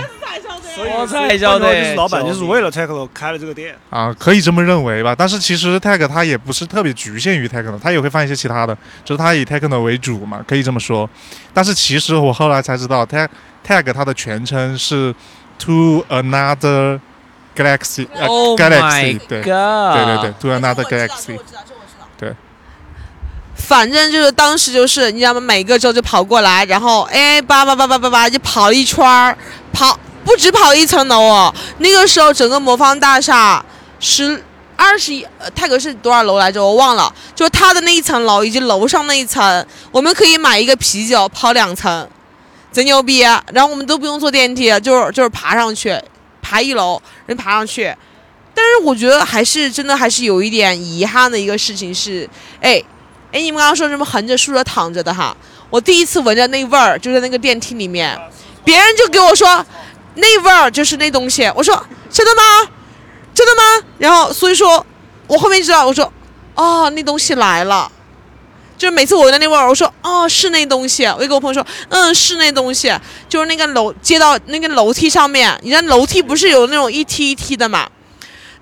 [0.96, 1.74] 我才晓得。
[1.74, 3.74] 就是老板就是为了 techno 开了这个店。
[3.90, 5.12] 啊，可以这么认为吧。
[5.12, 8.72] 但是其实 tag 它也不是特别局限于 techno，它也会放一些其他的，
[9.04, 11.10] 就是它以 techno 为主嘛，可以这么说。
[11.52, 13.26] 但是其实我后来才知道，tag
[13.66, 15.12] tag 它的全称是
[15.58, 17.00] to another
[17.56, 19.94] galaxy，呃、Oh galaxy，my 对 god！
[19.94, 21.38] 对对对，to another galaxy
[22.18, 22.34] 对。
[23.56, 25.40] 反正就是当时就是你知道吗？
[25.40, 29.36] 每个州就跑过来，然后哎叭叭叭叭叭叭就跑一圈儿，
[29.72, 31.54] 跑不止跑一层楼哦。
[31.78, 33.62] 那个时候整个魔方大厦
[33.98, 34.42] 十
[34.76, 36.64] 二十一，呃泰格是多少楼来着？
[36.64, 37.12] 我忘了。
[37.34, 42.08] 就是它的那一层楼以及楼上那一层，我们可以买一个啤酒跑两层，
[42.72, 43.22] 贼牛逼。
[43.22, 46.00] 啊然后我们都不用坐电梯，就是就是爬上去，
[46.40, 47.00] 爬一楼，
[47.30, 47.94] 人爬上去。
[48.54, 52.28] 但是我觉得还是真的还是有一点遗憾的一个事情是，
[52.60, 52.82] 哎。
[53.32, 55.36] 哎，你们刚刚说什么横着竖着躺着的哈？
[55.70, 58.18] 我第一次闻着那味儿，就在那个电梯里面，
[58.64, 59.64] 别人就给我说
[60.16, 61.48] 那味儿就是那东西。
[61.54, 61.72] 我说
[62.10, 62.42] 真的吗？
[63.32, 63.86] 真的吗？
[63.98, 64.84] 然后所以说，
[65.28, 66.12] 我后面知道，我说
[66.56, 67.88] 哦，那东西来了。
[68.80, 72.90] 就每次我闻那味儿，我说哦是那东西，我就跟我朋友说，嗯是那东西，
[73.28, 77.86] 就是那个楼接到那个楼梯上面，你知道楼梯不是有那种一梯一梯的嘛？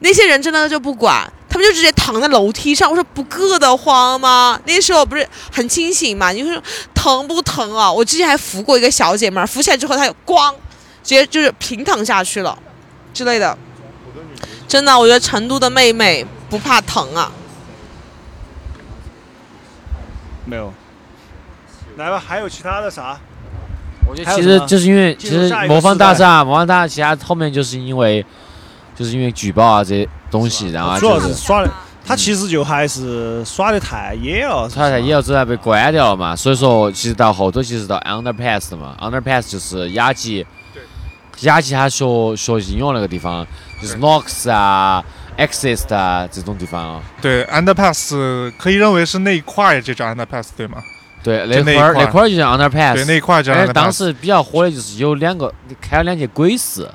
[0.01, 2.90] 那些人真的就不管，他们就直接躺在楼梯上。
[2.90, 4.61] 我说不硌得慌吗？
[4.65, 6.32] 那时候不是很清醒嘛？
[6.32, 6.61] 你说
[6.93, 7.93] 疼不疼啊？
[7.93, 10.51] 我之前还扶过一个小姐妹，扶起来之后她就咣，
[11.05, 12.59] 直接就是平躺下去了
[13.15, 13.57] 之类的。
[14.66, 17.31] 真的，我觉得成都的妹妹不怕疼啊。
[20.49, 20.73] 没有。
[21.97, 23.19] 来吧，还有其他的啥？
[24.09, 28.25] 我觉得其实就是因为，其实魔方大厦，魔方大厦，其他后面就是因为，
[28.97, 31.70] 就是因为举报啊这些东西，然后主要是耍的，
[32.07, 34.66] 他其实就还是耍的太野了。
[34.70, 40.47] 耍太野了之后被关掉了嘛，所以说其实到后头其实到 underpass 的嘛，underpass 就是雅集，
[41.41, 43.47] 雅集他学学应用那个地方，
[43.83, 45.05] 就是 Nox 啊、
[45.39, 47.02] Access 啊这种地方啊。
[47.23, 50.82] 对，underpass 可以认为是那一块儿就叫 underpass 对吗？
[51.23, 52.94] 对，那块儿那块儿就叫 underpass。
[52.94, 53.66] 对，那一块儿叫。
[53.73, 56.89] 当时比较火的就是有两个开了两节鬼市，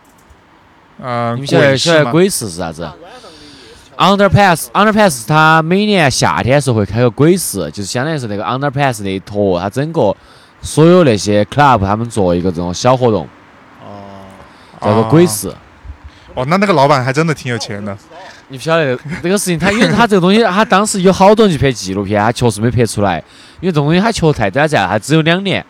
[1.00, 2.90] 嗯，你们晓得晓得鬼市是啥子
[3.98, 10.16] ？underpass underpass 它每年夏天的时候会开个鬼市，就是相当于是那个 underpass 那一坨，它整个
[10.62, 13.28] 所有那些 club 他们做一个这种小活动，
[13.82, 14.26] 哦，
[14.82, 15.54] 叫做鬼市。
[16.34, 17.96] 哦，那那个老板还真的挺有钱的。
[18.54, 23.18] 你不晓得这个事情，他因为他这个东西，他当时有好多人去拍纪录片，他确实没拍出来，
[23.60, 25.66] 因为这种东西他确实太短暂了，他只有两年。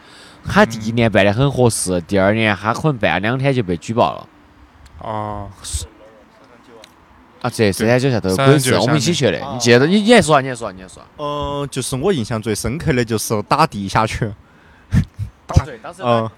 [0.45, 4.27] 他第一年办的很合适，第二年他可能办了两天就被举报了。
[4.99, 5.47] 哦，
[7.41, 9.39] 啊，这，三三九下头有鬼市，我们一起去的。
[9.53, 9.87] 你记得？
[9.87, 10.41] 你你还说啊？
[10.41, 10.73] 你还说啊？
[10.75, 11.07] 你还说啊？
[11.17, 14.35] 嗯，就是我印象最深刻的就是打地下拳，
[15.65, 16.29] 对，当时嗯，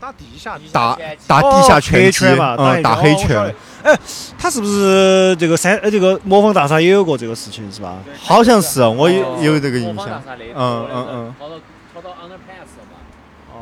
[0.00, 0.96] 打地下打
[1.26, 3.96] 打地下拳击，嘛，嗯，打黑拳哎，
[4.38, 7.98] 他是不是这个三呃这个魔方大厦也有过这个事情是吧？
[8.18, 10.22] 好像是我有哦有这个印象。
[10.54, 11.34] 嗯嗯嗯。
[11.38, 11.56] 跑到
[11.94, 12.96] 跑到 underpass 了嘛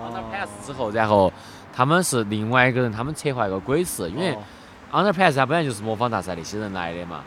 [0.08, 1.32] ？underpass 之后，然后
[1.74, 4.42] 他们是另外一个人，他们策划一个鬼市，因为哦
[4.92, 7.22] underpass 它本来就是魔方大厦那些人来的嘛，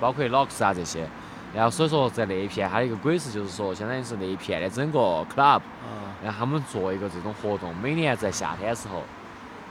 [0.00, 1.06] 包括 locks 啊这些。
[1.54, 4.98] 然后所以说在那一片，它的一个鬼市就是说，相当于是那一片的整个
[5.34, 5.62] club，啊
[6.24, 9.02] 然后他们做一个这种活动，每年在夏天的时候，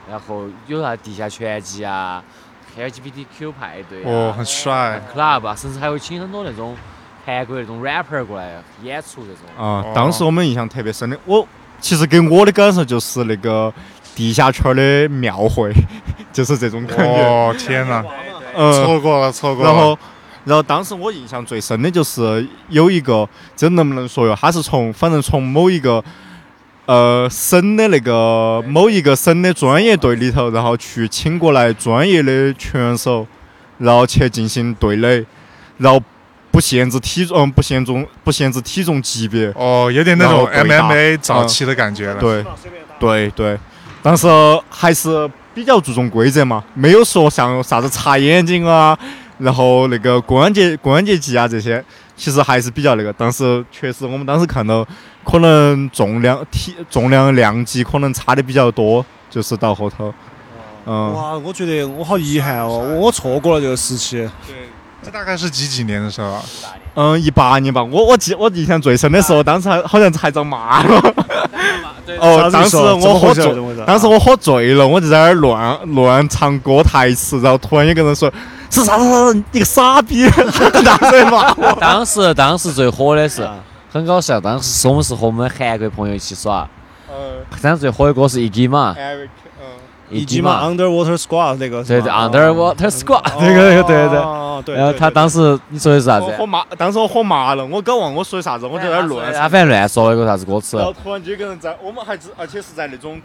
[0.10, 2.24] 然后有啥地下拳击啊
[2.78, 5.02] ，LGBTQ 派对啊，哦，很帅。
[5.16, 6.76] club 啊，甚至还会请很多那种
[7.26, 9.42] 韩国那种 rapper 过来演出这种。
[9.58, 11.48] 啊哦，当时我们印象特别深的，我
[11.80, 13.74] 其实给我的感受就是那个
[14.16, 15.74] 地下圈的庙会，
[16.32, 17.04] 就是这种感觉。
[17.06, 18.04] 哦，天哪，
[18.56, 19.72] 嗯，错过了，错过了。
[19.72, 19.98] 然后，
[20.44, 24.36] 然后当时我印象最深的就是有一个，这能不能说哟？
[24.40, 26.04] 他是从反正从某一个
[26.88, 33.28] 呃省的那个某一个省的专业队里头，然后去请过来专业的拳手，
[33.78, 35.24] 然后去进行对垒，
[35.78, 36.02] 然后
[36.50, 39.54] 不限制体重，嗯，不限重，不限制体重级别。
[39.56, 42.20] 哦，有点那种 MMA 早期的感觉了。
[42.20, 42.44] 对
[43.00, 43.58] 对对，
[44.02, 44.28] 当时
[44.70, 48.98] 还是比较注重规则嘛，没有说像啥子擦眼睛啊，
[49.42, 51.84] 然后那个关节关节技啊这些，
[52.16, 53.12] 其实还是比较那个。
[53.14, 54.88] 当时确实，我们当时看到
[55.24, 60.14] 可能重量体重量量级可能差的比较多，就是到后头，
[60.86, 64.18] 嗯，哇，我觉得我好遗憾哦，我我错过了这个时期。
[64.48, 64.70] 对，
[65.04, 66.44] 这大概是几几年的时候啊？
[66.94, 71.16] 嗯，一八年吧，我我记我印象最深的时候，当时还好像还遭骂了。
[72.20, 73.46] 哦，当时我喝醉，
[73.88, 78.32] 当时我喝醉了，我就在那儿乱乱唱歌台词，然后突然有个人说
[78.72, 80.26] ：“是啥子啥子，你个傻逼！”
[81.80, 83.56] 当时当时最火的是啊
[83.92, 86.68] 很搞笑，当时是我们是和我们韩国朋友一起耍，
[87.10, 89.28] 呃当时最火的歌是 Iggy 嘛，Eric，
[89.60, 89.66] 嗯，
[90.10, 94.18] 一级嘛，Underwater Squad 那个是对对，Underwater Squad 哦那个那个对对对。
[94.20, 94.76] 哦对。
[94.76, 96.32] 然后他当时你说的是啥子我？
[96.38, 99.34] 喝麻，当时我火麻了，我搞忘我说的啥子，我就在那乱。
[99.34, 100.86] 他反正乱说了一个啥子歌词然？
[100.86, 103.20] 后突然就有个人在，我们还是而且是在那种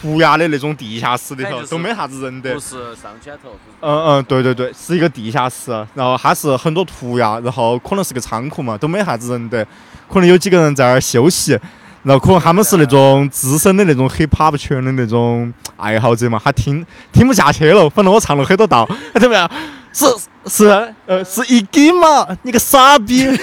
[0.00, 2.58] 涂鸦的那种地下室里头，都没啥子人的。
[2.60, 3.50] 是上圈头，
[3.80, 9.66] 嗯嗯，对对对，是一个地下室，然后它是很多涂鸦，然后可能是个仓库嘛，都没啥子人的，
[10.08, 11.58] 可能有几个人在那儿休息，
[12.02, 19.50] 然后可能他们是那种资深的那种 hip hop 圈的那种爱好者嘛，他听听不下去了，反正我唱了很多道，他怎么样？
[19.90, 20.06] 是
[20.46, 23.26] 是呃是一 g 嘛，你个傻逼！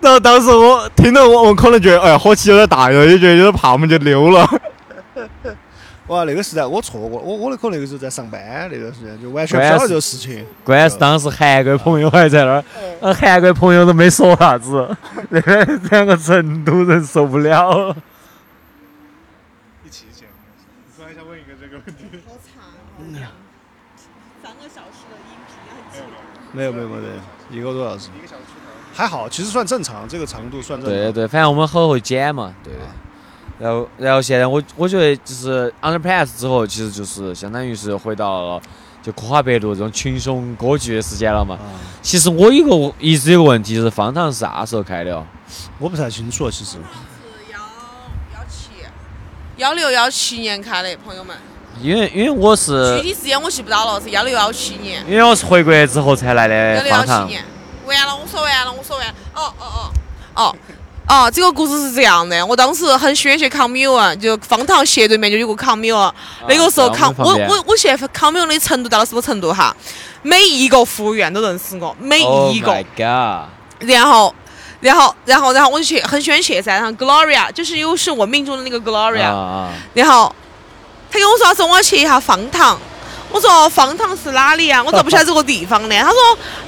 [0.00, 4.48] 然后当时我听到我，我可能觉得哎呀火气有点大了，也觉得有点怕，我们就溜了。
[6.06, 10.46] 哇，那个时代我错过，我我的可能那个时候在上班，那段时间就完全不晓得这个事情。
[10.62, 12.64] 关键是当时韩国朋友还在那儿，
[13.00, 14.88] 呃韩国朋友都没说啥子，
[15.30, 17.96] 那个两个成都人受不了。
[19.84, 20.28] 一起剪。
[20.96, 22.04] 突然想问一个这个问题，
[26.52, 27.02] 没有没有没有，
[27.50, 28.10] 一个多小时。
[28.96, 30.98] 还好，其实算正常，这个长度算正常。
[30.98, 32.72] 对对，反正我们很会剪嘛，对。
[33.58, 38.62] 然后然后现在我我觉得就是 Underpass 之后，其实就是相当于是回到了
[39.02, 41.56] 就科华北路这种群雄割据的时间了嘛。
[41.56, 45.24] 啊，其实我有个一直有个问题，就是方糖是啥时候开的哦？
[45.78, 46.78] 我不太清楚，其实。
[47.52, 47.58] 幺
[48.34, 48.70] 幺七
[49.56, 51.36] 幺六幺七年开的，朋友们，
[51.80, 55.02] 因为因为我是具体时间我记不到了，是幺六幺七年。
[55.06, 57.32] 因为我是回国之后才来的幺六幺方糖七。
[57.32, 57.44] 年，
[57.86, 59.14] 完了，我说完了，我说完了。
[59.34, 59.90] 哦哦哦
[60.34, 60.56] 哦
[61.08, 66.12] 哦，这个故事是这样的，我当时很喜欢去康米文，就方塘斜对面就有个康米文。
[66.48, 69.74] 那个时候在康，我我我我现在康米文的程度到了什么程度哈？
[70.22, 72.74] 每一个服务员都认识我，每 Oh 一个。
[72.96, 73.46] god！
[73.88, 74.34] 然后，
[74.80, 79.72] 然后，然后，然后我就去很喜欢去噻，然后 Gloria 就是又是我命中的那个 Gloria，、啊啊！
[79.94, 80.34] 然后
[81.08, 82.76] 他跟我说，他说我要去一下方塘。
[83.30, 84.82] 我说方塘是哪里啊？
[84.82, 85.96] 我咋不晓得这个地方呢？
[86.00, 86.16] 他说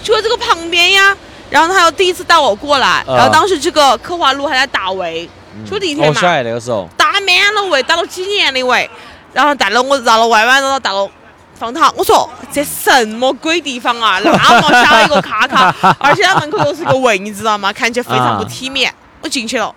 [0.02, 1.16] 就在这个旁边呀。
[1.50, 5.26] 然后他又第一次带我过来，然后当时这个科华路还在打围，
[5.66, 8.90] 坐地铁我嘛，晓得那个时候，打满了围，打了几年的围，
[9.32, 11.10] 然后带了我绕了弯弯绕绕到了
[11.58, 11.90] 方塘。
[11.96, 14.20] 我说这什么鬼地方啊？
[14.22, 14.30] 那
[14.60, 17.72] 么小一个卡卡，而且它门口又是个围，你知道吗？
[17.72, 18.94] 看起来非常不体面。
[19.22, 19.74] 我进去了，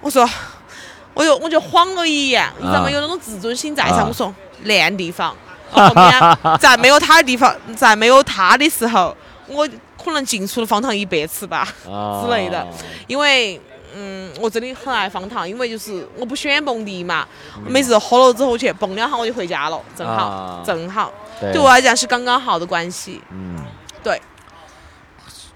[0.00, 0.30] 我说，
[1.12, 2.86] 我就我就晃了一眼，你知道吗？
[2.86, 3.98] 啊有那种自尊心在上。
[3.98, 4.32] 啊我说
[4.62, 5.34] 烂地方。
[5.74, 9.14] 后面在没有他的地方，在没有他的时候，
[9.46, 9.68] 我
[10.02, 11.68] 可能进出了方糖一百次吧。
[11.90, 12.22] 啊。
[12.22, 12.66] 之类的。
[13.06, 13.60] 因为
[13.96, 17.26] 嗯，我真的很爱方糖，因为就是我不喜欢蹦迪嘛，
[17.66, 20.62] 每次喝了之后去蹦两下我就回家了，正好、啊。
[20.64, 21.52] 正好，对。
[21.52, 23.20] 对我来讲是刚刚好的关系。
[23.30, 23.56] 嗯，
[24.02, 24.20] 对。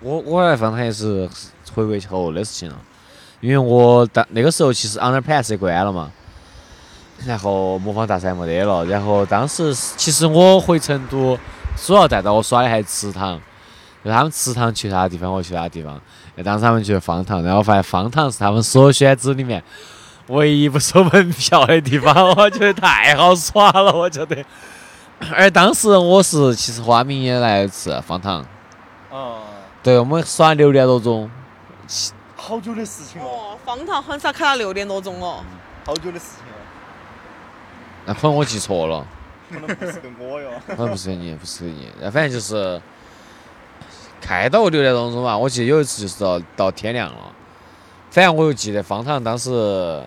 [0.00, 1.28] 我我爱方糖也是
[1.74, 2.76] 回国后的事情了，
[3.40, 6.08] 因为我当那个时候其实 Underpass 也关了嘛，
[7.26, 11.38] 然后模仿大赛没得了，然后当时是其实我回成都
[11.76, 13.40] 主要带到我耍的还是池塘，
[14.04, 16.00] 就他们池塘去啥地方我去啥地方，
[16.44, 19.62] 当时他们去方塘，然后发现方塘是他们所有选址里面
[20.28, 24.44] 唯一不收门票的地方，我觉得太好耍了，我觉得。
[25.34, 28.46] 而当时我是其实花明也来一次方塘，
[29.10, 29.40] 哦，
[29.82, 31.28] 对我们耍六点多钟，
[32.36, 35.42] 好久的事情哦，哦，方塘很少开到六点多钟哦。
[35.84, 36.36] 好久的事
[38.08, 39.06] 那可能我记错了，
[39.52, 40.50] 可能不是跟我哟。
[40.66, 42.80] 可能不是跟你，不是跟你，那反正就是
[44.18, 45.36] 开到六点多钟吧。
[45.36, 47.30] 我记得有一次就是到到天亮了，
[48.10, 50.02] 反正我又记得方糖当时，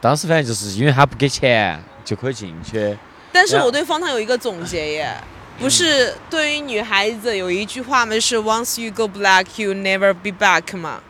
[0.00, 2.96] 当时反正就是因为他不给钱就可以进去，
[3.30, 5.14] 但是我对方糖有一个总结耶，
[5.58, 11.02] 不是对于女孩子有一句话嘛，就是 Once you go black, you never be back 嘛。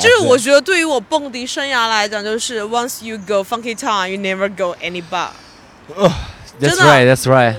[0.00, 5.28] 就是我觉得对于我蹦迪生涯来讲，就是 Once you go funky town, you never go any bar。
[6.60, 7.56] That's right, that's right。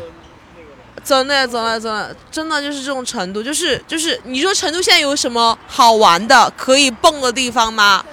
[1.03, 8.03] 真的，真的，真的，真的就是这种程度，就是就是，你说成都现在有什么好玩的可以蹦的地方吗？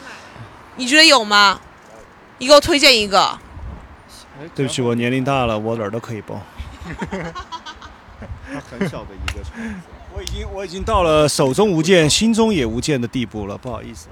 [0.76, 1.58] 你觉得有吗？
[2.38, 3.38] 你给我推荐一个。
[4.54, 6.38] 对不起，我年龄大了，我哪儿都可以蹦。
[8.52, 9.74] 它很小的一个城市。
[10.14, 14.08] 我已经我已经到了手中无剑，心中也无剑的地步了，不好意思。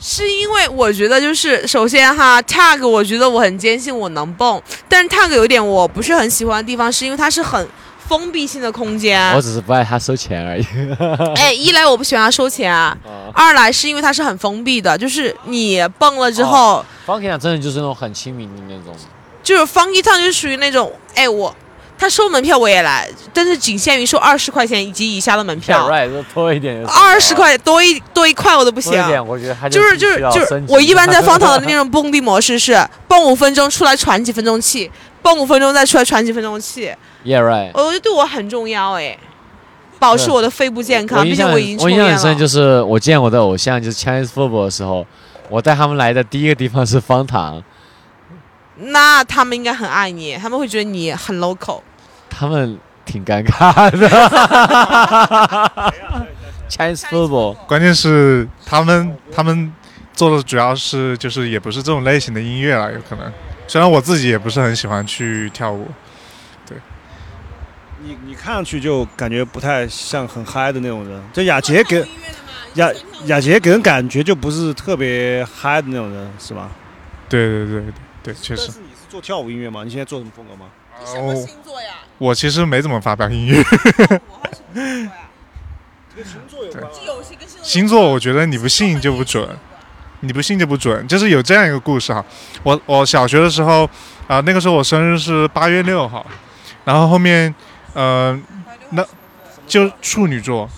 [0.00, 7.68] 是因为我觉得就是首先哈，tag 我觉得我很坚信我能蹦，但是 tag 有一点我不是很喜欢的地方，是因为它是很
[8.08, 9.42] 封闭性的空间我。
[9.42, 10.64] 只是不爱他收钱而已。
[11.36, 12.96] 哎，一来我不喜欢他收钱，啊
[13.34, 18.96] 二来是因为它是很封闭的，就是你蹦了之后，方 u 上真的就是那种很亲民的那种。
[19.42, 21.54] 就是 funky town 就属于那种，哎我。
[22.00, 25.86] 他收门票我也来，但是仅限于收二十块钱以及以下的门票
[26.32, 26.82] 多一点。
[26.86, 29.02] 二十块多一多一块我都不行多。
[29.02, 32.74] 一点，我觉得他就是就是就是，我一般在方糖的那种蹦迪模式是
[33.06, 34.90] 蹦五分钟出来喘几分钟气，
[35.20, 36.90] 蹦五分钟再出来喘几分钟气
[37.22, 37.70] ，Yeah right。
[37.74, 39.18] 我觉得对我很重要哎，
[39.98, 41.22] 保持我的肺部健康。
[41.22, 42.08] 毕竟我已经我印象。
[42.08, 45.06] 很深，就是我见我的偶像就是 Chinese football 的时候，
[45.50, 47.62] 我带他们来的第一个地方是方糖，
[48.78, 51.82] 那他们应该很爱你，他们会觉得你很 local。
[52.40, 54.08] 他们挺尴尬的。
[56.70, 59.70] Chinese football，关键是他们他们
[60.14, 63.30] 做的主要是就是也不是这种类型的音乐了，有可能。
[63.68, 65.86] 虽然我自己也不是很喜欢去跳舞，
[66.66, 66.78] 对
[68.02, 72.02] 你你看上去就感觉不太像很嗨的那种人，就雅洁给
[72.76, 72.90] 雅
[73.26, 76.70] 雅洁给人感觉就不是特别嗨的那种人，是吧？
[77.28, 77.92] 对对对对
[78.22, 78.74] 对，确实但。
[78.76, 79.84] 是你是做跳舞音乐吗？
[79.84, 80.64] 你现在做什么风格吗？
[81.04, 81.88] 什么星座呀？
[82.18, 83.62] 我其实没怎么发表音乐，
[84.74, 86.90] 跟星座有关吗？
[87.06, 89.48] 有些跟星座我觉得你不信就不准，
[90.20, 91.06] 你不信就不准。
[91.08, 92.24] 就是有这样一个故事哈，
[92.62, 93.88] 我我小学的时候
[94.28, 96.26] 啊、那个时候我生日是八月六号，
[96.84, 97.54] 然后后面
[97.94, 98.38] 呃
[98.90, 99.04] 那
[99.66, 100.68] 就处女座，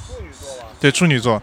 [0.81, 1.43] 对处女座，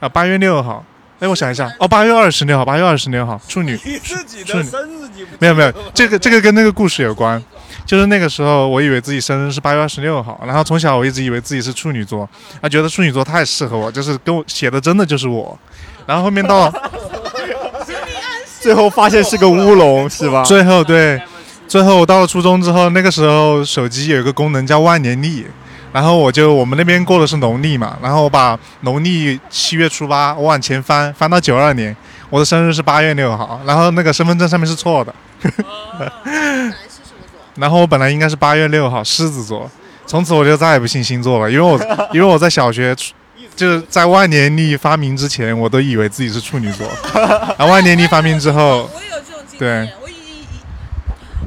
[0.00, 0.84] 啊，八月六号。
[1.22, 3.78] 哎，我想一下，哦，八月二十六号，八月二十六号，处女。
[3.84, 7.40] 你自己处女生日你没有没有，这个这个跟那个故事有关，
[7.86, 12.28] 就是那个时候我以为自己生日是八月二十六号，然后从小我一直以为自己是处女座，
[12.60, 15.56] 啊，觉得处女座太适合我，就是跟我写的真的就是我，
[16.06, 16.68] 然后后面到
[18.60, 20.42] 最后发现是个乌龙，是吧？
[20.42, 21.22] 最后对，
[21.68, 25.46] 最后我到了初中之后，那个时候手机有一个功能叫万年历，
[25.92, 31.94] 然后我就我们那边过的是农历嘛，然后我把农历七月初八我往前翻，翻到九二年，
[32.30, 35.14] 我的生日是八月六号，然后那个身份证上面是错的，
[37.56, 39.70] 然后我本来应该是八月六号狮子座，
[40.06, 41.78] 从此我就再也不信星座了，因为我
[42.14, 42.96] 因为我在小学。
[43.54, 46.88] 就是在万年历发明之前，我都以为自己是处女座，
[47.58, 49.58] 然 后万年历发明之后，我也有这种经历。
[49.58, 49.86] 对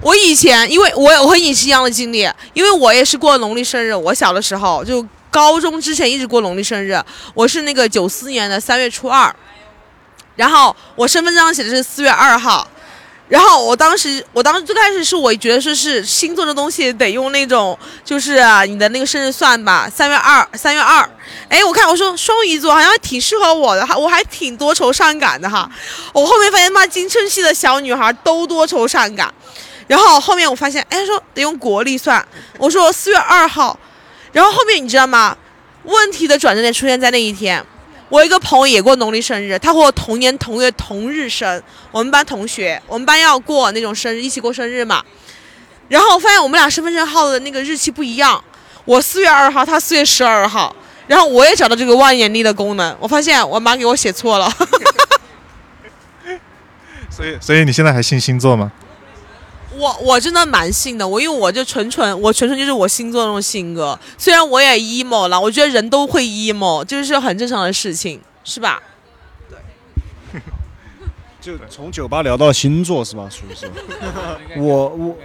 [0.02, 3.94] 我以前，因为我我和你是一样的经历，因为我也是过农历生日。
[3.94, 7.00] 我小的时候就高中之前一直过农历生日，
[7.34, 9.36] 我是那个九四年的三月初二，
[10.36, 12.68] 然后我身份证上写的是四月二号。
[13.28, 21.10] 然后我当时，我当时最开始是我觉得说是星座这东西得用那种，就是你的那个生日算吧，三月二，三月二，
[21.50, 25.68] 哎，我看我说双鱼座好像挺适合我的，哈，我还挺多愁善感的哈。
[26.14, 29.34] 我后面发现妈青春期的小女孩都多愁善感，
[29.88, 32.26] 然后后面我发现，哎，说得用国历算，
[32.58, 33.80] 我说四月二号，
[34.32, 35.38] 然后后面你知道吗？
[35.84, 37.64] 问题的转折点出现在那一天。
[38.10, 45.04] 我一个朋友也过农历生日，他和我同年同月同日生，我们班同学，我们班要过那种生日，一起过生日嘛。
[45.88, 48.44] 然后我发现我们俩身份证号的那个日期不一样，
[48.86, 50.76] 我四月二号，他四月十二号。
[51.08, 54.52] 然后我也找到这个万年历的功能，我发现我妈给我写错了。
[57.10, 58.72] 所以所以你现在还信星座吗？
[59.78, 68.82] 我我真的蛮信的，我因为我就纯纯我纯纯就是我星座那种性格，虽然我也 emo 了，我觉得人都会 emo，就是很正常的事情，是吧？
[69.50, 70.42] 对
[71.42, 73.28] 就从酒吧聊到星座是吧？
[73.30, 73.70] 属于是。
[74.58, 75.16] 我我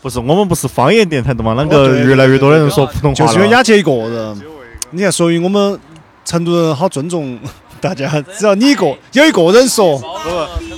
[0.00, 1.54] 不是，我们不是方言电台的嘛？
[1.54, 3.26] 啷哦个越来越多的人说普通话了？
[3.26, 4.42] 就是因为雅姐一个人，
[4.90, 5.78] 你看，所以我们
[6.24, 7.38] 成都人好尊重
[7.84, 8.08] 大家，
[8.38, 10.00] 只要你一个有一个人说，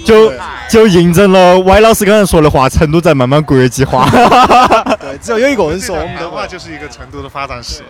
[0.05, 0.33] 就
[0.69, 4.11] 就印证了歪老师刚才说的话，成都在慢慢国际化。
[4.99, 6.29] 对，只要有一个人说，我们的。
[6.29, 7.85] 话就是一个成都的发展史。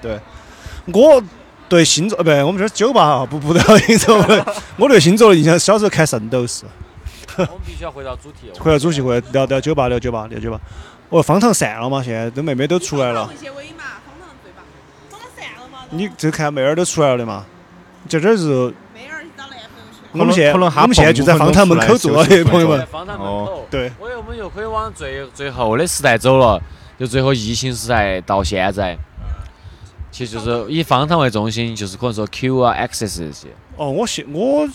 [0.00, 0.18] 对
[0.86, 1.22] 我
[1.68, 4.16] 对星座，呃，不，我们这是酒吧哈，不不聊星座。
[4.78, 6.64] 我对星座的印象，小时候看《圣斗士》。
[7.36, 8.50] 我们必须要回到主题。
[8.58, 10.58] 回到主题，回聊聊酒吧，聊酒吧，聊酒吧。
[11.10, 12.02] 哦，方糖散了嘛？
[12.02, 13.28] 现在都妹妹都出来了。
[15.90, 17.44] 你这看妹儿都出来了的嘛？
[18.08, 18.72] 这这是
[20.12, 22.86] 我们现在可能他我们现在就在方糖门口坐的，朋友们。
[22.86, 23.66] 方塘门哦口。
[23.70, 26.60] 对，我我们又可以往最最后的时代走了，
[26.98, 28.96] 就最后疫情时代到现在，
[30.10, 33.48] 其实就是以方塘为中心，就是可能说 Q 啊、Access 这些。
[33.76, 34.66] 哦，我现我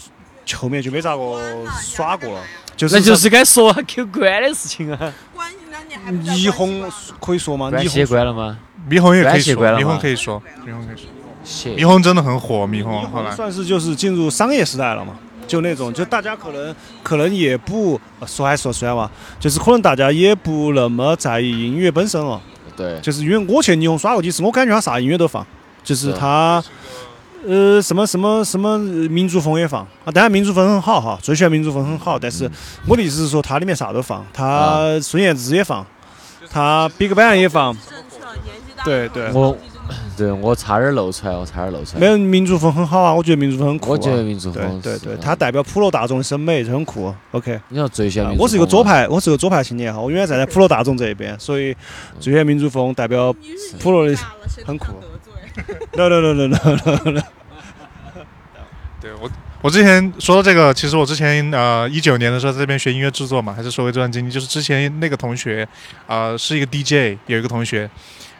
[0.56, 1.42] 后面就没咋个
[1.82, 2.42] 耍过了，
[2.78, 5.14] 就是那就是该说 Q 关的事情啊。
[6.08, 6.84] 霓虹
[7.20, 7.72] 可以说吗？
[7.72, 8.60] 关系也霓虹关了吗？
[8.90, 13.32] 霓虹也可以说，霓虹可以说，霓虹可以说，谢霓虹真的很火，霓虹后来。
[13.36, 15.14] 算是就是进入商业时代了嘛，
[15.48, 19.10] 就那种就大家可能可能也不呃说还说虽然嘛，
[19.40, 22.42] 就是可能大家也不那么在意音乐本身了，
[22.76, 25.46] 对，就是因为我去霓虹耍过几次，我感觉他啥音乐都放，
[25.84, 26.64] 就是是他。
[27.46, 29.82] 呃，什么什么什么民族风也放。
[30.06, 32.18] 啊，当然民族风很好哈，最喜欢民族风很好。
[32.18, 32.50] 但是
[32.88, 35.86] 我的意思是说，它里面啥都放，它孙燕姿也放，
[36.50, 37.76] 它 BigBang 也放，
[38.86, 39.58] 对对，我
[40.18, 42.00] 对我差点露出来，我差点露出来。
[42.00, 43.92] 没有民族风很好啊，我觉得民族风很酷、啊。
[43.92, 47.14] 我觉得民族对风对对对，嗯它代表普罗大众的审美，这很酷。
[47.32, 51.76] OK，你要最喜欢民族我是一个，左派，我是个左派青年哈，我永远站在普罗大众这一边，所以
[52.20, 53.34] 最喜欢民族风，代表
[53.80, 54.16] 普罗的
[54.66, 54.94] 很酷。
[55.96, 57.22] no no no no no no，
[59.00, 59.30] 对我，
[59.62, 65.68] 我之前说到这个，其实我之前呃一九年的时候在这边学音乐制作嘛，还是说回这段经历，就是之前那个同学，
[66.08, 67.88] 呃是一个 DJ，有一个同学，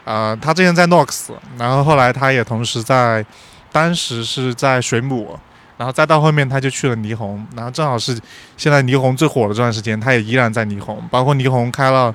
[0.04, 3.24] 呃他之前在 Nox，然后后来他也同时在，
[3.72, 5.38] 当时是在水母，
[5.76, 8.18] 然后再到后面他就去了霓虹，然后正好是
[8.56, 12.14] 现在霓虹最火的这段时间，他也依然在霓虹，包括霓虹开了，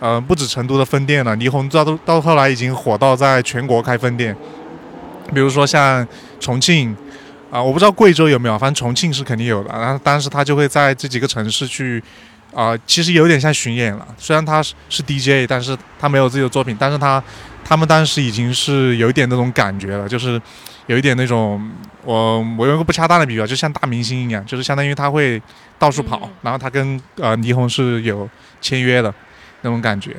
[0.00, 4.36] 呃不止成都的分店了，霓虹到到后来已经火到在全国开分店，
[5.34, 6.06] 比如说像
[6.40, 6.96] 重庆。
[7.48, 9.70] 啊、我不知道贵州有没有，反正重庆是肯定有的。
[9.72, 12.02] 然后当时他就会在这几个城市去，
[12.56, 14.08] 啊、其实有点像巡演了。
[14.16, 17.22] 虽然他是是 DJ，但是他没有自己的作品，但是他
[17.62, 20.40] 他们当时已经是有一点那种感觉了，就是
[20.86, 21.70] 有一点那种，
[22.02, 25.42] 我我用一个不恰当的比喻啊，就像大明星一样，就是相当于他会
[25.78, 28.26] 到处跑，然后他跟呃霓虹是有
[28.62, 29.12] 签约的
[29.60, 30.16] 那种感觉。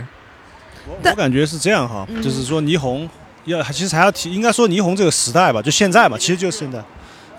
[0.88, 3.10] 我我感觉是这样哈，嗯就是说霓虹
[3.46, 6.84] 要其实还要提，应该说霓虹这个时代吧，就现在嘛，其实就是现在。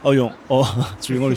[0.03, 0.65] 哦用哦，
[1.01, 1.37] 注意我的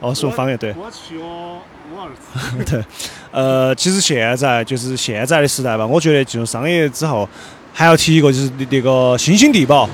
[0.00, 0.72] 哦说方言对。
[0.72, 1.60] 我去我
[1.94, 2.64] 我儿子。
[2.70, 2.84] 对，
[3.30, 7.28] 呃，其实现在就是现在的时代吧，我觉得进入商业之后，
[7.72, 9.88] 还要提一个就是那个星星地堡，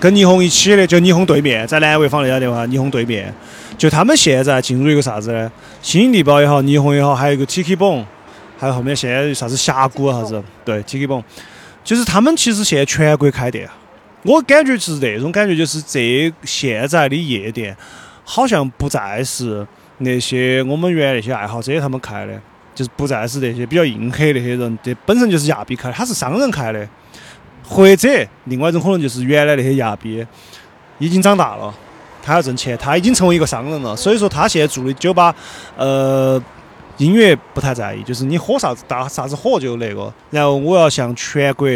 [0.00, 3.32] 跟霓虹一起的，就霓虹对面，在南潍坊那家店话，霓虹对面，
[3.76, 5.50] 就他们现在进入一个啥子呢？
[5.82, 8.04] 星星地堡也好，霓虹也好，还有一个 Tiki 蹦，
[8.58, 11.22] 还有后面现在啥子峡谷啊啥子，对 Tiki 蹦，
[11.82, 13.68] 就是他们其实现在全国开店。
[14.22, 17.76] 我感觉是那种感觉，就是这现在的夜店，
[18.24, 19.66] 好像不再是
[20.04, 22.40] 那些我们原来那些爱好者他们开的，
[22.74, 26.88] 就是不再是那些比较硬核那些人，这本身就是亚比开，他是商人开的，
[27.66, 28.08] 或者
[28.44, 30.24] 另外一种可能就是原来那些亚比
[30.98, 31.74] 已经长大了，
[32.22, 35.34] 他要挣钱，他已经成为一个商人了，所以说他现在做的酒吧，
[35.76, 36.40] 呃，
[36.98, 41.68] 音乐不太在意，就是你火啥子大啥子火就那个，然后我要向全国。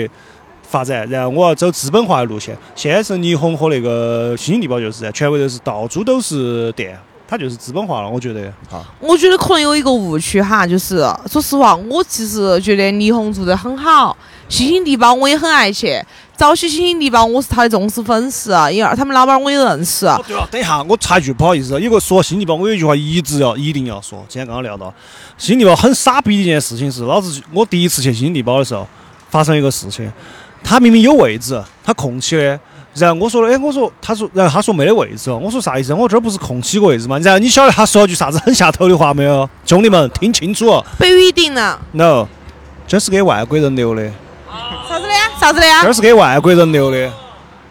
[0.71, 2.55] 发展，然后我要走资本化的路线。
[2.75, 6.95] 现在是霓虹和那个星星地堡，就是在全国都是到处都是店，
[7.31, 8.09] 它就是资本化了。
[8.09, 14.17] 我觉得，啊，我觉得可能有一个误区哈，就是说实话，我其实觉得霓虹做得很好，
[14.49, 16.03] 星星地堡我也很爱去。
[16.35, 20.07] 早期星星地堡我是他的忠实粉丝，因为他们老板我也认识。
[20.27, 24.25] 对了，等一下，我插一句，不好意思，有个说星星地堡，我有一句话一直要一定要说。
[24.29, 24.87] 今天刚刚聊到
[25.37, 28.87] 星星地堡很傻逼的一件事情是，老子我第一次去星星地堡的时候，
[29.29, 30.11] 发生一个事情。
[30.65, 32.59] 他明明有位置，他空起的。
[32.99, 35.31] 然后我说了，哎，我说，他说，然后他说没得位置。
[35.31, 35.95] 我说啥意思？
[35.95, 37.19] 我这儿不是空起个位置吗？
[37.21, 39.49] 然后你晓得他说了句啥子很下头的话没有？
[39.65, 40.83] 兄弟们，听清楚。
[40.99, 41.79] 不一定了。
[41.93, 42.27] No，
[42.87, 44.11] 这是给外国人留的。
[44.89, 45.15] 啥子的？
[45.41, 45.67] 啥子的？
[45.83, 47.11] 这是给外国人留的。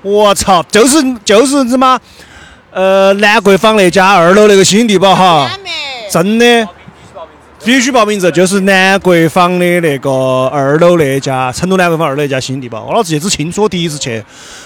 [0.02, 2.00] 我操，就是就是什么？
[2.72, 5.50] 呃，兰桂坊那家二楼那个新地堡哈，
[6.12, 6.68] 真的。
[7.64, 10.10] 必须报名字，就是南国坊的那个
[10.54, 12.86] 二楼那家，成都南国坊二楼那家新地堡。
[12.86, 14.24] 我老子记得清楚，我第一次去，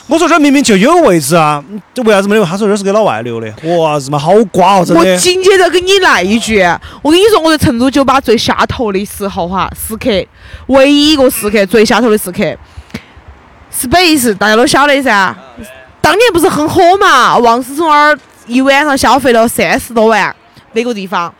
[0.07, 1.63] 我说这明明就有位置啊，
[1.93, 2.45] 这为啥子没有？
[2.45, 3.47] 他说这是给老外留的。
[3.79, 5.01] 哇日妈，好瓜哦，真的。
[5.01, 6.61] 我紧接着给你来一句，
[7.01, 10.09] 我跟你说，我在成都酒吧最下头的时候哈，时刻，
[10.67, 12.55] 唯一一个时刻最下头的时刻
[13.73, 15.33] ，Space 大家都晓得噻，
[16.01, 17.37] 当年不是很火嘛？
[17.37, 18.15] 王思聪儿
[18.45, 20.35] 一晚上消费了三十多万，
[20.73, 21.33] 那个地方。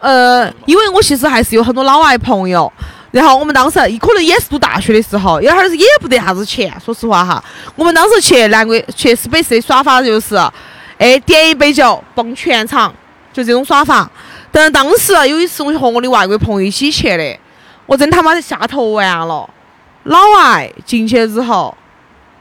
[0.00, 2.72] 呃，因为我其实还是有很多老外朋友，
[3.10, 7.44] 然后我们当时可能也是读大学的时候，有哈儿也不得啥子钱，说实话哈。
[7.76, 10.36] 我们当时去南国去 Space 的耍法就是，
[10.96, 12.94] 哎，点一杯酒蹦全场，
[13.30, 14.10] 就这种耍法。
[14.50, 17.38] 但是当时有一次我和我的外国朋友一起去的，
[17.84, 19.48] 我真他妈的下头完了。
[20.04, 21.76] 老外进去之后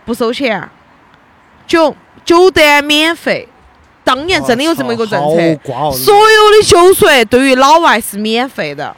[0.05, 0.69] 不收钱，
[1.67, 3.48] 酒酒单免费。
[4.09, 5.35] 当年真的有这么一个政策，
[5.93, 8.95] 所有的酒水对于老外是免费的。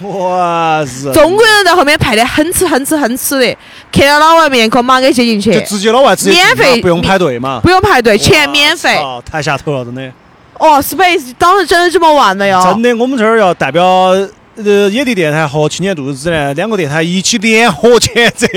[0.00, 1.12] 哇日！
[1.12, 3.56] 中国人在后面排的很吃很吃很吃的，
[3.92, 8.96] 看到老外面孔马给接进去，就直接老外直接免费，不用排队嘛，不用排队，钱免费。
[8.96, 10.12] 哦太下头了，真的。
[10.54, 12.60] 哦，Space 当时真的这么玩的哟。
[12.72, 18.48] 真的，我们这儿要代表呃野地电台和青年度日指南两个电台一起联合谴责。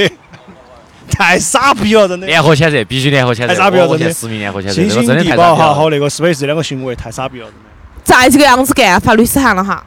[1.12, 2.26] 太傻逼了，真的！
[2.26, 3.48] 联合谴责，必须联合谴责！
[3.48, 4.14] 太傻逼了，真的！
[4.14, 4.72] 实名联合谴责！
[4.72, 7.70] 星星地堡哈和那个 Space 两个行为太傻逼了，真的！
[8.04, 9.86] 再这个样子干，发律师函了哈！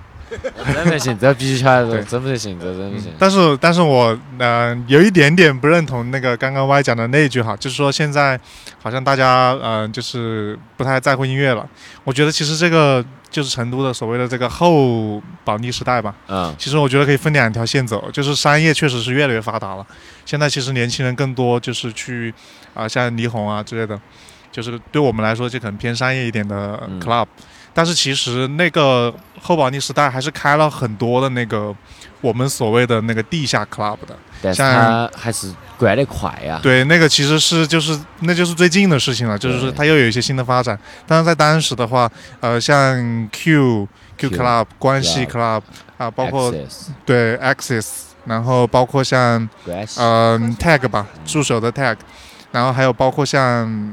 [0.73, 3.13] 真不行，这必须起来，真不行，这真不行。
[3.19, 8.39] 但是，但是我嗯有一点点不认同那个刚刚 Y 讲的那一句哈，就是说现在
[8.83, 11.67] 好像大家嗯就是不太在乎音乐了。
[12.05, 13.05] 我觉得其实这个。
[13.35, 16.15] 就是成都的所谓的这个后保利时代吧。
[16.29, 19.85] 嗯，其实我觉得可以分两条线走，就是商业确实是越来越发达了。
[20.25, 22.33] 现在其实年轻人更多就是去
[22.75, 24.01] 啊，像霓虹啊之类的，
[24.53, 27.27] 就是对我们来说就可能偏商业一点的 club。
[27.73, 31.75] 但是其实那个后保利时代还是开了很多的那个
[32.21, 34.17] 我们所谓的那个地下 club 的。
[34.43, 36.61] 但是它还是关得快呀。
[36.63, 40.79] 对，那个其实是就是那就是最近的事情了，就是它又有一些新的发展。
[41.07, 45.63] 但是在当时的话，呃，像 Q Q Club、关系 Club
[45.97, 46.55] 啊，包括
[47.05, 47.87] 对 Access，
[48.25, 49.49] 然后包括像
[49.97, 51.97] 嗯 Tag 吧，助手的 Tag，
[52.53, 53.93] 然后还有包括像。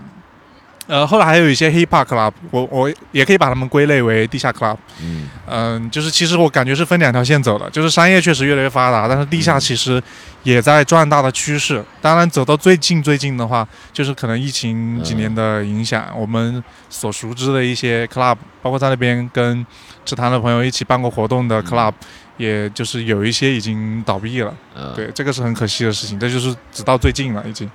[0.92, 4.76] 呃，后来还有一些 hip hop club，我我也可以把它们归类为地下 club。
[5.02, 10.04] 嗯，嗯，就是其实我感觉是分两条线走的，就是商业确实越来越发达，但是地下其实
[10.44, 11.82] 也在壮大的趋势。
[12.02, 19.66] 当然，走到最近最近的话，就是可能疫情几年的影响，我们所熟知的一些 club，包括在那边跟
[20.04, 21.94] 池塘的朋友一起办过活动的 club，
[22.36, 24.54] 也就是有一些已经倒闭了。
[24.94, 27.72] 对，这个是很可惜的事情，这就是直到最近了已经。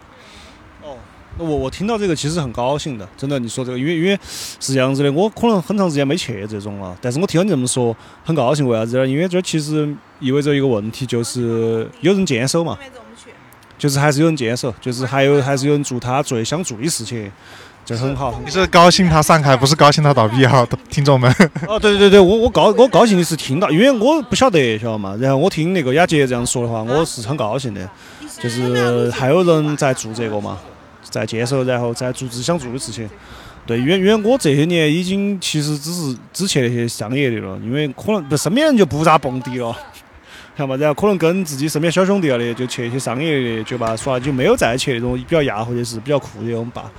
[1.38, 4.18] 我我听到这个其实很高兴的，真的你说这个，因为因为
[4.60, 8.66] 是这样子的，我可能很长时间没去这种了，但是我听到你这么说，很高兴。
[8.66, 9.06] 为啥子呢？
[9.06, 12.78] 因为这其实意味着一个问题，就是有人坚守嘛。
[13.78, 17.30] 就是还是有人坚守，就是还有还是有人做他最想做的事情，
[17.84, 18.40] 就很好。
[18.42, 21.30] 你是高兴他散开，不是高兴他倒闭啊，听众们。
[21.68, 25.14] 哦，对对对，我我高我高兴的是听到，因为我不晓得，晓得嘛。
[25.20, 27.86] 然后我听那个雅洁这样说的话，我是很高兴的，
[28.40, 30.58] 就是还有人在做这个嘛，
[31.10, 33.08] 在接受，然后在做自己想做的事情。
[33.66, 39.76] 对，因为因为我这些年已经其实只是只去那些商业的了，因为可能不身边人就不咋蹦迪了，
[40.56, 40.76] 晓得嘛？
[40.76, 46.90] 然后可能跟自己身边小兄弟了的就去一些商业的酒吧耍，就没有再去那种比较亚或者是比较酷的那种吧。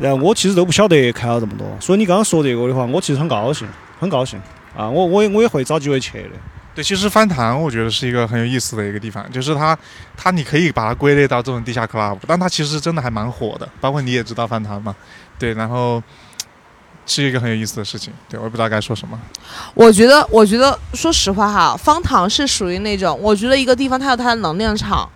[0.00, 3.66] 然后我其实都不晓得看了这么多，所以你刚刚说这个的话，我其实很高兴，
[3.98, 4.38] 很高兴
[4.76, 4.88] 啊！
[4.88, 6.30] 我我也我也会找机会去的。
[6.74, 9.78] 对，其实翻糖我觉得是一个很有意思的一个地方，就是它
[10.16, 14.94] 它你可以把它归类到这种地下 club，但它其实真的还蛮火的，包括你也知道翻糖嘛，
[15.38, 16.02] 对，然后
[17.06, 19.16] 是一个很有意思的事情，对我也不知道该说什么。
[19.74, 25.08] 我觉得，我觉得，说实话哈，方糖是属于那种，我觉得一个地方它有它的能量场，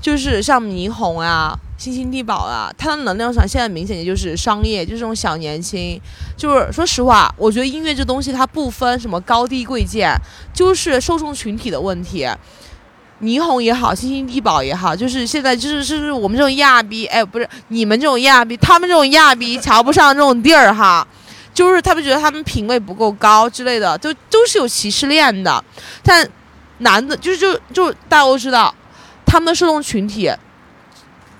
[0.00, 5.98] 就是像霓虹啊、星星地堡啊，它的能量场现在明显也就是商业，就是这种小年轻。
[6.36, 10.14] 就是说实话，我觉得音乐这东西它不分什么高低贵贱，
[10.52, 12.28] 就是受众群体的问题。
[13.22, 21.06] 霓虹也好，星星地堡也好，就是现在就是就是我们这种亚逼，哎，不是你们这种亚逼，他们这种亚逼瞧不上这种地儿哈。
[21.54, 25.64] 就是他们觉得他们品味不够高之类的，都都是有歧视链的。
[26.04, 26.28] 但
[26.78, 28.72] 男的，就是就就大家都知道，
[29.26, 30.30] 他们的受众群体，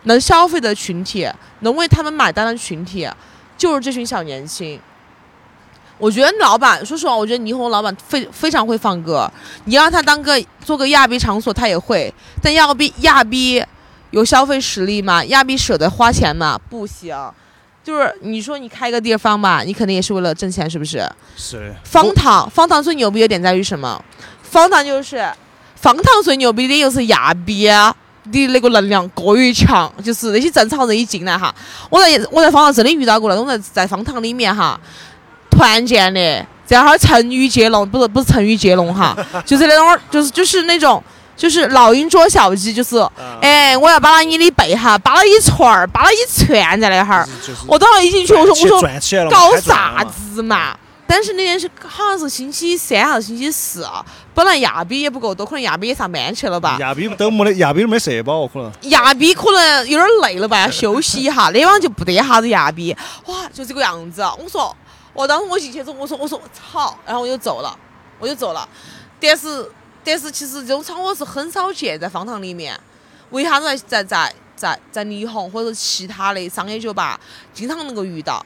[0.05, 1.29] 能消费的群体，
[1.61, 3.09] 能为他们买单的群体，
[3.57, 4.81] 就是这群小年轻。
[5.99, 9.31] 我觉得老板，说实话，我觉得霓虹老板非非常会放歌。
[9.65, 12.13] 你让他当个做个亚逼场所，他也会。
[12.41, 13.61] 但亚逼亚逼
[14.11, 15.25] 有消费实力吗？
[15.25, 16.57] 亚逼舍得花钱吗？
[16.71, 17.17] 不行。
[17.83, 21.11] 就是你说你开个地方吧，你肯定也是为了挣钱，是不是？
[21.37, 21.75] 是。
[21.83, 24.01] 方糖，方糖最牛逼的点在于什么？
[24.43, 25.29] 方糖就是
[25.75, 27.69] 方糖最牛逼的就是亚逼
[28.33, 31.55] 的那个能量过于强，就是那些正常人一进来哈，
[31.91, 34.79] 我在我在方糖真的遇到过那种人在方糖里面哈，
[35.51, 36.21] 团建的
[36.65, 41.03] 在那儿成语接龙，不是不是成语接龙哈， 就是那种就是就是那种。
[41.39, 42.97] 就是老鹰捉小鸡，就是，
[43.41, 47.29] 哎，我要扒了你的背哈，扒了一串儿，扒了一串在那哈儿。
[47.65, 48.83] 我当时一进去，我说我说
[49.31, 50.77] 搞啥子嘛？
[51.09, 53.89] 但是那天是好像是星期三还是星期四，
[54.35, 56.77] 本来亚比也不够多，可能亚比也上班去了吧？
[56.79, 58.71] 亚比都没得，亚比都没社保可能。
[58.91, 61.49] 亚比可能有点累了吧，要休息一下。
[61.49, 62.95] 那晚就不得啥子亚比，
[63.25, 64.21] 哇，就这个样子。
[64.39, 64.77] 我说，
[65.15, 67.75] 我当时我进去之后，我说我说操，然后我就走了，
[68.19, 68.69] 我就走了。
[69.19, 69.69] 但是。
[70.05, 72.79] 但是其实这种场合是很少见，在方糖里面，
[73.29, 77.21] 为啥子在在在在霓虹或者其他的商业酒吧
[77.53, 78.43] 经常能够遇到？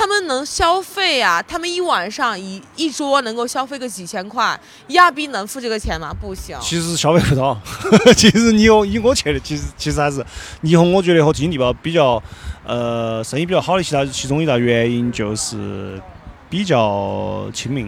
[0.00, 4.58] 他们能消费啊，他们一晚上一一桌能够消费个几千块，
[4.88, 6.10] 亚比能付这个钱吗？
[6.18, 6.56] 不行。
[6.58, 7.54] 其实消费不到，
[8.16, 10.24] 其实霓虹以我去的，其实其实还是
[10.62, 12.22] 霓虹，我觉得和金地堡比较，
[12.64, 16.00] 呃，生意比较好的其他其中一大原因就是
[16.48, 17.86] 比较亲民。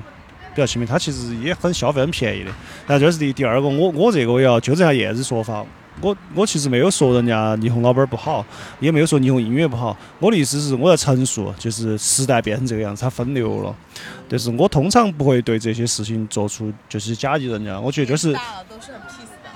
[0.55, 2.51] 比较亲民，它其实也很消费很便宜的。
[2.87, 5.65] 然后这是第第二个，我我这个也要纠正下燕子说法。
[6.01, 8.45] 我我其实没有说人家霓虹老板不好，
[8.81, 9.97] 也没有说霓虹音乐不好。
[10.19, 13.75] 我的意思是我在陈述，就是时代变成这个样子，它分流了。
[14.29, 17.79] 但是我通常不会对这些事情做出就是假意人家。
[17.79, 18.35] 我觉得就是，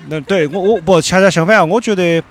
[0.08, 2.22] 那对我我不恰恰相反，我觉得，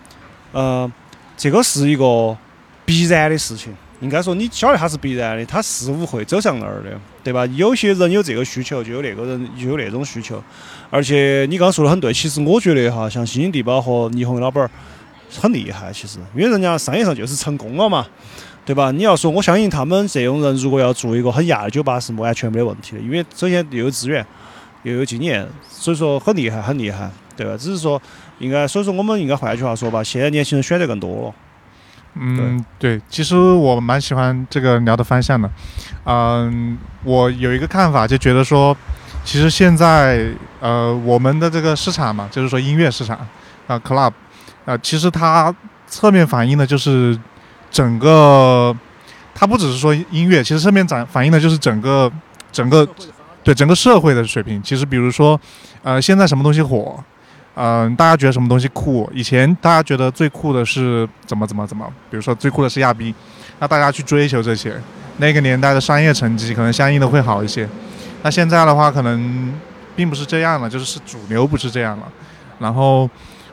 [0.52, 0.90] 呃，
[1.36, 2.38] 这个是一个
[2.86, 3.76] 必然的事情。
[4.02, 7.46] 应该说，你晓得它是必然的，它事物会走向那儿的，对吧？
[7.48, 10.44] 有些人有这个需求，就有那个人就有那种需求。
[10.90, 14.70] 而且你刚刚说的很对，其实我觉得哈，像星星地堡和霓虹老板儿
[15.42, 18.06] 很厉害，其实，因为人家商业上就是成功了嘛，
[18.66, 18.92] 对吧？
[18.92, 24.26] 你要说，我相信他们这种人如果要做一个很亚的酒吧，是完全没得问题的，因为首先又有资源，
[24.84, 27.58] 又有经验，所以说很厉害，很厉害，对吧？
[27.58, 28.02] 只是说，
[28.40, 31.36] 应该，所以说我们应该换句话说吧，现在年轻人选择更多了。
[32.18, 35.52] 嗯，对，其实我蛮喜欢这个聊的方向的。
[36.06, 38.76] 嗯，我有一个看法，就觉得说，
[39.26, 40.30] 其实现在
[40.62, 43.18] 呃，我们的这个市场嘛，就是说音乐市场
[43.66, 44.14] 啊，club
[44.66, 45.54] 啊，其实它
[45.88, 47.18] 侧面反映的就是
[47.72, 48.74] 整个，
[49.34, 52.10] 它不只是说音乐，其实侧面反反映的就是整个
[52.52, 52.88] 整个
[53.44, 54.62] 对整个社会的水平。
[54.62, 55.40] 其实比如说，
[55.82, 57.04] 呃，现在什么东西火？
[57.56, 59.10] 嗯，大家觉得什么东西酷？
[59.14, 63.16] 以前大家觉得最酷的是怎么怎么怎么，比如说最酷的是亚逼，
[63.60, 64.80] 那大家去追求这些，
[65.18, 67.68] 那个年代的商业成绩可能相应的会好一些。
[68.26, 69.54] 那现在的话，可能
[69.96, 72.12] 并不是这样了，就是是主流不是这样了。
[72.58, 73.08] 然后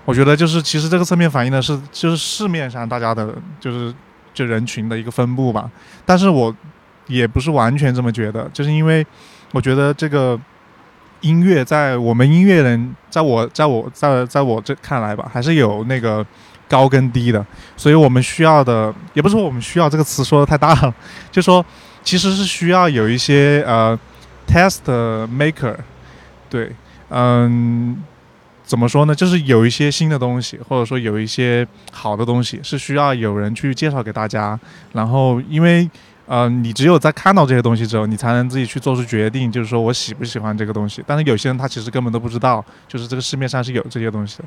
[0.07, 3.95] 我觉得就是其实这个侧面反映的是就是市面上大家的就是
[4.33, 5.71] 就人群的一个分布吧。
[6.07, 6.57] 但是我
[7.07, 9.07] 也不是完全这么觉得，就是因为
[9.53, 10.41] 我觉得这个。
[11.21, 16.27] 音乐在我们音乐人，在我在我在在我这看来吧，还是有那个
[16.69, 17.47] 高跟低的，
[17.77, 20.93] 所以我们需要的也不是说我们需要这个词说的太大了，
[21.31, 21.65] 就说
[22.03, 23.97] 其实是需要有一些呃
[24.53, 24.83] test
[25.29, 25.77] maker，
[26.51, 26.73] 对，
[27.09, 28.03] 嗯。
[28.65, 29.15] 怎么说呢？
[29.15, 34.59] 就是有一些新的东西，或者说有一些好的东西，是需要有人去介绍给大家。
[34.93, 35.91] 然后，因为，
[36.27, 41.03] 呃，你只有在看到这些东西之后，你才能自己去做出决定，就是说我喜不喜欢这个东西。
[41.07, 44.45] 但是有些人他其实根本都不知道，就是这个市面上是有这些东西的。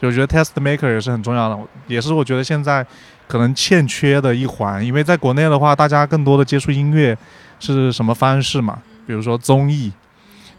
[0.00, 1.58] 就我觉得 test maker 也是很重要的，
[1.88, 2.86] 也是我觉得现在
[3.26, 4.82] 可能欠缺的一环。
[4.82, 7.14] 因为在国内的话，大家更多的接触音乐
[7.60, 8.78] 是什么方式嘛？
[9.08, 9.90] 比如说综艺。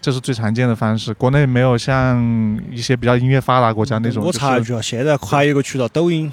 [0.01, 2.17] 这是最常见的方式，国内没有像
[2.71, 4.23] 一些比较音乐发达国家那种。
[4.23, 6.31] 我插一句啊，现在还有一个渠道，抖音。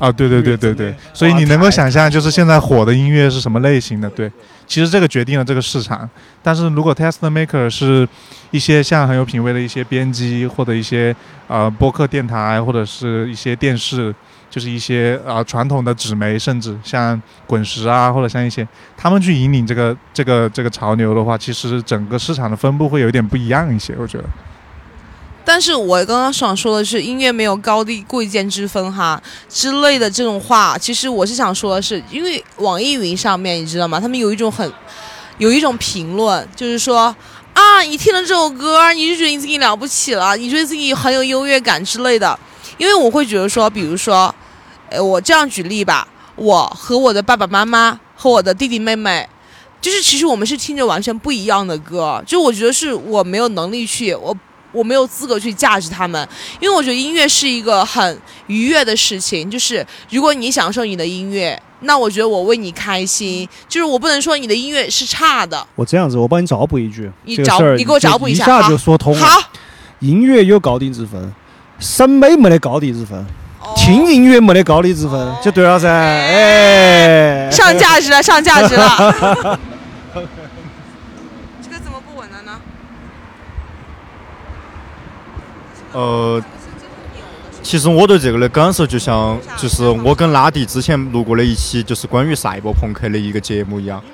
[0.00, 4.10] 啊，对对对对对，所以你能够想象，就是现在火的音乐是什么类型的？
[4.10, 4.28] 对，
[4.66, 6.10] 其实这个决定了这个市场。
[6.42, 8.06] 但是如果 test maker 是
[8.50, 11.14] 一些像很有品位的一些编辑，或者一些
[11.46, 14.12] 呃播客电台，或者是一些电视。
[14.58, 18.66] 就是一些啊传统的纸媒，甚至像滚石啊，或者像一些
[18.96, 24.24] 他们去引领这个这个这个潮流的话，其实整个市场的分布会有点不一样一些，我觉得。
[25.44, 34.00] 但是我刚刚想说的是，音乐没有高低贵贱之分哈之类的这种话，其实我是想说的是，因为网易云上面你知道吗？
[34.00, 34.68] 他们有一种很
[35.38, 37.14] 有一种评论，就是说
[37.52, 42.36] 啊，你听了这首歌，你就觉得你自己了不起了，你觉得自己很有优越感之类的。
[42.76, 44.32] 因为我会觉得说，比如说，
[44.90, 46.06] 呃，我这样举例吧，
[46.36, 49.28] 我和我的爸爸妈妈和我的弟弟妹妹，
[49.80, 54.36] 就是其实我们是听着完全不一样的歌，就我觉得是我没有能力去，我
[54.72, 56.28] 我没有资格去价值他们，
[56.60, 65.66] 因为我觉得音乐是一个很愉悦的事情，就是如果你享受你的音乐，那我觉得我为你开心，就是我不能说你的音乐是差的。
[65.74, 69.24] 我这样子，我帮你找补一句，你找你给我找补一下，一下就说通了。
[69.24, 69.40] 好，
[70.00, 71.32] 音乐有高低之分。
[71.78, 73.24] 审美没得高低之分，
[73.88, 75.88] 听音乐没得高低之分，就对了噻。
[75.88, 79.58] 哎，上价值了，上价值了。
[81.62, 82.60] 这个怎么不稳了呢？
[85.94, 86.44] 呃，
[87.62, 94.04] 其实我对这个的感受就像，就是我跟拉蒂之前录过的一期，就是关于赛博朋克的一个节目一样。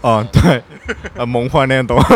[0.00, 0.62] 啊，对，
[1.16, 2.02] 呃，梦幻联动。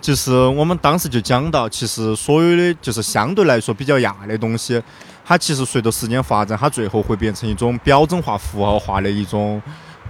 [0.00, 4.82] 就是我们当时就讲到，其实所有的就是相对来说比较亚的东西，
[5.30, 9.62] 它其实随着时间发展，它最后会变成一种标准化、符号化的一种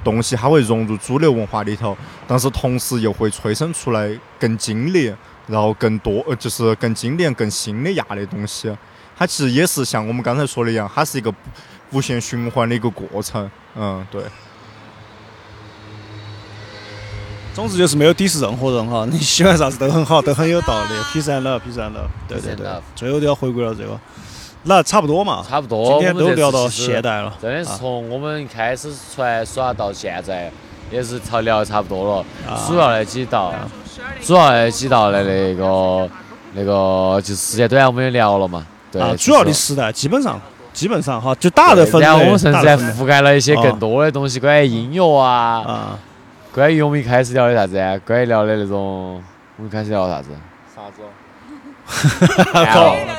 [0.02, 1.94] 东西，它会融入主流文化里头，
[2.26, 5.14] 但是同时又会催生出来更精炼，
[5.46, 8.74] 然后更多呃就是更经典、更新的亚的东西。
[9.14, 11.30] 它其实也是像我们刚才说的一样，它是一个
[11.90, 13.50] 无限循环的一个过程。
[13.76, 14.22] 嗯，对。
[17.52, 20.90] 总之就是没有鄙视任何人哈，你喜欢啥子都很好，都很有道理。
[21.12, 22.66] P 三了，P 三了，对对对，
[22.96, 24.00] 最后都要回归到这个，
[24.64, 25.92] 那差不多嘛，差不多。
[25.92, 30.50] 今天都聊到现代了，真的是从我们开始出来耍到现在，
[30.90, 32.24] 也是差聊的差不多了。
[32.66, 33.54] 主要那几道，
[34.20, 36.08] 主要那几道的那个
[36.52, 38.66] 那个就是时间短，我们也聊了嘛。
[38.92, 40.40] 对，主要的时代基本上
[40.72, 45.62] 基本上哈，就大的分然后我们甚至还覆盖了一些更多的东西，关于音乐啊。
[45.66, 45.98] 啊。
[46.52, 47.96] 关于我们一开始聊的啥子啊？
[48.04, 49.22] 关于聊的那种，
[49.56, 50.30] 我们开始聊啥子？
[50.74, 51.02] 啥子？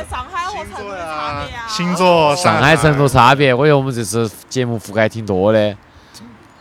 [0.09, 1.67] 上海和成都差别啊！
[1.67, 3.53] 星座，上海、成都差别。
[3.53, 5.75] 我觉得我们这次节目覆盖挺多的，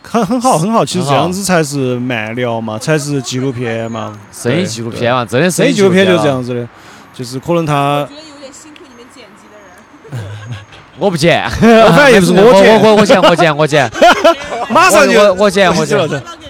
[0.03, 0.85] 很很好，很好。
[0.85, 6.67] 其实这样子才是慢聊嘛，才是纪录片嘛，声音纪录片嘛，真的声音纪录片就是这样子的，
[7.13, 8.05] 就是可能他。
[8.09, 10.57] 觉得有点辛苦你们剪辑的人。
[10.99, 13.91] 我不剪，反正也不是我剪，我我我剪，我剪，我剪。
[14.69, 15.97] 马上就我我剪，我剪。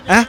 [0.08, 0.28] 哎哎，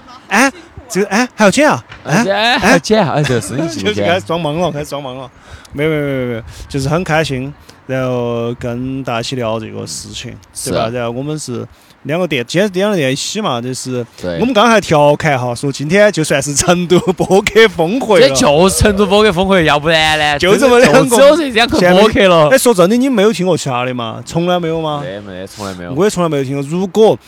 [0.93, 1.85] 这个哎还要剪啊？
[2.05, 3.15] 哎还要剪啊？
[3.17, 5.31] 哎，这个声音就开始装懵了，开始装懵了。
[5.73, 7.53] 没有没有没有没有，就是很开心，
[7.87, 10.91] 然后跟大家一起聊这个事情，对吧？
[10.93, 11.67] 然后我们是
[12.03, 14.05] 两个店，今天是两个店一起嘛，就是
[14.39, 20.39] 我们刚才调侃哈，说今天就算是成都播客峰会就是成都播客峰会，要不然呢？
[20.39, 22.51] 就这么两个，只有这两个播客了。
[22.51, 24.23] 哎，说真的，你没有听过其他的吗？
[24.27, 25.03] 从来没有吗？
[25.03, 25.95] 没没，从来没有。
[25.95, 26.63] 我也从来没有听过。
[26.69, 27.19] 如果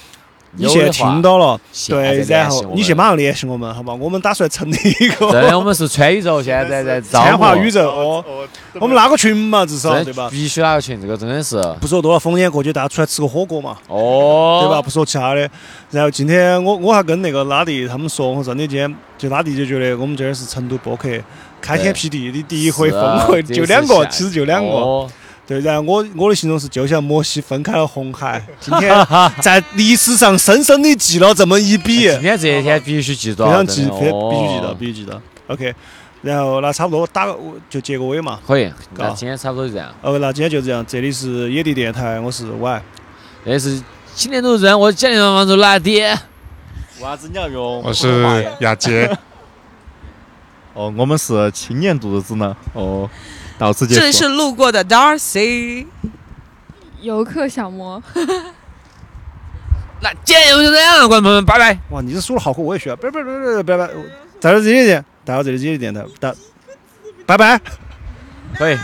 [0.56, 3.92] 你现在听到了，对，然后你先马上联系我们，好吧？
[3.94, 5.30] 我们打算成立一个。
[5.30, 8.24] 对，我们是川 宇宙，现在在招千华宇宙哦。
[8.74, 10.28] 我们拉个群嘛，至少对吧？
[10.30, 11.60] 必须拉个群，这个真的是。
[11.80, 13.76] 不说多了，逢年过节大家出来吃个火锅嘛。
[13.88, 14.60] 哦。
[14.62, 14.80] 对吧？
[14.80, 15.48] 不说其他的。
[15.90, 21.08] 然后今天我我还跟那个拉弟他们说，我说你今天就拉弟就觉得我们这儿是成都播客
[21.60, 25.06] 开天辟地的第一回峰会，就两个，其实就两个。
[25.46, 28.90] 对，然后我我的形容是就像摩西分开了红海，今天
[29.42, 32.08] 在历史上深深的记了这么一笔。
[32.08, 35.20] 今天这一天必须记住，非常记，必须记到，必须记到。
[35.48, 35.74] OK，
[36.22, 37.36] 然后那差不多打个
[37.68, 38.40] 就结个尾嘛。
[38.46, 39.94] 可以，那今天差不多就这样。
[40.00, 42.82] 哦，那今天就这样，这里是野地电台，我是 Y。
[43.44, 43.82] 这是
[44.14, 46.00] 青年度人，我是讲的王州蓝迪。
[46.00, 46.16] 为
[47.00, 47.82] 啥子你要用？
[47.82, 49.14] 我是雅洁。
[50.72, 52.56] 哦，我们是青年度日子呢。
[52.72, 53.08] 哦，
[53.57, 53.99] 到此结束。
[54.01, 55.85] 这里是路过的 Darcy。
[57.01, 58.03] 游客小魔，
[60.01, 61.79] 那今天就这样，观众朋友们，拜拜。
[61.91, 62.93] 哇，你这说的好酷，我也学。
[62.97, 63.93] 拜拜拜拜拜拜，
[64.41, 66.35] 在这野地电，带到这里野地电台，打，
[67.25, 67.61] 拜拜。
[68.57, 68.77] 可以。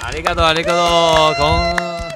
[0.00, 0.72] ありがとう、ありが
[1.36, 1.44] と